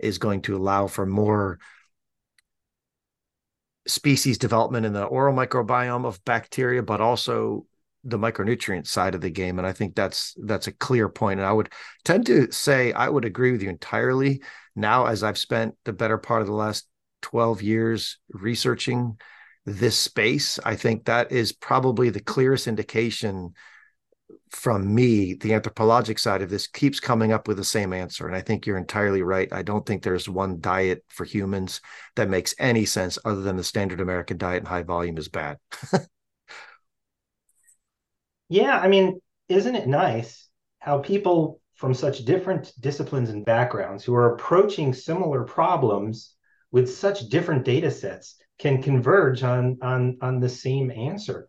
is 0.00 0.18
going 0.18 0.40
to 0.40 0.56
allow 0.56 0.86
for 0.86 1.04
more 1.04 1.58
species 3.86 4.38
development 4.38 4.86
in 4.86 4.92
the 4.92 5.04
oral 5.04 5.34
microbiome 5.34 6.06
of 6.06 6.24
bacteria 6.24 6.82
but 6.82 7.00
also 7.00 7.66
the 8.04 8.18
micronutrient 8.18 8.86
side 8.86 9.14
of 9.14 9.20
the 9.20 9.30
game 9.30 9.58
and 9.58 9.66
i 9.66 9.72
think 9.72 9.94
that's 9.94 10.34
that's 10.44 10.66
a 10.66 10.72
clear 10.72 11.08
point 11.08 11.38
and 11.38 11.46
i 11.46 11.52
would 11.52 11.72
tend 12.04 12.26
to 12.26 12.50
say 12.50 12.92
i 12.92 13.08
would 13.08 13.24
agree 13.24 13.52
with 13.52 13.62
you 13.62 13.68
entirely 13.68 14.42
now 14.74 15.06
as 15.06 15.22
i've 15.22 15.38
spent 15.38 15.74
the 15.84 15.92
better 15.92 16.18
part 16.18 16.40
of 16.40 16.48
the 16.48 16.52
last 16.52 16.86
12 17.22 17.62
years 17.62 18.18
researching 18.30 19.16
this 19.64 19.98
space, 19.98 20.58
I 20.64 20.76
think 20.76 21.04
that 21.04 21.32
is 21.32 21.52
probably 21.52 22.10
the 22.10 22.20
clearest 22.20 22.66
indication 22.66 23.54
from 24.50 24.94
me, 24.94 25.34
the 25.34 25.54
anthropologic 25.54 26.18
side 26.18 26.42
of 26.42 26.50
this 26.50 26.66
keeps 26.66 27.00
coming 27.00 27.32
up 27.32 27.48
with 27.48 27.56
the 27.56 27.64
same 27.64 27.92
answer. 27.92 28.26
And 28.26 28.36
I 28.36 28.42
think 28.42 28.66
you're 28.66 28.76
entirely 28.76 29.22
right. 29.22 29.50
I 29.50 29.62
don't 29.62 29.86
think 29.86 30.02
there's 30.02 30.28
one 30.28 30.60
diet 30.60 31.04
for 31.08 31.24
humans 31.24 31.80
that 32.16 32.28
makes 32.28 32.54
any 32.58 32.84
sense 32.84 33.18
other 33.24 33.40
than 33.40 33.56
the 33.56 33.64
standard 33.64 34.00
American 34.00 34.36
diet 34.36 34.58
and 34.58 34.68
high 34.68 34.82
volume 34.82 35.16
is 35.16 35.28
bad. 35.28 35.58
yeah. 38.48 38.78
I 38.78 38.88
mean, 38.88 39.20
isn't 39.48 39.74
it 39.74 39.86
nice 39.86 40.48
how 40.78 40.98
people 40.98 41.60
from 41.74 41.94
such 41.94 42.24
different 42.24 42.72
disciplines 42.80 43.30
and 43.30 43.44
backgrounds 43.44 44.04
who 44.04 44.14
are 44.14 44.34
approaching 44.34 44.92
similar 44.94 45.44
problems 45.44 46.34
with 46.70 46.92
such 46.92 47.28
different 47.28 47.64
data 47.64 47.90
sets 47.90 48.36
can 48.58 48.82
converge 48.82 49.42
on 49.42 49.78
on 49.82 50.18
on 50.22 50.40
the 50.40 50.48
same 50.48 50.90
answer 50.90 51.48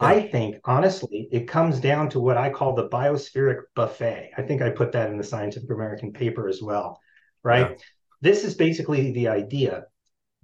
yeah. 0.00 0.08
i 0.08 0.20
think 0.20 0.56
honestly 0.64 1.28
it 1.30 1.46
comes 1.48 1.80
down 1.80 2.08
to 2.08 2.20
what 2.20 2.36
i 2.36 2.50
call 2.50 2.74
the 2.74 2.88
biospheric 2.88 3.62
buffet 3.74 4.30
i 4.36 4.42
think 4.42 4.62
i 4.62 4.70
put 4.70 4.92
that 4.92 5.10
in 5.10 5.16
the 5.16 5.24
scientific 5.24 5.70
american 5.70 6.12
paper 6.12 6.48
as 6.48 6.60
well 6.62 7.00
right 7.42 7.70
yeah. 7.70 7.76
this 8.20 8.44
is 8.44 8.54
basically 8.54 9.12
the 9.12 9.28
idea 9.28 9.84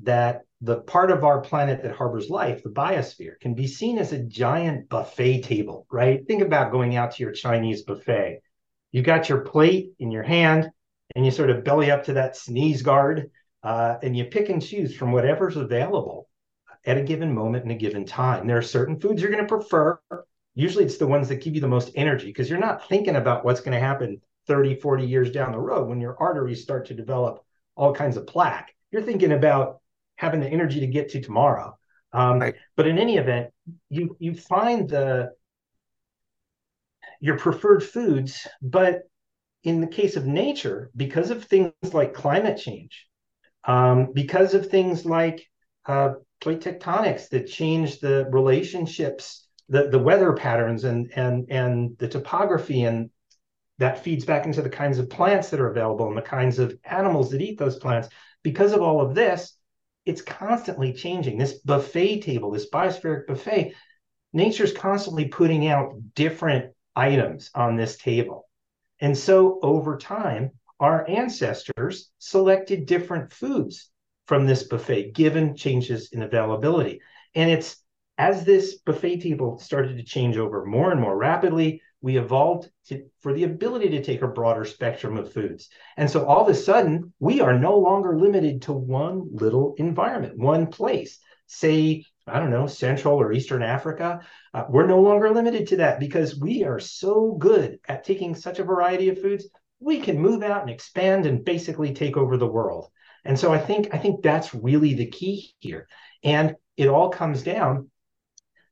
that 0.01 0.43
the 0.65 0.81
part 0.81 1.11
of 1.11 1.25
our 1.25 1.41
planet 1.41 1.83
that 1.83 1.95
harbors 1.95 2.31
life 2.31 2.63
the 2.63 2.71
biosphere 2.71 3.39
can 3.41 3.55
be 3.55 3.67
seen 3.67 3.99
as 3.99 4.13
a 4.13 4.23
giant 4.25 4.89
buffet 4.89 5.43
table 5.43 5.87
right 5.91 6.27
think 6.27 6.43
about 6.43 6.73
going 6.73 6.97
out 6.97 7.13
to 7.13 7.23
your 7.23 7.33
chinese 7.33 7.83
buffet 7.83 8.41
you 8.93 9.03
got 9.03 9.29
your 9.29 9.41
plate 9.41 9.93
in 9.99 10.11
your 10.11 10.23
hand 10.23 10.71
and 11.15 11.25
you 11.25 11.31
sort 11.31 11.51
of 11.51 11.65
belly 11.65 11.91
up 11.91 12.05
to 12.05 12.15
that 12.15 12.37
sneeze 12.37 12.83
guard 12.83 13.31
uh, 13.63 13.97
and 14.03 14.17
you 14.17 14.27
pick 14.27 14.51
and 14.51 14.65
choose 14.65 14.95
from 14.95 15.11
whatever's 15.11 15.57
available 15.57 16.29
at 16.87 16.99
a 16.99 17.03
given 17.03 17.35
moment 17.35 17.65
in 17.65 17.71
a 17.71 17.75
given 17.75 18.05
time. 18.05 18.47
There 18.47 18.59
are 18.59 18.63
certain 18.63 19.01
foods 19.01 19.21
you're 19.21 19.31
going 19.31 19.45
to 19.45 19.49
prefer. 19.49 19.99
Usually 20.55 20.85
it's 20.85 20.99
the 20.99 21.07
ones 21.07 21.29
that 21.29 21.43
give 21.43 21.55
you 21.55 21.61
the 21.61 21.69
most 21.69 21.91
energy 21.95 22.27
because 22.27 22.49
you're 22.49 22.59
not 22.59 22.89
thinking 22.89 23.17
about 23.17 23.45
what's 23.45 23.61
going 23.61 23.73
to 23.73 23.85
happen 23.85 24.21
30, 24.47 24.77
40 24.77 25.07
years 25.07 25.31
down 25.31 25.53
the 25.53 25.59
road 25.59 25.89
when 25.89 26.01
your 26.01 26.17
arteries 26.21 26.63
start 26.63 26.87
to 26.87 26.95
develop 26.95 27.43
all 27.75 27.95
kinds 27.95 28.17
of 28.17 28.27
plaque. 28.27 28.75
You're 28.91 29.03
thinking 29.03 29.33
about 29.33 29.81
having 30.17 30.41
the 30.41 30.49
energy 30.49 30.81
to 30.81 30.87
get 30.87 31.11
to 31.11 31.21
tomorrow. 31.21 31.77
Um, 32.13 32.39
right. 32.39 32.55
But 32.77 32.87
in 32.87 32.99
any 32.99 33.17
event, 33.17 33.51
you 33.89 34.17
you 34.21 34.35
find 34.35 34.89
the 34.89 35.31
your 37.21 37.39
preferred 37.39 37.83
foods, 37.83 38.47
but 38.63 39.03
in 39.63 39.81
the 39.81 39.87
case 39.87 40.17
of 40.17 40.27
nature, 40.27 40.91
because 40.95 41.31
of 41.31 41.45
things 41.45 41.73
like 41.93 42.13
climate 42.13 42.59
change, 42.59 43.07
um, 43.65 44.13
because 44.13 44.55
of 44.55 44.69
things 44.69 45.07
like 45.07 45.49
uh, 45.87 46.15
plate 46.41 46.61
tectonics 46.61 47.31
that 47.31 47.47
change 47.47 47.99
the 47.99 48.29
relationships, 48.31 49.49
the, 49.69 49.89
the 49.89 49.99
weather 49.99 50.35
patterns, 50.35 50.85
and 50.85 51.11
and 51.17 51.47
and 51.51 51.97
the 51.99 52.09
topography, 52.09 52.85
and 52.85 53.11
that 53.79 54.05
feeds 54.05 54.25
back 54.25 54.47
into 54.47 54.63
the 54.63 54.71
kinds 54.71 54.99
of 54.99 55.11
plants 55.11 55.51
that 55.51 55.61
are 55.61 55.71
available 55.71 56.07
and 56.07 56.17
the 56.17 56.23
kinds 56.23 56.59
of 56.59 56.79
animals 56.85 57.31
that 57.31 57.41
eat 57.41 57.59
those 57.59 57.79
plants. 57.79 58.09
Because 58.43 58.73
of 58.73 58.83
all 58.83 59.01
of 59.01 59.15
this, 59.15 59.57
it's 60.07 60.23
constantly 60.23 60.93
changing. 60.93 61.39
This 61.39 61.55
buffet 61.55 62.23
table, 62.23 62.51
this 62.51 62.71
biospheric 62.71 63.27
buffet, 63.27 63.75
nature's 64.33 64.73
constantly 64.73 65.27
putting 65.29 65.67
out 65.67 65.95
different 66.15 66.73
items 66.95 67.51
on 67.55 67.77
this 67.77 67.97
table. 67.97 68.49
And 69.01 69.17
so 69.17 69.59
over 69.63 69.97
time, 69.97 70.53
our 70.81 71.09
ancestors 71.09 72.11
selected 72.19 72.87
different 72.87 73.33
foods 73.33 73.91
from 74.27 74.47
this 74.47 74.65
buffet 74.65 75.15
given 75.15 75.57
changes 75.57 76.11
in 76.13 76.23
availability. 76.23 77.01
And 77.35 77.51
it's 77.51 77.77
as 78.17 78.45
this 78.45 78.77
buffet 78.79 79.21
table 79.21 79.59
started 79.59 79.97
to 79.97 80.05
change 80.05 80.37
over 80.37 80.65
more 80.65 80.93
and 80.93 81.01
more 81.01 81.17
rapidly, 81.17 81.83
we 82.05 82.19
evolved 82.19 82.69
to, 82.89 83.03
for 83.23 83.33
the 83.33 83.45
ability 83.45 83.89
to 83.89 84.05
take 84.05 84.21
a 84.21 84.29
broader 84.29 84.67
spectrum 84.67 85.17
of 85.17 85.33
foods. 85.33 85.71
And 85.97 86.11
so 86.11 86.27
all 86.27 86.43
of 86.43 86.49
a 86.49 86.55
sudden, 86.55 87.15
we 87.19 87.41
are 87.41 87.59
no 87.59 87.79
longer 87.79 88.19
limited 88.19 88.61
to 88.63 88.75
one 88.75 89.31
little 89.33 89.75
environment, 89.79 90.37
one 90.37 90.67
place. 90.67 91.19
Say, 91.47 92.05
I 92.27 92.41
don't 92.41 92.51
know, 92.51 92.67
Central 92.67 93.19
or 93.19 93.33
Eastern 93.33 93.63
Africa. 93.63 94.21
Uh, 94.53 94.65
we're 94.69 94.87
no 94.87 95.01
longer 95.01 95.31
limited 95.31 95.69
to 95.69 95.77
that 95.79 95.99
because 95.99 96.39
we 96.39 96.65
are 96.65 96.79
so 96.79 97.37
good 97.39 97.79
at 97.89 98.05
taking 98.05 98.35
such 98.35 98.59
a 98.59 98.65
variety 98.65 99.09
of 99.09 99.23
foods 99.23 99.49
we 99.81 100.01
can 100.01 100.19
move 100.19 100.43
out 100.43 100.61
and 100.61 100.71
expand 100.71 101.25
and 101.25 101.43
basically 101.43 101.95
take 101.95 102.19
over 102.19 102.37
the 102.37 102.47
world. 102.47 102.91
And 103.25 103.39
so 103.39 103.51
I 103.51 103.59
think 103.59 103.95
I 103.95 103.99
think 103.99 104.23
that's 104.23 104.55
really 104.55 104.93
the 104.93 105.07
key 105.07 105.55
here. 105.59 105.89
And 106.23 106.57
it 106.77 106.89
all 106.89 107.09
comes 107.09 107.43
down 107.43 107.91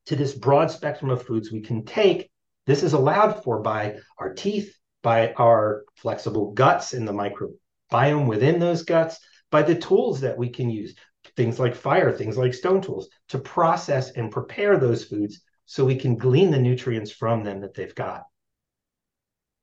to 0.06 0.16
this 0.16 0.34
broad 0.34 0.70
spectrum 0.70 1.10
of 1.10 1.22
foods 1.22 1.50
we 1.50 1.62
can 1.62 1.86
take. 1.86 2.30
This 2.66 2.82
is 2.82 2.92
allowed 2.92 3.42
for 3.42 3.60
by 3.60 3.96
our 4.18 4.32
teeth, 4.34 4.76
by 5.02 5.32
our 5.34 5.84
flexible 5.96 6.52
guts 6.52 6.94
in 6.94 7.04
the 7.04 7.12
microbiome 7.12 8.26
within 8.26 8.58
those 8.58 8.82
guts, 8.82 9.18
by 9.50 9.62
the 9.62 9.74
tools 9.74 10.20
that 10.20 10.38
we 10.38 10.48
can 10.48 10.70
use, 10.70 10.94
things 11.36 11.58
like 11.58 11.74
fire, 11.74 12.12
things 12.12 12.36
like 12.36 12.54
stone 12.54 12.80
tools, 12.80 13.08
to 13.28 13.38
process 13.38 14.12
and 14.12 14.30
prepare 14.30 14.78
those 14.78 15.04
foods 15.04 15.40
so 15.66 15.84
we 15.84 15.96
can 15.96 16.16
glean 16.16 16.50
the 16.50 16.58
nutrients 16.58 17.10
from 17.10 17.42
them 17.42 17.60
that 17.60 17.74
they've 17.74 17.94
got. 17.94 18.22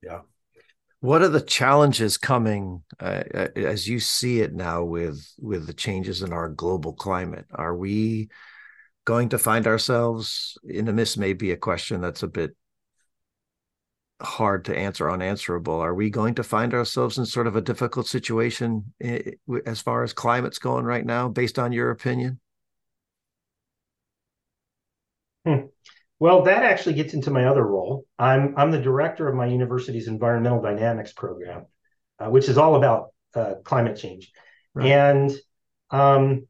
Yeah. 0.02 0.22
What 1.02 1.22
are 1.22 1.30
the 1.30 1.41
challenges 1.41 2.18
coming 2.18 2.84
uh, 3.00 3.24
uh, 3.34 3.47
as 3.56 3.88
you 3.88 4.00
see 4.00 4.41
it 4.41 4.54
now 4.54 4.84
with 4.84 5.26
with 5.39 5.66
the 5.66 5.74
changes 5.74 6.22
in 6.22 6.34
our 6.34 6.50
global 6.50 6.93
climate? 6.93 7.45
Are 7.54 7.76
we 7.76 8.30
going 9.06 9.30
to 9.30 9.38
find 9.38 9.66
ourselves 9.66 10.58
in 10.64 10.88
and 10.88 11.00
this 11.00 11.16
may 11.16 11.34
be 11.34 11.52
a 11.52 11.58
question 11.58 12.02
that's 12.02 12.24
a 12.24 12.28
bit 12.28 12.56
hard 14.22 14.66
to 14.66 14.78
answer 14.78 15.10
unanswerable 15.10 15.80
are 15.80 15.94
we 15.94 16.10
going 16.10 16.36
to 16.36 16.44
find 16.44 16.74
ourselves 16.74 17.18
in 17.18 17.26
sort 17.26 17.48
of 17.48 17.56
a 17.56 17.62
difficult 17.62 18.06
situation 18.06 18.94
as 19.66 19.82
far 19.82 20.04
as 20.04 20.12
climate's 20.12 20.60
going 20.60 20.84
right 20.84 21.06
now 21.06 21.30
based 21.30 21.58
on 21.58 21.72
your 21.72 21.90
opinion 21.90 22.40
hmm. 25.46 25.68
Well, 26.20 26.44
that 26.44 26.64
actually 26.64 26.96
gets 26.96 27.14
into 27.14 27.32
my 27.32 27.46
other 27.46 27.66
role. 27.66 28.06
I'm 28.20 28.54
I'm 28.58 28.72
the 28.72 28.82
director 28.82 29.28
of 29.28 29.36
my 29.36 29.46
university's 29.46 30.10
environmental 30.10 30.62
dynamics 30.62 31.14
program, 31.14 31.66
uh, 32.20 32.30
which 32.30 32.50
is 32.50 32.58
all 32.58 32.76
about 32.76 33.14
uh, 33.34 33.56
climate 33.64 33.98
change. 33.98 34.32
Right. 34.74 34.88
And 34.88 35.32
um, 35.92 36.46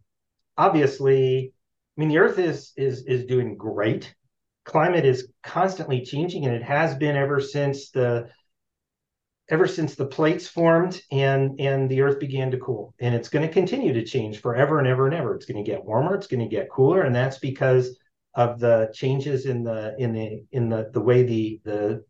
obviously, 0.57 1.53
I 1.97 2.01
mean, 2.01 2.09
the 2.09 2.17
Earth 2.17 2.39
is 2.39 2.73
is 2.77 3.05
is 3.05 3.25
doing 3.25 3.57
great. 3.57 4.13
Climate 4.69 5.03
is 5.03 5.27
constantly 5.41 6.05
changing, 6.05 6.45
and 6.45 6.53
it 6.53 6.61
has 6.61 6.95
been 6.95 7.15
ever 7.15 7.41
since 7.41 7.89
the 7.89 8.29
ever 9.49 9.65
since 9.65 9.95
the 9.95 10.05
plates 10.05 10.47
formed 10.47 11.01
and 11.11 11.59
and 11.59 11.89
the 11.89 12.01
Earth 12.01 12.19
began 12.19 12.51
to 12.51 12.57
cool. 12.57 12.93
And 12.99 13.15
it's 13.15 13.29
going 13.29 13.47
to 13.47 13.51
continue 13.51 13.93
to 13.93 14.05
change 14.05 14.41
forever 14.41 14.77
and 14.77 14.87
ever 14.87 15.07
and 15.07 15.15
ever. 15.15 15.33
It's 15.33 15.47
going 15.47 15.63
to 15.63 15.69
get 15.69 15.83
warmer. 15.83 16.13
It's 16.13 16.27
going 16.27 16.47
to 16.47 16.55
get 16.55 16.69
cooler, 16.69 17.01
and 17.01 17.15
that's 17.15 17.39
because 17.39 17.97
of 18.35 18.59
the 18.59 18.91
changes 18.93 19.47
in 19.47 19.63
the 19.63 19.95
in 19.97 20.13
the 20.13 20.45
in 20.51 20.69
the 20.69 20.91
the 20.93 21.01
way 21.01 21.23
the 21.23 21.59
the 21.63 22.05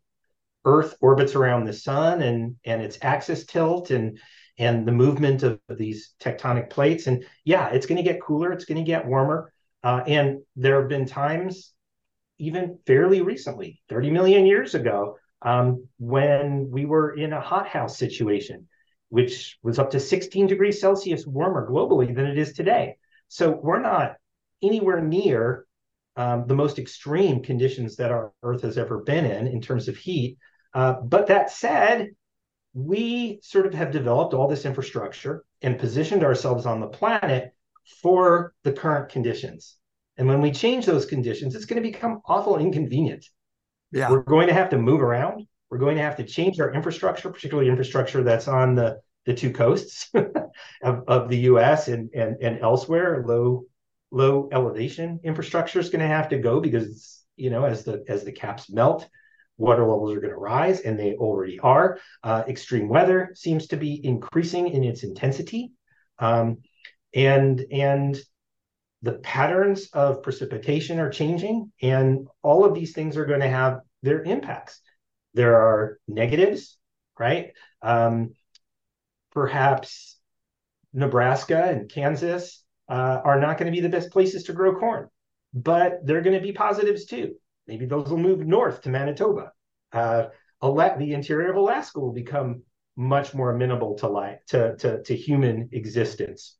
Earth 0.66 0.94
orbits 1.00 1.34
around 1.34 1.64
the 1.64 1.72
sun 1.72 2.20
and 2.20 2.56
and 2.66 2.82
its 2.82 2.98
axis 3.00 3.46
tilt 3.46 3.90
and 3.90 4.18
and 4.58 4.86
the 4.86 4.92
movement 4.92 5.42
of, 5.42 5.58
these 5.70 6.12
tectonic 6.20 6.68
plates. 6.68 7.06
And 7.06 7.24
yeah, 7.44 7.70
it's 7.70 7.86
going 7.86 7.96
to 8.04 8.10
get 8.10 8.20
cooler. 8.20 8.52
It's 8.52 8.66
going 8.66 8.84
to 8.84 8.84
get 8.84 9.06
warmer. 9.06 9.50
Uh, 9.82 10.02
and 10.06 10.40
there 10.56 10.78
have 10.78 10.90
been 10.90 11.06
times, 11.06 11.72
even 12.40 12.78
fairly 12.86 13.20
recently, 13.20 13.80
30 13.88 14.10
million 14.10 14.46
years 14.46 14.74
ago, 14.74 15.18
um, 15.42 15.86
when 15.98 16.70
we 16.70 16.84
were 16.86 17.14
in 17.14 17.32
a 17.32 17.40
hothouse 17.40 17.96
situation, 17.98 18.66
which 19.10 19.58
was 19.62 19.78
up 19.78 19.90
to 19.90 20.00
16 20.00 20.46
degrees 20.46 20.80
Celsius 20.80 21.26
warmer 21.26 21.68
globally 21.68 22.14
than 22.14 22.26
it 22.26 22.38
is 22.38 22.52
today. 22.52 22.96
So 23.28 23.50
we're 23.50 23.80
not 23.80 24.16
anywhere 24.62 25.00
near 25.00 25.66
um, 26.16 26.46
the 26.46 26.54
most 26.54 26.78
extreme 26.78 27.42
conditions 27.42 27.96
that 27.96 28.10
our 28.10 28.32
Earth 28.42 28.62
has 28.62 28.78
ever 28.78 28.98
been 28.98 29.24
in 29.24 29.46
in 29.46 29.60
terms 29.60 29.88
of 29.88 29.96
heat. 29.96 30.38
Uh, 30.74 30.94
but 30.94 31.28
that 31.28 31.50
said, 31.50 32.10
we 32.72 33.40
sort 33.42 33.66
of 33.66 33.74
have 33.74 33.90
developed 33.90 34.34
all 34.34 34.48
this 34.48 34.64
infrastructure 34.64 35.44
and 35.62 35.78
positioned 35.78 36.24
ourselves 36.24 36.66
on 36.66 36.80
the 36.80 36.86
planet 36.86 37.52
for 38.02 38.54
the 38.62 38.72
current 38.72 39.10
conditions. 39.10 39.76
And 40.20 40.28
when 40.28 40.42
we 40.42 40.52
change 40.52 40.84
those 40.84 41.06
conditions, 41.06 41.54
it's 41.54 41.64
going 41.64 41.82
to 41.82 41.88
become 41.88 42.20
awful 42.26 42.58
inconvenient. 42.58 43.24
Yeah. 43.90 44.10
We're 44.10 44.22
going 44.22 44.48
to 44.48 44.52
have 44.52 44.68
to 44.68 44.78
move 44.78 45.00
around. 45.00 45.46
We're 45.70 45.78
going 45.78 45.96
to 45.96 46.02
have 46.02 46.16
to 46.16 46.24
change 46.24 46.60
our 46.60 46.74
infrastructure, 46.74 47.30
particularly 47.30 47.70
infrastructure 47.70 48.22
that's 48.22 48.46
on 48.46 48.74
the, 48.74 48.98
the 49.24 49.32
two 49.32 49.50
coasts 49.50 50.10
of, 50.82 51.04
of 51.08 51.30
the 51.30 51.38
US 51.38 51.88
and, 51.88 52.10
and, 52.14 52.36
and 52.42 52.60
elsewhere. 52.60 53.24
Low 53.26 53.64
low 54.10 54.48
elevation 54.52 55.20
infrastructure 55.24 55.78
is 55.78 55.88
going 55.88 56.00
to 56.00 56.06
have 56.06 56.28
to 56.28 56.38
go 56.38 56.60
because 56.60 57.22
you 57.36 57.48
know 57.48 57.64
as 57.64 57.84
the 57.84 58.04
as 58.08 58.24
the 58.24 58.32
caps 58.32 58.68
melt 58.68 59.08
water 59.56 59.82
levels 59.82 60.12
are 60.12 60.20
going 60.20 60.32
to 60.32 60.36
rise 60.36 60.80
and 60.80 60.98
they 60.98 61.14
already 61.14 61.60
are 61.60 61.96
uh, 62.24 62.42
extreme 62.48 62.88
weather 62.88 63.30
seems 63.34 63.68
to 63.68 63.76
be 63.76 64.04
increasing 64.04 64.66
in 64.66 64.82
its 64.82 65.04
intensity 65.04 65.70
um, 66.18 66.58
and 67.14 67.64
and 67.70 68.20
the 69.02 69.12
patterns 69.12 69.88
of 69.92 70.22
precipitation 70.22 70.98
are 70.98 71.10
changing 71.10 71.72
and 71.80 72.28
all 72.42 72.64
of 72.64 72.74
these 72.74 72.92
things 72.92 73.16
are 73.16 73.24
going 73.24 73.40
to 73.40 73.48
have 73.48 73.80
their 74.02 74.22
impacts. 74.22 74.80
There 75.34 75.56
are 75.56 75.98
negatives 76.08 76.78
right? 77.20 77.52
Um, 77.82 78.34
perhaps 79.32 80.18
nebraska 80.92 81.66
and 81.66 81.88
kansas 81.88 82.64
uh, 82.88 83.20
are 83.22 83.38
not 83.38 83.56
going 83.58 83.72
to 83.72 83.76
be 83.76 83.80
the 83.80 83.88
best 83.88 84.10
places 84.10 84.42
to 84.42 84.52
grow 84.52 84.74
corn 84.74 85.08
but 85.54 86.04
they're 86.04 86.22
going 86.22 86.36
to 86.36 86.42
be 86.42 86.52
positives 86.52 87.04
too. 87.06 87.34
Maybe 87.68 87.86
those 87.86 88.08
will 88.08 88.18
move 88.18 88.40
north 88.40 88.82
to 88.82 88.88
manitoba. 88.88 89.52
Uh, 89.92 90.26
the 90.60 91.12
interior 91.12 91.50
of 91.50 91.56
alaska 91.56 92.00
will 92.00 92.12
become 92.12 92.62
much 92.96 93.34
more 93.34 93.52
amenable 93.54 93.94
to 93.96 94.08
life 94.08 94.40
to, 94.48 94.76
to, 94.76 95.02
to 95.02 95.14
human 95.14 95.68
existence 95.72 96.56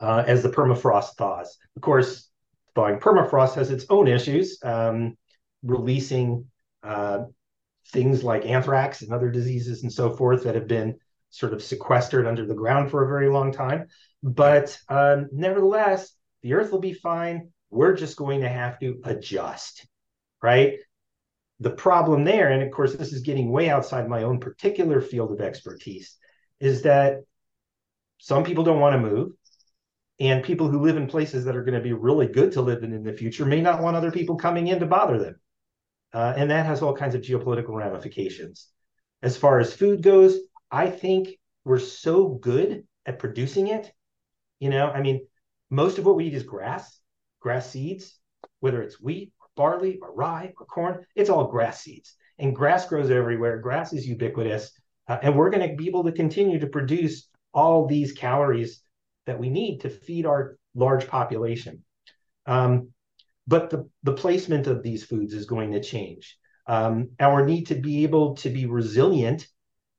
uh, 0.00 0.24
as 0.26 0.42
the 0.42 0.50
permafrost 0.50 1.16
thaws. 1.16 1.56
Of 1.76 1.82
course, 1.82 2.28
thawing 2.74 2.98
permafrost 2.98 3.54
has 3.54 3.70
its 3.70 3.86
own 3.88 4.08
issues, 4.08 4.58
um, 4.62 5.16
releasing 5.62 6.46
uh, 6.82 7.24
things 7.88 8.22
like 8.22 8.46
anthrax 8.46 9.02
and 9.02 9.12
other 9.12 9.30
diseases 9.30 9.82
and 9.82 9.92
so 9.92 10.10
forth 10.10 10.44
that 10.44 10.54
have 10.54 10.68
been 10.68 10.98
sort 11.30 11.52
of 11.52 11.62
sequestered 11.62 12.26
under 12.26 12.46
the 12.46 12.54
ground 12.54 12.90
for 12.90 13.04
a 13.04 13.08
very 13.08 13.28
long 13.28 13.52
time. 13.52 13.86
But 14.22 14.78
um, 14.88 15.28
nevertheless, 15.32 16.12
the 16.42 16.54
earth 16.54 16.72
will 16.72 16.80
be 16.80 16.94
fine. 16.94 17.50
We're 17.70 17.94
just 17.94 18.16
going 18.16 18.42
to 18.42 18.48
have 18.48 18.78
to 18.80 19.00
adjust, 19.04 19.86
right? 20.42 20.78
The 21.60 21.70
problem 21.70 22.24
there, 22.24 22.50
and 22.50 22.62
of 22.62 22.70
course, 22.70 22.94
this 22.94 23.12
is 23.12 23.22
getting 23.22 23.50
way 23.50 23.70
outside 23.70 24.08
my 24.08 24.22
own 24.22 24.40
particular 24.40 25.00
field 25.00 25.32
of 25.32 25.40
expertise, 25.40 26.16
is 26.60 26.82
that 26.82 27.18
some 28.18 28.44
people 28.44 28.64
don't 28.64 28.80
want 28.80 28.94
to 28.94 29.10
move 29.10 29.32
and 30.18 30.42
people 30.42 30.68
who 30.68 30.80
live 30.80 30.96
in 30.96 31.06
places 31.06 31.44
that 31.44 31.56
are 31.56 31.62
going 31.62 31.74
to 31.74 31.80
be 31.80 31.92
really 31.92 32.26
good 32.26 32.52
to 32.52 32.62
live 32.62 32.82
in 32.82 32.92
in 32.92 33.02
the 33.02 33.12
future 33.12 33.44
may 33.44 33.60
not 33.60 33.82
want 33.82 33.96
other 33.96 34.10
people 34.10 34.36
coming 34.36 34.68
in 34.68 34.80
to 34.80 34.86
bother 34.86 35.18
them. 35.18 35.40
Uh, 36.12 36.32
and 36.36 36.50
that 36.50 36.66
has 36.66 36.80
all 36.80 36.96
kinds 36.96 37.14
of 37.14 37.20
geopolitical 37.20 37.74
ramifications. 37.74 38.68
As 39.22 39.36
far 39.36 39.58
as 39.58 39.72
food 39.72 40.02
goes 40.02 40.38
i 40.70 40.90
think 40.90 41.28
we're 41.64 41.78
so 41.78 42.28
good 42.28 42.84
at 43.04 43.18
producing 43.18 43.68
it. 43.68 43.92
You 44.58 44.70
know 44.70 44.90
i 44.90 45.00
mean 45.00 45.26
most 45.70 45.98
of 45.98 46.06
what 46.06 46.16
we 46.16 46.26
eat 46.26 46.34
is 46.34 46.42
grass 46.42 46.98
grass 47.40 47.70
seeds 47.70 48.18
whether 48.60 48.82
it's 48.82 49.00
wheat 49.00 49.32
or 49.40 49.46
barley 49.56 49.98
or 50.00 50.14
rye 50.14 50.52
or 50.58 50.66
corn 50.66 51.04
it's 51.14 51.30
all 51.30 51.46
grass 51.46 51.82
seeds. 51.82 52.14
And 52.38 52.54
grass 52.54 52.86
grows 52.86 53.10
everywhere. 53.10 53.58
Grass 53.58 53.92
is 53.94 54.06
ubiquitous. 54.06 54.72
Uh, 55.08 55.18
and 55.22 55.36
we're 55.36 55.50
going 55.50 55.66
to 55.68 55.74
be 55.74 55.86
able 55.86 56.04
to 56.04 56.12
continue 56.12 56.58
to 56.58 56.66
produce 56.66 57.28
all 57.54 57.86
these 57.86 58.12
calories 58.12 58.82
that 59.26 59.38
we 59.38 59.50
need 59.50 59.80
to 59.80 59.90
feed 59.90 60.26
our 60.26 60.56
large 60.74 61.06
population. 61.08 61.84
Um, 62.46 62.90
but 63.46 63.70
the, 63.70 63.88
the 64.02 64.12
placement 64.12 64.66
of 64.66 64.82
these 64.82 65.04
foods 65.04 65.34
is 65.34 65.46
going 65.46 65.72
to 65.72 65.82
change. 65.82 66.36
Um, 66.66 67.10
our 67.20 67.44
need 67.44 67.68
to 67.68 67.76
be 67.76 68.02
able 68.02 68.36
to 68.36 68.50
be 68.50 68.66
resilient 68.66 69.46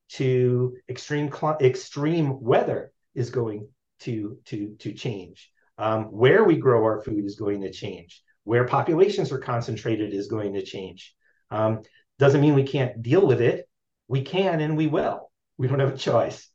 to 0.10 0.78
extreme 0.90 1.32
extreme 1.62 2.42
weather 2.42 2.92
is 3.16 3.30
going 3.30 3.68
to 4.02 4.38
to 4.46 4.76
to 4.80 4.94
change. 4.94 5.52
Um, 5.78 6.06
where 6.06 6.44
we 6.44 6.58
grow 6.58 6.84
our 6.84 7.02
food 7.02 7.26
is 7.26 7.36
going 7.36 7.62
to 7.62 7.72
change. 7.72 8.22
Where 8.44 8.66
populations 8.66 9.32
are 9.32 9.40
concentrated 9.40 10.14
is 10.14 10.28
going 10.28 10.54
to 10.54 10.64
change. 10.64 11.14
Um, 11.52 11.84
doesn't 12.20 12.42
mean 12.42 12.56
we 12.56 12.64
can't 12.64 13.02
deal 13.02 13.26
with 13.26 13.42
it. 13.42 13.70
We 14.08 14.22
can 14.22 14.60
and 14.60 14.76
we 14.76 14.88
will. 14.88 15.30
We 15.58 15.68
don't 15.68 15.80
have 15.80 15.94
a 15.94 15.98
choice. 15.98 16.50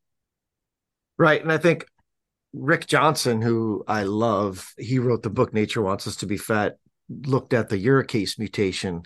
Right, 1.19 1.41
and 1.41 1.53
I 1.53 1.59
think 1.59 1.87
Rick 2.53 2.87
Johnson, 2.87 3.41
who 3.41 3.85
I 3.89 4.03
love, 4.03 4.75
he 4.79 4.99
wrote 4.99 5.23
the 5.23 5.31
book 5.31 5.55
Nature 5.55 5.83
Wants 5.83 6.07
Us 6.07 6.17
to 6.17 6.27
Be 6.27 6.37
Fat, 6.37 6.77
looked 7.09 7.55
at 7.55 7.69
the 7.69 7.83
uricase 7.83 8.39
mutation 8.39 9.03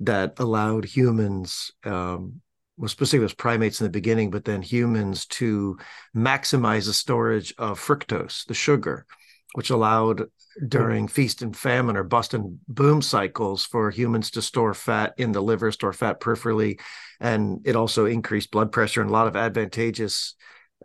that 0.00 0.34
allowed 0.38 0.84
humans, 0.84 1.72
um, 1.84 2.40
well, 2.76 2.88
specifically 2.88 3.24
was 3.24 3.34
primates 3.34 3.80
in 3.80 3.84
the 3.84 3.90
beginning, 3.90 4.30
but 4.30 4.44
then 4.44 4.62
humans 4.62 5.26
to 5.26 5.78
maximize 6.14 6.86
the 6.86 6.92
storage 6.92 7.54
of 7.58 7.80
fructose, 7.80 8.46
the 8.46 8.54
sugar, 8.54 9.06
which 9.54 9.70
allowed 9.70 10.24
during 10.68 11.06
feast 11.06 11.42
and 11.42 11.56
famine 11.56 11.96
or 11.96 12.02
bust 12.02 12.32
and 12.32 12.58
boom 12.66 13.02
cycles 13.02 13.64
for 13.64 13.90
humans 13.90 14.30
to 14.30 14.42
store 14.42 14.74
fat 14.74 15.12
in 15.18 15.32
the 15.32 15.42
liver, 15.42 15.70
store 15.70 15.92
fat 15.92 16.20
peripherally. 16.20 16.80
And 17.20 17.60
it 17.66 17.76
also 17.76 18.06
increased 18.06 18.50
blood 18.50 18.72
pressure 18.72 19.02
and 19.02 19.10
a 19.10 19.12
lot 19.12 19.26
of 19.26 19.36
advantageous 19.36 20.34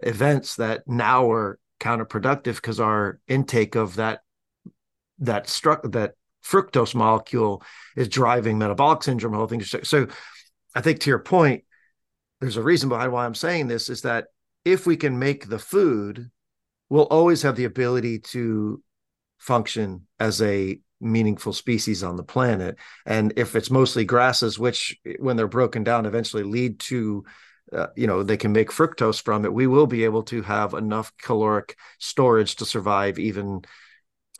events 0.02 0.56
that 0.58 0.84
now 0.88 1.32
are 1.32 1.60
counterproductive 1.82 2.56
because 2.56 2.80
our 2.80 3.20
intake 3.28 3.76
of 3.76 3.96
that 3.96 4.22
that 5.20 5.50
struck 5.50 5.84
that 5.92 6.14
fructose 6.44 6.96
molecule 6.96 7.62
is 7.96 8.08
driving 8.08 8.58
metabolic 8.58 9.04
syndrome 9.04 9.34
whole 9.34 9.48
thing 9.48 9.62
so 9.62 10.08
i 10.76 10.82
think 10.82 11.00
to 11.00 11.10
your 11.10 11.20
point 11.20 11.64
there's 12.40 12.58
a 12.58 12.64
reason 12.64 12.88
behind 12.88 13.12
why 13.12 13.26
i'm 13.26 13.36
saying 13.36 13.68
this 13.68 13.90
is 13.90 14.02
that 14.04 14.28
if 14.64 14.86
we 14.86 14.96
can 14.96 15.20
make 15.20 15.50
the 15.50 15.60
food 15.60 16.30
we'll 16.90 17.04
always 17.04 17.42
have 17.42 17.56
the 17.56 17.66
ability 17.66 18.20
to 18.20 18.82
function 19.38 20.08
as 20.20 20.42
a 20.42 20.80
meaningful 21.02 21.52
species 21.52 22.04
on 22.04 22.16
the 22.16 22.24
planet. 22.24 22.78
And 23.06 23.34
if 23.36 23.56
it's 23.56 23.72
mostly 23.72 24.06
grasses 24.06 24.60
which 24.60 24.96
when 25.20 25.36
they're 25.36 25.48
broken 25.48 25.84
down 25.84 26.06
eventually 26.06 26.44
lead 26.44 26.80
to 26.82 27.26
uh, 27.76 27.88
you 27.96 28.08
know 28.08 28.24
they 28.24 28.38
can 28.38 28.52
make 28.52 28.70
fructose 28.70 29.22
from 29.22 29.46
it 29.46 29.54
we 29.54 29.68
will 29.68 29.88
be 29.88 30.04
able 30.04 30.24
to 30.24 30.42
have 30.42 30.74
enough 30.74 31.12
caloric 31.22 31.78
storage 32.00 32.56
to 32.56 32.66
survive 32.66 33.18
even 33.18 33.62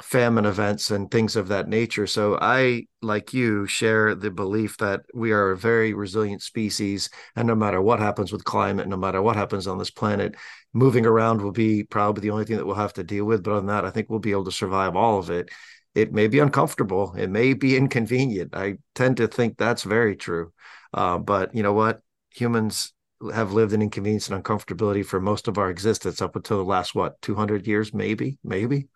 famine 0.02 0.46
events 0.46 0.92
and 0.92 1.10
things 1.10 1.36
of 1.36 1.48
that 1.50 1.68
nature. 1.68 2.08
So 2.08 2.38
i 2.42 2.88
like 3.02 3.34
you 3.34 3.66
share 3.66 4.16
the 4.16 4.32
belief 4.32 4.78
that 4.78 5.02
we 5.14 5.32
are 5.32 5.52
a 5.52 5.58
very 5.58 5.94
resilient 5.94 6.42
species 6.42 7.10
and 7.36 7.48
no 7.48 7.56
matter 7.56 7.82
what 7.82 8.00
happens 8.00 8.32
with 8.32 8.44
climate 8.44 8.88
no 8.88 8.98
matter 8.98 9.22
what 9.22 9.36
happens 9.36 9.66
on 9.66 9.78
this 9.80 9.90
planet 9.90 10.36
moving 10.74 11.06
around 11.06 11.42
will 11.42 11.52
be 11.52 11.84
probably 11.84 12.22
the 12.22 12.30
only 12.30 12.46
thing 12.46 12.58
that 12.58 12.66
we'll 12.66 12.76
have 12.76 12.94
to 12.94 13.04
deal 13.04 13.26
with. 13.26 13.44
But 13.44 13.54
on 13.54 13.68
that 13.68 13.86
i 13.86 13.90
think 13.90 14.10
we'll 14.10 14.20
be 14.20 14.32
able 14.32 14.46
to 14.46 14.52
survive 14.52 14.96
all 14.96 15.20
of 15.20 15.30
it. 15.30 15.50
It 15.94 16.14
may 16.14 16.28
be 16.28 16.40
uncomfortable. 16.40 17.14
It 17.18 17.30
may 17.30 17.54
be 17.54 17.76
inconvenient. 17.82 18.56
I 18.56 18.78
tend 18.96 19.18
to 19.18 19.28
think 19.28 19.58
that's 19.58 19.84
very 19.84 20.16
true. 20.16 20.54
Uh, 20.94 21.18
but 21.18 21.54
you 21.56 21.64
know 21.64 21.74
what? 21.74 22.02
Humans 22.32 22.94
have 23.34 23.54
lived 23.54 23.74
in 23.74 23.82
inconvenience 23.82 24.30
and 24.30 24.44
uncomfortability 24.44 25.06
for 25.06 25.20
most 25.20 25.48
of 25.48 25.58
our 25.58 25.70
existence 25.70 26.22
up 26.22 26.36
until 26.36 26.58
the 26.58 26.64
last 26.64 26.96
what 26.96 27.22
200 27.22 27.68
years 27.68 27.94
maybe 27.94 28.38
maybe? 28.44 28.88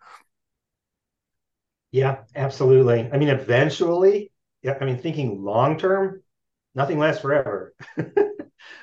Yeah 1.92 2.18
absolutely. 2.34 3.08
I 3.12 3.16
mean 3.18 3.28
eventually 3.28 4.32
yeah 4.62 4.76
i 4.80 4.84
mean 4.84 4.98
thinking 4.98 5.42
long 5.42 5.78
term 5.78 6.22
nothing 6.74 6.98
lasts 6.98 7.22
forever. 7.22 7.74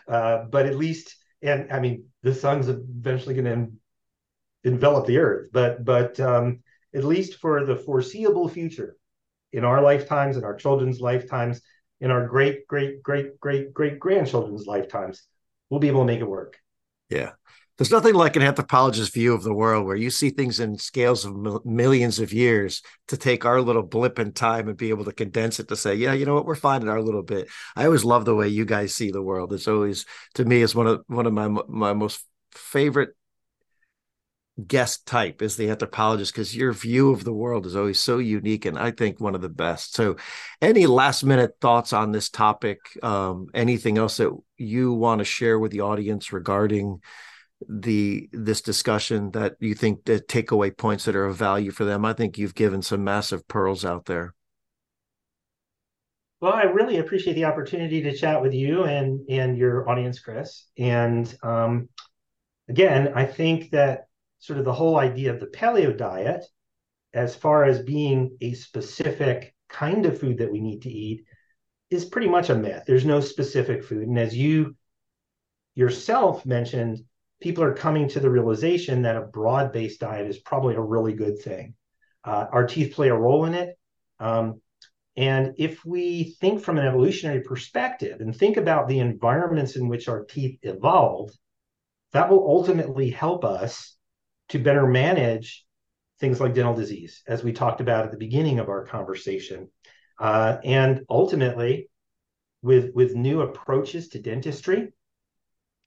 Uh, 0.07 0.43
but 0.45 0.65
at 0.65 0.75
least 0.77 1.15
and 1.41 1.71
i 1.71 1.79
mean 1.79 2.05
the 2.23 2.33
sun's 2.33 2.67
eventually 2.67 3.35
going 3.35 3.45
to 3.45 3.71
envelop 4.69 5.05
the 5.05 5.17
earth 5.17 5.49
but 5.51 5.83
but 5.83 6.19
um, 6.19 6.61
at 6.93 7.03
least 7.03 7.35
for 7.39 7.65
the 7.65 7.75
foreseeable 7.75 8.47
future 8.47 8.95
in 9.51 9.63
our 9.65 9.81
lifetimes 9.81 10.37
in 10.37 10.43
our 10.43 10.55
children's 10.55 11.01
lifetimes 11.01 11.61
in 12.01 12.11
our 12.11 12.27
great 12.27 12.67
great 12.67 13.03
great 13.03 13.39
great 13.39 13.73
great 13.73 13.99
grandchildren's 13.99 14.67
lifetimes 14.67 15.23
we'll 15.73 15.79
be 15.79 15.87
able 15.87 16.01
to 16.01 16.05
make 16.05 16.19
it 16.19 16.29
work. 16.29 16.59
Yeah. 17.09 17.31
There's 17.79 17.89
nothing 17.89 18.13
like 18.13 18.35
an 18.35 18.43
anthropologist's 18.43 19.09
view 19.09 19.33
of 19.33 19.41
the 19.41 19.55
world 19.55 19.87
where 19.87 19.95
you 19.95 20.11
see 20.11 20.29
things 20.29 20.59
in 20.59 20.77
scales 20.77 21.25
of 21.25 21.65
millions 21.65 22.19
of 22.19 22.31
years 22.31 22.83
to 23.07 23.17
take 23.17 23.43
our 23.43 23.59
little 23.59 23.81
blip 23.81 24.19
in 24.19 24.33
time 24.33 24.67
and 24.67 24.77
be 24.77 24.91
able 24.91 25.05
to 25.05 25.11
condense 25.11 25.59
it 25.59 25.69
to 25.69 25.75
say, 25.75 25.95
yeah, 25.95 26.13
you 26.13 26.27
know 26.27 26.35
what, 26.35 26.45
we're 26.45 26.53
finding 26.53 26.91
our 26.91 27.01
little 27.01 27.23
bit. 27.23 27.47
I 27.75 27.85
always 27.85 28.03
love 28.03 28.25
the 28.25 28.35
way 28.35 28.49
you 28.49 28.65
guys 28.65 28.93
see 28.93 29.09
the 29.09 29.23
world. 29.23 29.51
It's 29.51 29.67
always, 29.67 30.05
to 30.35 30.45
me, 30.45 30.61
is 30.61 30.75
one 30.75 30.85
of 30.85 31.03
one 31.07 31.25
of 31.25 31.33
my 31.33 31.47
my 31.47 31.93
most 31.93 32.23
favorite 32.51 33.15
guest 34.67 35.07
type 35.07 35.41
is 35.41 35.55
the 35.55 35.69
anthropologist 35.69 36.33
because 36.33 36.55
your 36.55 36.73
view 36.73 37.11
of 37.11 37.23
the 37.23 37.33
world 37.33 37.65
is 37.65 37.75
always 37.75 37.99
so 37.99 38.19
unique 38.19 38.65
and 38.65 38.77
I 38.77 38.91
think 38.91 39.19
one 39.19 39.35
of 39.35 39.41
the 39.41 39.49
best. 39.49 39.95
So, 39.95 40.17
any 40.61 40.85
last 40.85 41.23
minute 41.23 41.55
thoughts 41.59 41.93
on 41.93 42.11
this 42.11 42.29
topic? 42.29 42.79
Um, 43.01 43.47
anything 43.53 43.97
else 43.97 44.17
that 44.17 44.31
you 44.57 44.93
want 44.93 45.19
to 45.19 45.25
share 45.25 45.57
with 45.57 45.71
the 45.71 45.81
audience 45.81 46.31
regarding 46.31 47.01
the 47.67 48.29
this 48.31 48.61
discussion 48.61 49.31
that 49.31 49.55
you 49.59 49.73
think 49.73 50.05
the 50.05 50.19
takeaway 50.19 50.75
points 50.75 51.05
that 51.05 51.15
are 51.15 51.25
of 51.25 51.35
value 51.35 51.71
for 51.71 51.85
them. 51.85 52.05
I 52.05 52.13
think 52.13 52.37
you've 52.37 52.55
given 52.55 52.81
some 52.81 53.03
massive 53.03 53.47
pearls 53.47 53.85
out 53.85 54.05
there. 54.05 54.33
Well, 56.41 56.53
I 56.53 56.63
really 56.63 56.97
appreciate 56.97 57.35
the 57.35 57.45
opportunity 57.45 58.01
to 58.01 58.13
chat 58.15 58.41
with 58.41 58.53
you 58.53 58.83
and 58.83 59.21
and 59.29 59.57
your 59.57 59.89
audience, 59.89 60.19
Chris. 60.19 60.65
And 60.77 61.33
um, 61.41 61.89
again, 62.69 63.13
I 63.15 63.25
think 63.25 63.71
that 63.71 64.07
sort 64.43 64.59
of 64.59 64.65
the 64.65 64.73
whole 64.73 64.97
idea 64.97 65.33
of 65.33 65.39
the 65.39 65.47
paleo 65.47 65.95
diet, 65.95 66.43
as 67.13 67.33
far 67.33 67.63
as 67.63 67.81
being 67.81 68.35
a 68.41 68.53
specific 68.53 69.55
kind 69.69 70.05
of 70.05 70.19
food 70.19 70.39
that 70.39 70.51
we 70.51 70.59
need 70.59 70.81
to 70.81 70.89
eat, 70.89 71.23
is 71.89 72.03
pretty 72.03 72.27
much 72.27 72.49
a 72.49 72.55
myth. 72.55 72.83
There's 72.85 73.05
no 73.05 73.21
specific 73.21 73.85
food, 73.85 74.05
and 74.05 74.19
as 74.19 74.35
you 74.35 74.75
yourself 75.75 76.45
mentioned, 76.45 76.99
people 77.41 77.63
are 77.63 77.73
coming 77.73 78.09
to 78.09 78.19
the 78.19 78.29
realization 78.29 79.03
that 79.03 79.15
a 79.15 79.21
broad-based 79.21 80.01
diet 80.01 80.27
is 80.27 80.39
probably 80.39 80.75
a 80.75 80.81
really 80.81 81.13
good 81.13 81.39
thing. 81.39 81.73
Uh, 82.25 82.45
our 82.51 82.67
teeth 82.67 82.93
play 82.93 83.07
a 83.07 83.15
role 83.15 83.45
in 83.45 83.53
it. 83.53 83.77
Um, 84.19 84.61
and 85.15 85.53
if 85.57 85.85
we 85.85 86.35
think 86.41 86.61
from 86.61 86.77
an 86.77 86.85
evolutionary 86.85 87.41
perspective 87.41 88.19
and 88.19 88.35
think 88.35 88.57
about 88.57 88.89
the 88.89 88.99
environments 88.99 89.77
in 89.77 89.87
which 89.87 90.09
our 90.09 90.25
teeth 90.25 90.59
evolved, 90.63 91.37
that 92.11 92.29
will 92.29 92.45
ultimately 92.45 93.09
help 93.09 93.45
us 93.45 93.95
to 94.49 94.59
better 94.59 94.87
manage 94.87 95.65
things 96.19 96.39
like 96.39 96.53
dental 96.53 96.75
disease, 96.75 97.21
as 97.27 97.43
we 97.43 97.53
talked 97.53 97.81
about 97.81 98.05
at 98.05 98.11
the 98.11 98.17
beginning 98.17 98.59
of 98.59 98.69
our 98.69 98.85
conversation. 98.85 99.69
Uh, 100.19 100.57
and 100.63 101.01
ultimately, 101.09 101.89
with, 102.61 102.93
with 102.93 103.15
new 103.15 103.41
approaches 103.41 104.09
to 104.09 104.21
dentistry, 104.21 104.93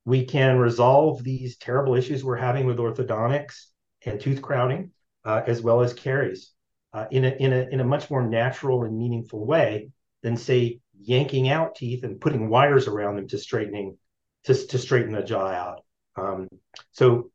we 0.05 0.25
can 0.25 0.59
resolve 0.59 1.23
these 1.23 1.57
terrible 1.57 1.95
issues 1.95 2.23
we're 2.23 2.37
having 2.37 2.67
with 2.67 2.79
orthodontics 2.79 3.67
and 4.05 4.21
tooth 4.21 4.43
crowding, 4.43 4.91
uh, 5.25 5.43
as 5.47 5.63
well 5.63 5.81
as 5.81 5.95
caries 5.95 6.53
uh, 6.93 7.07
in, 7.11 7.25
a, 7.25 7.31
in, 7.31 7.53
a, 7.53 7.67
in 7.71 7.81
a 7.81 7.85
much 7.85 8.11
more 8.11 8.23
natural 8.23 8.85
and 8.85 8.97
meaningful 8.97 9.45
way 9.45 9.91
than, 10.23 10.37
say, 10.37 10.81
yanking 11.01 11.49
out 11.49 11.75
teeth 11.75 12.05
and 12.05 12.21
putting 12.21 12.49
wires 12.49 12.89
around 12.89 13.17
them 13.17 13.29
to 13.29 13.39
straightening 13.39 13.97
to, 14.45 14.55
to 14.55 14.79
straighten 14.79 15.13
the 15.13 15.23
jaw 15.23 15.49
out. 15.49 15.85
Um, 16.17 16.49
so 16.93 17.31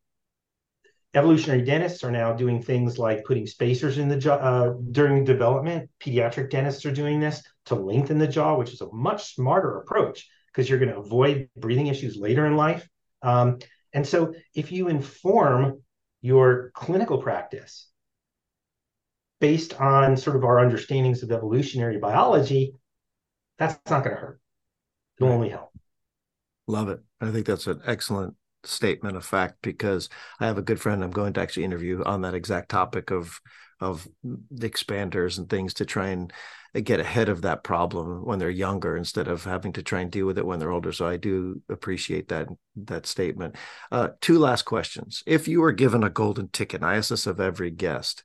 evolutionary 1.13 1.61
dentists 1.63 2.03
are 2.03 2.11
now 2.11 2.33
doing 2.33 2.61
things 2.61 2.97
like 2.97 3.25
putting 3.25 3.45
spacers 3.45 3.97
in 3.97 4.07
the 4.07 4.17
jaw 4.17 4.35
uh, 4.35 4.73
during 4.91 5.23
development. 5.23 5.89
Pediatric 5.99 6.49
dentists 6.49 6.85
are 6.85 6.91
doing 6.91 7.19
this 7.19 7.43
to 7.65 7.75
lengthen 7.75 8.17
the 8.17 8.27
jaw, 8.27 8.55
which 8.57 8.73
is 8.73 8.81
a 8.81 8.91
much 8.93 9.35
smarter 9.35 9.77
approach 9.77 10.27
because 10.47 10.69
you're 10.69 10.79
going 10.79 10.91
to 10.91 10.99
avoid 10.99 11.49
breathing 11.57 11.87
issues 11.87 12.15
later 12.17 12.45
in 12.45 12.55
life. 12.55 12.87
Um, 13.21 13.59
and 13.93 14.07
so 14.07 14.33
if 14.55 14.71
you 14.71 14.87
inform 14.87 15.81
your 16.21 16.71
clinical 16.73 17.21
practice 17.21 17.89
based 19.39 19.79
on 19.81 20.15
sort 20.15 20.35
of 20.35 20.43
our 20.43 20.59
understandings 20.59 21.23
of 21.23 21.31
evolutionary 21.31 21.97
biology, 21.97 22.73
that's 23.57 23.77
not 23.89 24.03
going 24.03 24.15
to 24.15 24.21
hurt. 24.21 24.39
It'll 25.19 25.33
only 25.33 25.49
help. 25.49 25.71
Love 26.67 26.89
it. 26.89 26.99
I 27.19 27.31
think 27.31 27.45
that's 27.45 27.67
an 27.67 27.81
excellent 27.85 28.35
statement 28.63 29.17
of 29.17 29.25
fact 29.25 29.55
because 29.61 30.09
I 30.39 30.45
have 30.47 30.57
a 30.57 30.63
good 30.63 30.79
friend 30.79 31.03
I'm 31.03 31.11
going 31.11 31.33
to 31.33 31.41
actually 31.41 31.63
interview 31.63 32.03
on 32.03 32.21
that 32.21 32.35
exact 32.35 32.69
topic 32.69 33.11
of 33.11 33.39
of 33.79 34.07
the 34.23 34.69
expanders 34.69 35.39
and 35.39 35.49
things 35.49 35.73
to 35.73 35.85
try 35.85 36.09
and 36.09 36.31
get 36.83 36.99
ahead 36.99 37.27
of 37.27 37.41
that 37.41 37.63
problem 37.63 38.23
when 38.23 38.39
they're 38.39 38.49
younger 38.49 38.95
instead 38.95 39.27
of 39.27 39.43
having 39.43 39.73
to 39.73 39.83
try 39.83 39.99
and 39.99 40.11
deal 40.11 40.25
with 40.25 40.37
it 40.37 40.45
when 40.45 40.59
they're 40.59 40.71
older. 40.71 40.93
So 40.93 41.05
I 41.05 41.17
do 41.17 41.61
appreciate 41.67 42.29
that 42.29 42.47
that 42.77 43.05
statement. 43.05 43.55
Uh, 43.91 44.09
two 44.21 44.39
last 44.39 44.63
questions. 44.63 45.23
If 45.25 45.47
you 45.47 45.59
were 45.59 45.73
given 45.73 46.03
a 46.03 46.09
golden 46.09 46.47
ticket, 46.47 46.83
I 46.83 46.95
ask 46.95 47.09
this 47.09 47.27
of 47.27 47.41
every 47.41 47.71
guest, 47.71 48.23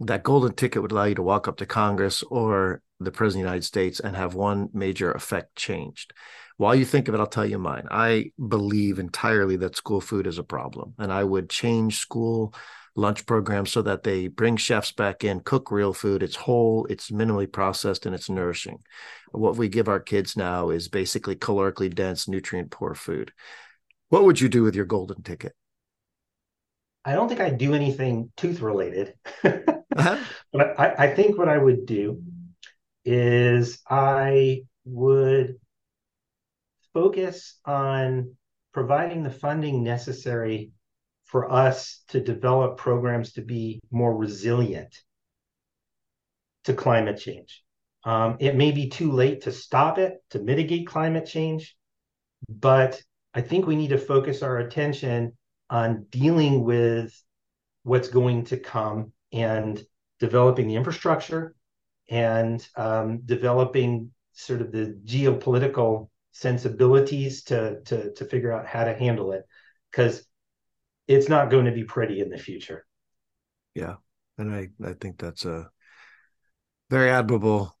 that 0.00 0.22
golden 0.22 0.54
ticket 0.54 0.80
would 0.80 0.92
allow 0.92 1.04
you 1.04 1.14
to 1.16 1.22
walk 1.22 1.46
up 1.46 1.58
to 1.58 1.66
Congress 1.66 2.22
or 2.22 2.80
the 3.00 3.12
President 3.12 3.42
of 3.42 3.44
the 3.44 3.50
United 3.50 3.66
States 3.66 4.00
and 4.00 4.16
have 4.16 4.34
one 4.34 4.70
major 4.72 5.12
effect 5.12 5.54
changed. 5.56 6.14
While 6.56 6.74
you 6.74 6.84
think 6.84 7.08
of 7.08 7.14
it, 7.14 7.20
I'll 7.20 7.26
tell 7.26 7.46
you 7.46 7.58
mine. 7.58 7.88
I 7.90 8.30
believe 8.48 8.98
entirely 8.98 9.56
that 9.56 9.76
school 9.76 10.00
food 10.00 10.26
is 10.26 10.38
a 10.38 10.44
problem, 10.44 10.94
and 10.98 11.12
I 11.12 11.24
would 11.24 11.50
change 11.50 11.98
school 11.98 12.54
lunch 12.96 13.26
programs 13.26 13.72
so 13.72 13.82
that 13.82 14.04
they 14.04 14.28
bring 14.28 14.56
chefs 14.56 14.92
back 14.92 15.24
in, 15.24 15.40
cook 15.40 15.70
real 15.70 15.92
food. 15.92 16.22
It's 16.22 16.36
whole, 16.36 16.86
it's 16.86 17.10
minimally 17.10 17.50
processed, 17.50 18.06
and 18.06 18.14
it's 18.14 18.30
nourishing. 18.30 18.78
What 19.32 19.56
we 19.56 19.68
give 19.68 19.88
our 19.88 20.00
kids 20.00 20.36
now 20.36 20.70
is 20.70 20.88
basically 20.88 21.34
calorically 21.34 21.92
dense, 21.92 22.28
nutrient 22.28 22.70
poor 22.70 22.94
food. 22.94 23.32
What 24.10 24.24
would 24.24 24.40
you 24.40 24.48
do 24.48 24.62
with 24.62 24.76
your 24.76 24.84
golden 24.84 25.22
ticket? 25.22 25.54
I 27.04 27.14
don't 27.14 27.28
think 27.28 27.40
I'd 27.40 27.58
do 27.58 27.74
anything 27.74 28.30
tooth 28.36 28.60
related. 28.60 29.14
uh-huh. 29.44 30.18
But 30.52 30.78
I, 30.78 30.94
I 30.98 31.14
think 31.14 31.36
what 31.36 31.48
I 31.48 31.58
would 31.58 31.84
do 31.84 32.22
is 33.04 33.80
I 33.90 34.62
would 34.84 35.58
focus 36.94 37.58
on 37.66 38.34
providing 38.72 39.22
the 39.22 39.30
funding 39.30 39.82
necessary 39.82 40.70
for 41.24 41.50
us 41.50 42.02
to 42.08 42.20
develop 42.20 42.76
programs 42.76 43.32
to 43.32 43.42
be 43.42 43.80
more 43.90 44.16
resilient 44.16 44.94
to 46.64 46.72
climate 46.72 47.18
change. 47.18 47.62
Um, 48.04 48.36
it 48.38 48.54
may 48.54 48.70
be 48.70 48.88
too 48.88 49.10
late 49.10 49.42
to 49.42 49.52
stop 49.52 49.98
it, 49.98 50.22
to 50.30 50.38
mitigate 50.38 50.86
climate 50.86 51.26
change, 51.26 51.76
but 52.48 53.02
I 53.34 53.40
think 53.40 53.66
we 53.66 53.76
need 53.76 53.88
to 53.88 53.98
focus 53.98 54.42
our 54.42 54.58
attention 54.58 55.36
on 55.70 56.06
dealing 56.10 56.64
with 56.64 57.12
what's 57.82 58.08
going 58.08 58.44
to 58.44 58.58
come 58.58 59.12
and 59.32 59.82
developing 60.20 60.68
the 60.68 60.76
infrastructure 60.76 61.54
and 62.08 62.66
um, 62.76 63.22
developing 63.24 64.10
sort 64.32 64.60
of 64.60 64.70
the 64.72 64.98
geopolitical 65.04 66.08
sensibilities 66.34 67.44
to, 67.44 67.80
to, 67.82 68.12
to 68.12 68.24
figure 68.24 68.52
out 68.52 68.66
how 68.66 68.84
to 68.84 68.92
handle 68.92 69.32
it 69.32 69.44
because 69.90 70.26
it's 71.06 71.28
not 71.28 71.48
going 71.48 71.64
to 71.64 71.72
be 71.72 71.84
pretty 71.84 72.20
in 72.20 72.28
the 72.28 72.36
future. 72.36 72.84
Yeah. 73.74 73.94
And 74.36 74.52
I, 74.52 74.68
I 74.84 74.94
think 75.00 75.18
that's 75.18 75.44
a 75.44 75.70
very 76.90 77.08
admirable 77.08 77.78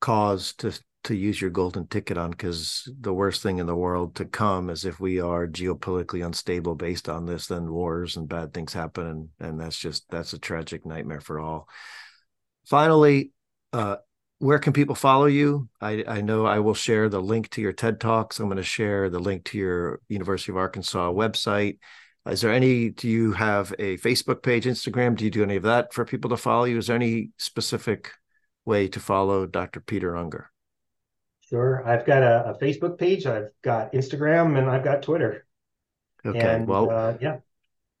cause 0.00 0.54
to 0.54 0.72
to 1.02 1.14
use 1.14 1.40
your 1.40 1.50
golden 1.50 1.86
ticket 1.86 2.18
on 2.18 2.30
because 2.30 2.86
the 3.00 3.12
worst 3.12 3.42
thing 3.42 3.58
in 3.58 3.66
the 3.66 3.74
world 3.74 4.14
to 4.14 4.24
come 4.24 4.68
is 4.68 4.84
if 4.84 5.00
we 5.00 5.18
are 5.18 5.46
geopolitically 5.46 6.24
unstable 6.24 6.74
based 6.74 7.08
on 7.08 7.24
this 7.24 7.46
then 7.46 7.72
wars 7.72 8.16
and 8.16 8.28
bad 8.28 8.52
things 8.52 8.74
happen 8.74 9.06
and 9.06 9.28
and 9.40 9.60
that's 9.60 9.78
just 9.78 10.04
that's 10.10 10.34
a 10.34 10.38
tragic 10.38 10.84
nightmare 10.84 11.20
for 11.20 11.40
all 11.40 11.66
finally 12.66 13.32
uh 13.72 13.96
where 14.40 14.58
can 14.58 14.72
people 14.72 14.94
follow 14.94 15.26
you 15.26 15.68
i 15.80 16.04
i 16.08 16.20
know 16.20 16.44
i 16.44 16.58
will 16.58 16.74
share 16.74 17.08
the 17.08 17.20
link 17.20 17.48
to 17.50 17.60
your 17.60 17.72
ted 17.72 18.00
talks 18.00 18.40
i'm 18.40 18.46
going 18.46 18.56
to 18.56 18.62
share 18.62 19.08
the 19.08 19.18
link 19.18 19.44
to 19.44 19.56
your 19.56 20.00
university 20.08 20.50
of 20.50 20.56
arkansas 20.56 21.10
website 21.12 21.78
is 22.28 22.40
there 22.40 22.52
any 22.52 22.90
do 22.90 23.08
you 23.08 23.32
have 23.32 23.72
a 23.78 23.96
facebook 23.98 24.42
page 24.42 24.64
instagram 24.64 25.16
do 25.16 25.24
you 25.24 25.30
do 25.30 25.42
any 25.42 25.56
of 25.56 25.62
that 25.62 25.92
for 25.94 26.04
people 26.04 26.30
to 26.30 26.36
follow 26.36 26.64
you 26.64 26.78
is 26.78 26.88
there 26.88 26.96
any 26.96 27.30
specific 27.38 28.10
way 28.64 28.88
to 28.88 28.98
follow 28.98 29.46
dr 29.46 29.80
peter 29.82 30.12
ungar 30.12 30.46
Sure. 31.50 31.82
I've 31.84 32.06
got 32.06 32.22
a, 32.22 32.50
a, 32.50 32.58
Facebook 32.58 32.96
page, 32.96 33.26
I've 33.26 33.50
got 33.60 33.92
Instagram, 33.92 34.56
and 34.56 34.70
I've 34.70 34.84
got 34.84 35.02
Twitter. 35.02 35.46
Okay. 36.24 36.38
And, 36.38 36.68
well, 36.68 36.88
uh, 36.90 37.14
yeah. 37.20 37.38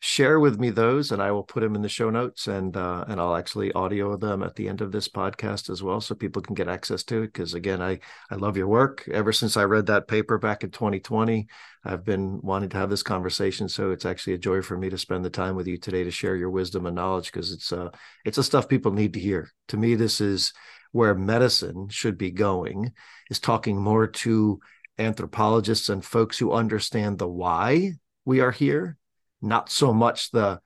Share 0.02 0.40
with 0.40 0.58
me 0.58 0.70
those, 0.70 1.12
and 1.12 1.20
I 1.20 1.30
will 1.30 1.42
put 1.42 1.60
them 1.60 1.74
in 1.74 1.82
the 1.82 1.88
show 1.88 2.08
notes, 2.08 2.46
and 2.48 2.74
uh, 2.74 3.04
and 3.06 3.20
I'll 3.20 3.36
actually 3.36 3.70
audio 3.72 4.16
them 4.16 4.42
at 4.42 4.54
the 4.54 4.66
end 4.66 4.80
of 4.80 4.92
this 4.92 5.08
podcast 5.08 5.68
as 5.68 5.82
well, 5.82 6.00
so 6.00 6.14
people 6.14 6.40
can 6.40 6.54
get 6.54 6.68
access 6.68 7.02
to 7.04 7.22
it. 7.22 7.34
Because 7.34 7.52
again, 7.52 7.82
I 7.82 8.00
I 8.30 8.36
love 8.36 8.56
your 8.56 8.66
work. 8.66 9.06
Ever 9.12 9.30
since 9.30 9.58
I 9.58 9.64
read 9.64 9.84
that 9.86 10.08
paper 10.08 10.38
back 10.38 10.64
in 10.64 10.70
2020, 10.70 11.46
I've 11.84 12.02
been 12.02 12.40
wanting 12.40 12.70
to 12.70 12.78
have 12.78 12.88
this 12.88 13.02
conversation. 13.02 13.68
So 13.68 13.90
it's 13.90 14.06
actually 14.06 14.32
a 14.32 14.38
joy 14.38 14.62
for 14.62 14.78
me 14.78 14.88
to 14.88 14.96
spend 14.96 15.22
the 15.22 15.28
time 15.28 15.54
with 15.54 15.66
you 15.66 15.76
today 15.76 16.02
to 16.02 16.10
share 16.10 16.34
your 16.34 16.50
wisdom 16.50 16.86
and 16.86 16.96
knowledge, 16.96 17.30
because 17.30 17.52
it's 17.52 17.70
uh 17.70 17.90
it's 18.24 18.38
a 18.38 18.42
stuff 18.42 18.70
people 18.70 18.92
need 18.92 19.12
to 19.14 19.20
hear. 19.20 19.50
To 19.68 19.76
me, 19.76 19.96
this 19.96 20.22
is 20.22 20.54
where 20.92 21.14
medicine 21.14 21.88
should 21.90 22.16
be 22.16 22.30
going 22.30 22.92
is 23.28 23.38
talking 23.38 23.78
more 23.78 24.06
to 24.06 24.60
anthropologists 24.98 25.90
and 25.90 26.02
folks 26.02 26.38
who 26.38 26.52
understand 26.52 27.18
the 27.18 27.28
why 27.28 27.92
we 28.24 28.40
are 28.40 28.50
here, 28.50 28.96
not 29.42 29.70
so 29.70 29.92
much 29.92 30.30
the 30.30 30.60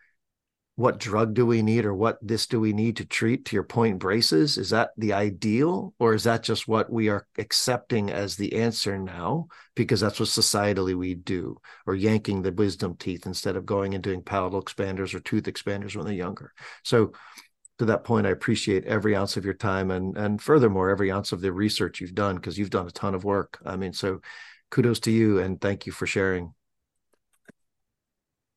what 0.76 0.98
drug 0.98 1.34
do 1.34 1.46
we 1.46 1.62
need 1.62 1.84
or 1.84 1.94
what 1.94 2.18
this 2.20 2.48
do 2.48 2.58
we 2.58 2.72
need 2.72 2.96
to 2.96 3.04
treat 3.04 3.44
to 3.44 3.54
your 3.54 3.62
point 3.62 4.00
braces 4.00 4.58
is 4.58 4.70
that 4.70 4.90
the 4.96 5.12
ideal 5.12 5.94
or 6.00 6.14
is 6.14 6.24
that 6.24 6.42
just 6.42 6.66
what 6.66 6.90
we 6.90 7.08
are 7.08 7.28
accepting 7.38 8.10
as 8.10 8.34
the 8.34 8.54
answer 8.54 8.98
now 8.98 9.46
because 9.76 10.00
that's 10.00 10.18
what 10.18 10.28
societally 10.28 10.96
we 10.96 11.14
do 11.14 11.56
or 11.86 11.94
yanking 11.94 12.42
the 12.42 12.50
wisdom 12.50 12.96
teeth 12.96 13.24
instead 13.24 13.54
of 13.54 13.64
going 13.64 13.94
and 13.94 14.02
doing 14.02 14.20
palatal 14.20 14.60
expanders 14.60 15.14
or 15.14 15.20
tooth 15.20 15.44
expanders 15.44 15.94
when 15.94 16.06
they're 16.06 16.14
younger 16.14 16.52
so 16.82 17.12
to 17.78 17.86
that 17.86 18.04
point, 18.04 18.26
I 18.26 18.30
appreciate 18.30 18.84
every 18.84 19.16
ounce 19.16 19.36
of 19.36 19.44
your 19.44 19.54
time 19.54 19.90
and 19.90 20.16
and 20.16 20.40
furthermore 20.40 20.90
every 20.90 21.10
ounce 21.10 21.32
of 21.32 21.40
the 21.40 21.52
research 21.52 22.00
you've 22.00 22.14
done 22.14 22.36
because 22.36 22.58
you've 22.58 22.70
done 22.70 22.86
a 22.86 22.92
ton 22.92 23.14
of 23.14 23.24
work. 23.24 23.58
I 23.64 23.76
mean, 23.76 23.92
so 23.92 24.20
kudos 24.70 25.00
to 25.00 25.10
you 25.10 25.40
and 25.40 25.60
thank 25.60 25.86
you 25.86 25.92
for 25.92 26.06
sharing. 26.06 26.54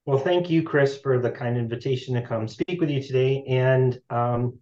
Well, 0.08 0.18
thank 0.18 0.49
you, 0.49 0.64
Chris, 0.64 0.97
for 0.97 1.20
the 1.20 1.30
kind 1.30 1.58
invitation 1.58 2.16
to 2.16 2.22
come 2.22 2.47
speak 2.47 2.80
with 2.80 2.89
you 2.89 3.03
today. 3.03 3.43
And 3.45 3.99
um, 4.10 4.58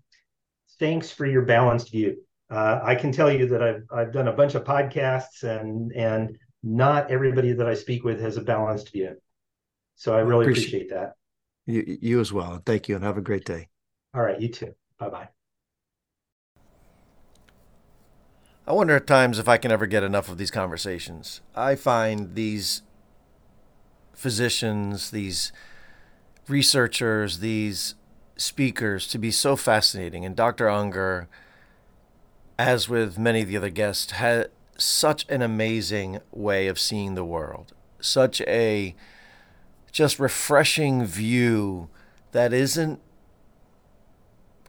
thanks 0.80 1.12
for 1.12 1.28
your 1.28 1.44
balanced 1.44 1.92
view. 1.92 2.18
Uh, 2.50 2.80
I 2.82 2.96
can 2.96 3.12
tell 3.12 3.32
you 3.32 3.46
that 3.50 3.62
I've, 3.62 3.84
I've 3.96 4.12
done 4.12 4.28
a 4.28 4.34
bunch 4.34 4.56
of 4.56 4.64
podcasts, 4.64 5.44
and, 5.44 5.92
and 5.94 6.36
not 6.64 7.12
everybody 7.12 7.54
that 7.54 7.68
I 7.68 7.76
speak 7.76 8.04
with 8.04 8.20
has 8.22 8.38
a 8.38 8.42
balanced 8.42 8.92
view. 8.92 9.18
So 9.94 10.16
I 10.16 10.22
really 10.22 10.46
appreciate, 10.46 10.88
appreciate 10.88 10.90
that. 10.90 11.14
You, 11.68 11.98
you 12.02 12.20
as 12.20 12.34
well. 12.34 12.60
Thank 12.66 12.90
you, 12.90 12.96
and 12.96 13.04
have 13.04 13.18
a 13.18 13.22
great 13.22 13.46
day. 13.46 13.68
All 14.16 14.24
right, 14.24 14.42
you 14.42 14.50
too. 14.50 14.74
Bye 14.98 15.10
bye. 15.10 15.30
I 18.66 18.74
wonder 18.74 18.96
at 18.96 19.06
times 19.06 19.38
if 19.38 19.48
I 19.48 19.58
can 19.58 19.72
ever 19.72 19.86
get 19.86 20.02
enough 20.02 20.28
of 20.28 20.40
these 20.40 20.50
conversations. 20.50 21.42
I 21.56 21.76
find 21.76 22.34
these 22.34 22.82
physicians, 24.16 25.12
these 25.12 25.52
researchers, 26.48 27.40
these 27.40 27.96
speakers 28.38 29.08
to 29.08 29.18
be 29.18 29.32
so 29.32 29.56
fascinating. 29.56 30.26
And 30.26 30.36
Dr. 30.36 30.68
Ungar, 30.68 31.28
as 32.58 32.90
with 32.90 33.18
many 33.18 33.42
of 33.42 33.48
the 33.48 33.58
other 33.58 33.70
guests, 33.70 34.12
had 34.12 34.50
such 34.78 35.26
an 35.30 35.42
amazing 35.42 36.20
way 36.32 36.68
of 36.68 36.80
seeing 36.80 37.16
the 37.16 37.24
world, 37.24 37.74
such 38.00 38.42
a 38.42 38.96
just 39.92 40.20
refreshing 40.20 41.06
view 41.06 41.90
that 42.32 42.52
isn't 42.52 43.00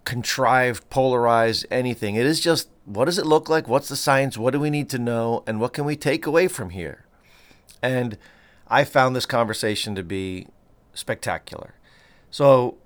contrived, 0.05 0.89
polarized, 0.89 1.67
anything. 1.71 2.15
It 2.15 2.25
is 2.25 2.41
just 2.41 2.69
what 2.85 3.07
does 3.07 3.19
it 3.19 3.27
look 3.27 3.49
like? 3.49 3.67
What's 3.67 3.89
the 3.89 3.97
science? 3.97 4.39
What 4.39 4.53
do 4.53 4.61
we 4.61 4.71
need 4.71 4.89
to 4.91 4.99
know? 4.99 5.43
And 5.47 5.61
what 5.61 5.73
can 5.73 5.85
we 5.85 5.97
take 5.97 6.25
away 6.25 6.47
from 6.47 6.71
here? 6.71 7.05
And 7.83 8.17
I 8.69 8.85
found 8.85 9.15
this 9.15 9.27
conversation 9.27 9.95
to 9.95 10.03
be 10.03 10.49
spectacular. 10.95 11.75
So 12.31 12.77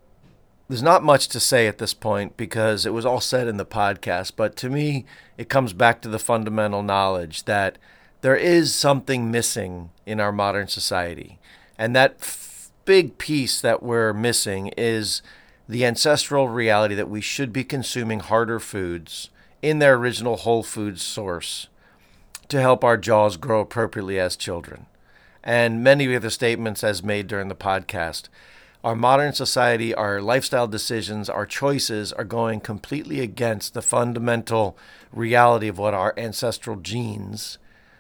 there's 0.69 0.83
not 0.83 1.03
much 1.03 1.29
to 1.29 1.41
say 1.41 1.67
at 1.67 1.79
this 1.79 1.95
point 1.95 2.37
because 2.37 2.85
it 2.85 2.93
was 2.93 3.07
all 3.07 3.21
said 3.21 3.49
in 3.49 3.57
the 3.57 3.67
podcast. 3.67 4.33
But 4.37 4.57
to 4.57 4.71
me, 4.71 5.07
it 5.39 5.49
comes 5.49 5.73
back 5.73 6.01
to 6.03 6.09
the 6.09 6.19
fundamental 6.19 6.83
knowledge 6.83 7.45
that 7.45 7.79
there 8.21 8.37
is 8.37 8.75
something 8.75 9.31
missing 9.31 9.91
in 10.05 10.21
our 10.21 10.33
modern 10.33 10.69
society. 10.69 11.39
And 11.79 11.97
that 11.97 12.17
f- 12.21 12.71
big 12.85 13.17
piece 13.17 13.61
that 13.61 13.83
we're 13.83 14.13
missing 14.13 14.69
is 14.77 15.23
the 15.69 15.87
ancestral 15.87 16.49
reality 16.49 16.95
that 16.95 17.09
we 17.09 17.21
should 17.21 17.53
be 17.53 17.65
consuming 17.65 18.21
harder 18.21 18.61
foods 18.61 19.31
in 19.63 19.79
their 19.79 19.95
original 19.95 20.37
whole 20.37 20.63
food 20.63 21.01
source 21.01 21.69
to 22.49 22.61
help 22.61 22.85
our 22.85 22.97
jaws 22.97 23.37
grow 23.37 23.61
appropriately 23.61 24.19
as 24.19 24.37
children 24.37 24.87
and 25.43 25.83
many 25.83 26.15
of 26.15 26.23
the 26.23 26.31
statements 26.31 26.85
as 26.85 27.03
made 27.03 27.27
during 27.27 27.49
the 27.49 27.55
podcast. 27.55 28.29
Our 28.83 28.97
modern 28.97 29.35
society, 29.35 29.95
our 29.95 30.23
lifestyle 30.23 30.67
decisions, 30.67 31.29
our 31.29 31.45
choices 31.45 32.13
are 32.13 32.25
going 32.25 32.61
completely 32.61 33.21
against 33.21 33.75
the 33.75 33.83
fundamental 33.83 34.77
reality 35.13 35.69
of 35.69 35.79
what 35.79 35.93
our 35.93 36.15
ancestral 36.17 36.77
genes, 36.77 37.59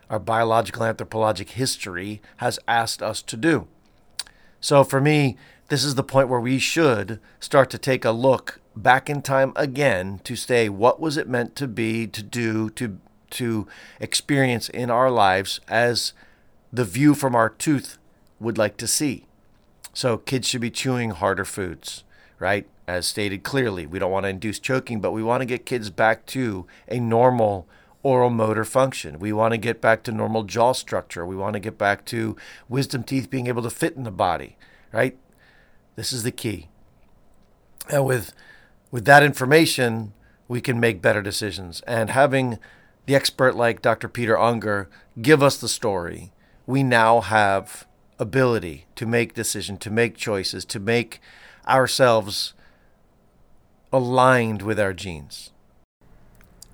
our 0.09 0.19
biological 0.19 0.85
anthropologic 0.85 1.51
history 1.51 2.23
has 2.39 2.59
asked 2.67 3.03
us 3.03 3.21
to 3.23 3.37
do. 3.37 3.69
So 4.61 4.83
for 4.85 5.01
me, 5.01 5.37
this 5.69 5.85
is 5.85 5.95
the 5.95 6.03
point 6.03 6.29
where 6.29 6.41
we 6.41 6.59
should 6.59 7.21
start 7.41 7.71
to 7.71 7.79
take 7.79 8.05
a 8.05 8.11
look 8.11 8.61
back 8.75 9.11
in 9.11 9.21
time 9.21 9.53
again 9.57 10.21
to 10.25 10.35
say 10.35 10.69
what 10.69 10.99
was 10.99 11.17
it 11.17 11.29
meant 11.29 11.57
to 11.57 11.69
be, 11.69 12.07
to 12.07 12.23
do, 12.23 12.71
to 12.71 12.99
to 13.31 13.67
experience 14.01 14.69
in 14.69 14.91
our 14.91 15.11
lives 15.11 15.61
as 15.69 16.13
the 16.73 16.85
view 16.85 17.15
from 17.15 17.35
our 17.35 17.49
tooth 17.49 17.99
would 18.39 18.59
like 18.59 18.77
to 18.79 18.87
see. 18.87 19.27
So 19.93 20.19
kids 20.19 20.49
should 20.49 20.61
be 20.61 20.71
chewing 20.71 21.11
harder 21.11 21.45
foods, 21.45 22.05
right? 22.39 22.67
As 22.87 23.07
stated 23.07 23.43
clearly, 23.43 23.87
we 23.87 23.99
don't 23.99 24.11
want 24.11 24.25
to 24.25 24.31
induce 24.31 24.59
choking, 24.59 25.01
but 25.01 25.13
we 25.13 25.23
want 25.23 25.41
to 25.41 25.47
get 25.47 25.67
kids 25.67 25.91
back 25.91 26.27
to 26.27 26.67
a 26.89 26.99
normal 27.01 27.67
oral 28.03 28.31
motor 28.31 28.65
function. 28.65 29.19
We 29.19 29.33
want 29.33 29.53
to 29.53 29.59
get 29.59 29.81
back 29.81 30.03
to 30.05 30.13
normal 30.13 30.45
jaw 30.45 30.73
structure. 30.73 31.27
We 31.27 31.37
want 31.37 31.55
to 31.55 31.61
get 31.61 31.77
back 31.77 32.05
to 32.07 32.37
wisdom 32.69 33.03
teeth 33.03 33.31
being 33.31 33.47
able 33.47 33.63
to 33.63 33.71
fit 33.71 33.97
in 33.97 34.05
the 34.05 34.11
body, 34.11 34.57
right? 34.93 35.17
This 35.97 36.13
is 36.13 36.23
the 36.23 36.31
key. 36.31 36.69
And 37.91 38.07
with 38.07 38.33
with 38.91 39.05
that 39.05 39.23
information, 39.23 40.13
we 40.49 40.61
can 40.61 40.81
make 40.81 41.03
better 41.03 41.23
decisions. 41.23 41.81
And 41.83 42.11
having 42.11 42.59
the 43.07 43.15
expert 43.15 43.55
like 43.55 43.83
Dr. 43.83 44.09
Peter 44.09 44.37
Ungar 44.37 44.87
give 45.21 45.43
us 45.43 45.57
the 45.57 45.69
story 45.69 46.33
we 46.71 46.83
now 46.83 47.21
have 47.21 47.87
ability 48.19 48.87
to 48.95 49.05
make 49.05 49.35
decision, 49.35 49.77
to 49.79 49.91
make 49.91 50.17
choices, 50.17 50.65
to 50.67 50.79
make 50.79 51.21
ourselves 51.67 52.55
aligned 53.93 54.63
with 54.63 54.79
our 54.79 54.93
genes. 54.93 55.51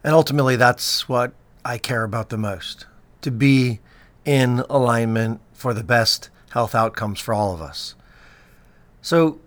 And 0.05 0.13
ultimately, 0.15 0.55
that's 0.55 1.09
what 1.09 1.33
I 1.65 1.79
care 1.79 2.05
about 2.05 2.29
the 2.29 2.37
most 2.37 2.87
to 3.23 3.31
be 3.31 3.81
in 4.25 4.61
alignment 4.69 5.41
for 5.53 5.73
the 5.73 5.83
best 5.83 6.31
health 6.51 6.75
outcomes 6.75 7.19
for 7.19 7.33
all 7.33 7.55
of 7.55 7.63
us. 7.63 7.95
So, 9.01 9.41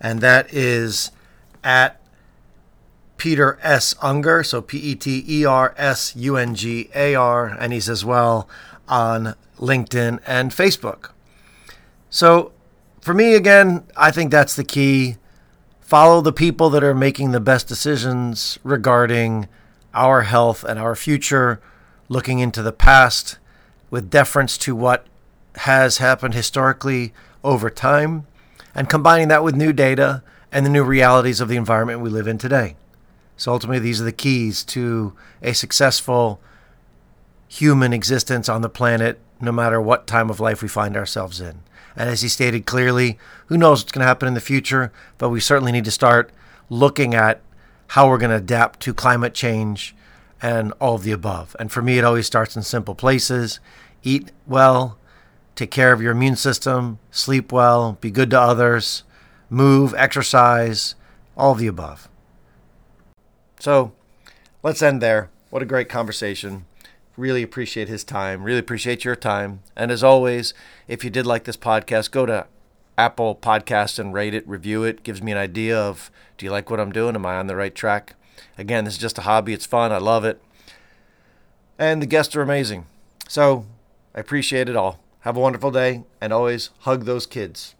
and 0.00 0.20
that 0.20 0.52
is 0.52 1.10
at 1.64 2.00
Peter 3.16 3.58
S. 3.62 3.94
Ungar, 3.94 4.46
so 4.46 4.62
P 4.62 4.78
E 4.78 4.94
T 4.94 5.24
E 5.26 5.44
R 5.44 5.74
S 5.76 6.14
U 6.16 6.36
N 6.36 6.54
G 6.54 6.90
A 6.94 7.14
R, 7.14 7.46
and 7.46 7.72
he's 7.72 7.88
as 7.88 8.04
well 8.04 8.48
on 8.88 9.34
LinkedIn 9.58 10.20
and 10.26 10.52
Facebook. 10.52 11.10
So 12.10 12.52
for 13.00 13.14
me, 13.14 13.34
again, 13.34 13.84
I 13.96 14.10
think 14.10 14.30
that's 14.30 14.54
the 14.54 14.64
key 14.64 15.16
follow 15.86 16.20
the 16.20 16.32
people 16.32 16.68
that 16.68 16.82
are 16.82 16.94
making 16.94 17.30
the 17.30 17.38
best 17.38 17.68
decisions 17.68 18.58
regarding 18.64 19.48
our 19.94 20.22
health 20.22 20.64
and 20.64 20.80
our 20.80 20.96
future, 20.96 21.60
looking 22.08 22.40
into 22.40 22.60
the 22.60 22.72
past 22.72 23.38
with 23.88 24.10
deference 24.10 24.58
to 24.58 24.74
what 24.74 25.06
has 25.58 25.98
happened 25.98 26.34
historically 26.34 27.14
over 27.44 27.70
time, 27.70 28.26
and 28.74 28.90
combining 28.90 29.28
that 29.28 29.44
with 29.44 29.54
new 29.54 29.72
data 29.72 30.24
and 30.50 30.66
the 30.66 30.70
new 30.70 30.82
realities 30.82 31.40
of 31.40 31.48
the 31.48 31.56
environment 31.56 32.00
we 32.00 32.10
live 32.10 32.26
in 32.26 32.36
today. 32.36 32.74
So 33.36 33.52
ultimately, 33.52 33.78
these 33.78 34.00
are 34.00 34.04
the 34.04 34.12
keys 34.12 34.64
to 34.64 35.14
a 35.40 35.52
successful 35.52 36.40
human 37.46 37.92
existence 37.92 38.48
on 38.48 38.62
the 38.62 38.68
planet, 38.68 39.20
no 39.40 39.52
matter 39.52 39.80
what 39.80 40.08
time 40.08 40.30
of 40.30 40.40
life 40.40 40.62
we 40.62 40.68
find 40.68 40.96
ourselves 40.96 41.40
in. 41.40 41.60
And 41.96 42.10
as 42.10 42.22
he 42.22 42.28
stated 42.28 42.66
clearly, 42.66 43.18
who 43.46 43.56
knows 43.56 43.80
what's 43.80 43.92
going 43.92 44.02
to 44.02 44.08
happen 44.08 44.28
in 44.28 44.34
the 44.34 44.40
future, 44.40 44.92
but 45.18 45.30
we 45.30 45.40
certainly 45.40 45.72
need 45.72 45.86
to 45.86 45.90
start 45.90 46.30
looking 46.68 47.14
at 47.14 47.40
how 47.88 48.08
we're 48.08 48.18
going 48.18 48.30
to 48.30 48.36
adapt 48.36 48.80
to 48.80 48.92
climate 48.92 49.34
change 49.34 49.94
and 50.42 50.72
all 50.80 50.96
of 50.96 51.02
the 51.02 51.12
above. 51.12 51.56
And 51.58 51.72
for 51.72 51.82
me, 51.82 51.98
it 51.98 52.04
always 52.04 52.26
starts 52.26 52.56
in 52.56 52.62
simple 52.62 52.94
places 52.94 53.60
eat 54.02 54.30
well, 54.46 54.98
take 55.56 55.70
care 55.70 55.92
of 55.92 56.00
your 56.00 56.12
immune 56.12 56.36
system, 56.36 56.98
sleep 57.10 57.50
well, 57.50 57.98
be 58.00 58.10
good 58.10 58.30
to 58.30 58.40
others, 58.40 59.02
move, 59.50 59.94
exercise, 59.94 60.94
all 61.36 61.52
of 61.52 61.58
the 61.58 61.66
above. 61.66 62.08
So 63.58 63.92
let's 64.62 64.82
end 64.82 65.00
there. 65.00 65.30
What 65.50 65.62
a 65.62 65.66
great 65.66 65.88
conversation. 65.88 66.66
Really 67.16 67.42
appreciate 67.42 67.88
his 67.88 68.04
time. 68.04 68.42
Really 68.42 68.58
appreciate 68.58 69.04
your 69.04 69.16
time. 69.16 69.60
And 69.74 69.90
as 69.90 70.04
always, 70.04 70.52
if 70.86 71.02
you 71.02 71.10
did 71.10 71.26
like 71.26 71.44
this 71.44 71.56
podcast, 71.56 72.10
go 72.10 72.26
to 72.26 72.46
Apple 72.98 73.34
Podcast 73.34 73.98
and 73.98 74.12
rate 74.12 74.34
it, 74.34 74.46
review 74.46 74.84
it. 74.84 75.02
Gives 75.02 75.22
me 75.22 75.32
an 75.32 75.38
idea 75.38 75.78
of 75.78 76.10
do 76.36 76.44
you 76.44 76.52
like 76.52 76.70
what 76.70 76.80
I'm 76.80 76.92
doing? 76.92 77.14
Am 77.14 77.26
I 77.26 77.36
on 77.36 77.46
the 77.46 77.56
right 77.56 77.74
track? 77.74 78.14
Again, 78.58 78.84
this 78.84 78.94
is 78.94 79.00
just 79.00 79.18
a 79.18 79.22
hobby. 79.22 79.52
It's 79.52 79.66
fun. 79.66 79.92
I 79.92 79.98
love 79.98 80.24
it. 80.24 80.42
And 81.78 82.02
the 82.02 82.06
guests 82.06 82.36
are 82.36 82.42
amazing. 82.42 82.86
So 83.28 83.66
I 84.14 84.20
appreciate 84.20 84.68
it 84.68 84.76
all. 84.76 85.00
Have 85.20 85.36
a 85.36 85.40
wonderful 85.40 85.70
day 85.70 86.04
and 86.20 86.32
always 86.32 86.70
hug 86.80 87.04
those 87.04 87.26
kids. 87.26 87.74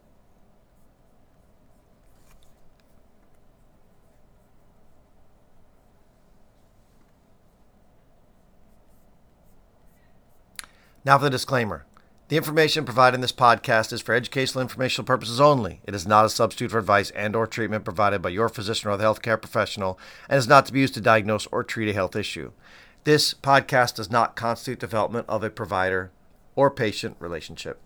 Now 11.07 11.19
for 11.19 11.27
the 11.27 11.31
disclaimer. 11.31 11.87
The 12.27 12.37
information 12.37 12.85
provided 12.85 13.15
in 13.15 13.21
this 13.21 13.31
podcast 13.31 13.93
is 13.93 14.03
for 14.03 14.13
educational 14.13 14.61
informational 14.61 15.07
purposes 15.07 15.41
only. 15.41 15.81
It 15.85 15.95
is 15.95 16.05
not 16.05 16.25
a 16.25 16.29
substitute 16.29 16.73
for 16.73 16.81
advice 16.81 17.11
and 17.13 17.37
or 17.37 17.47
treatment 17.47 17.85
provided 17.85 18.21
by 18.23 18.31
your 18.31 18.49
physician 18.49 18.91
or 18.91 18.95
other 18.95 19.05
healthcare 19.05 19.41
professional 19.41 20.01
and 20.29 20.37
is 20.37 20.49
not 20.49 20.67
to 20.67 20.73
be 20.73 20.81
used 20.81 20.95
to 20.95 21.01
diagnose 21.01 21.47
or 21.53 21.63
treat 21.63 21.89
a 21.89 21.93
health 21.93 22.17
issue. 22.17 22.51
This 23.05 23.35
podcast 23.35 23.95
does 23.95 24.11
not 24.11 24.35
constitute 24.35 24.81
development 24.81 25.27
of 25.29 25.45
a 25.45 25.49
provider 25.49 26.11
or 26.57 26.73
patient 26.73 27.15
relationship. 27.21 27.79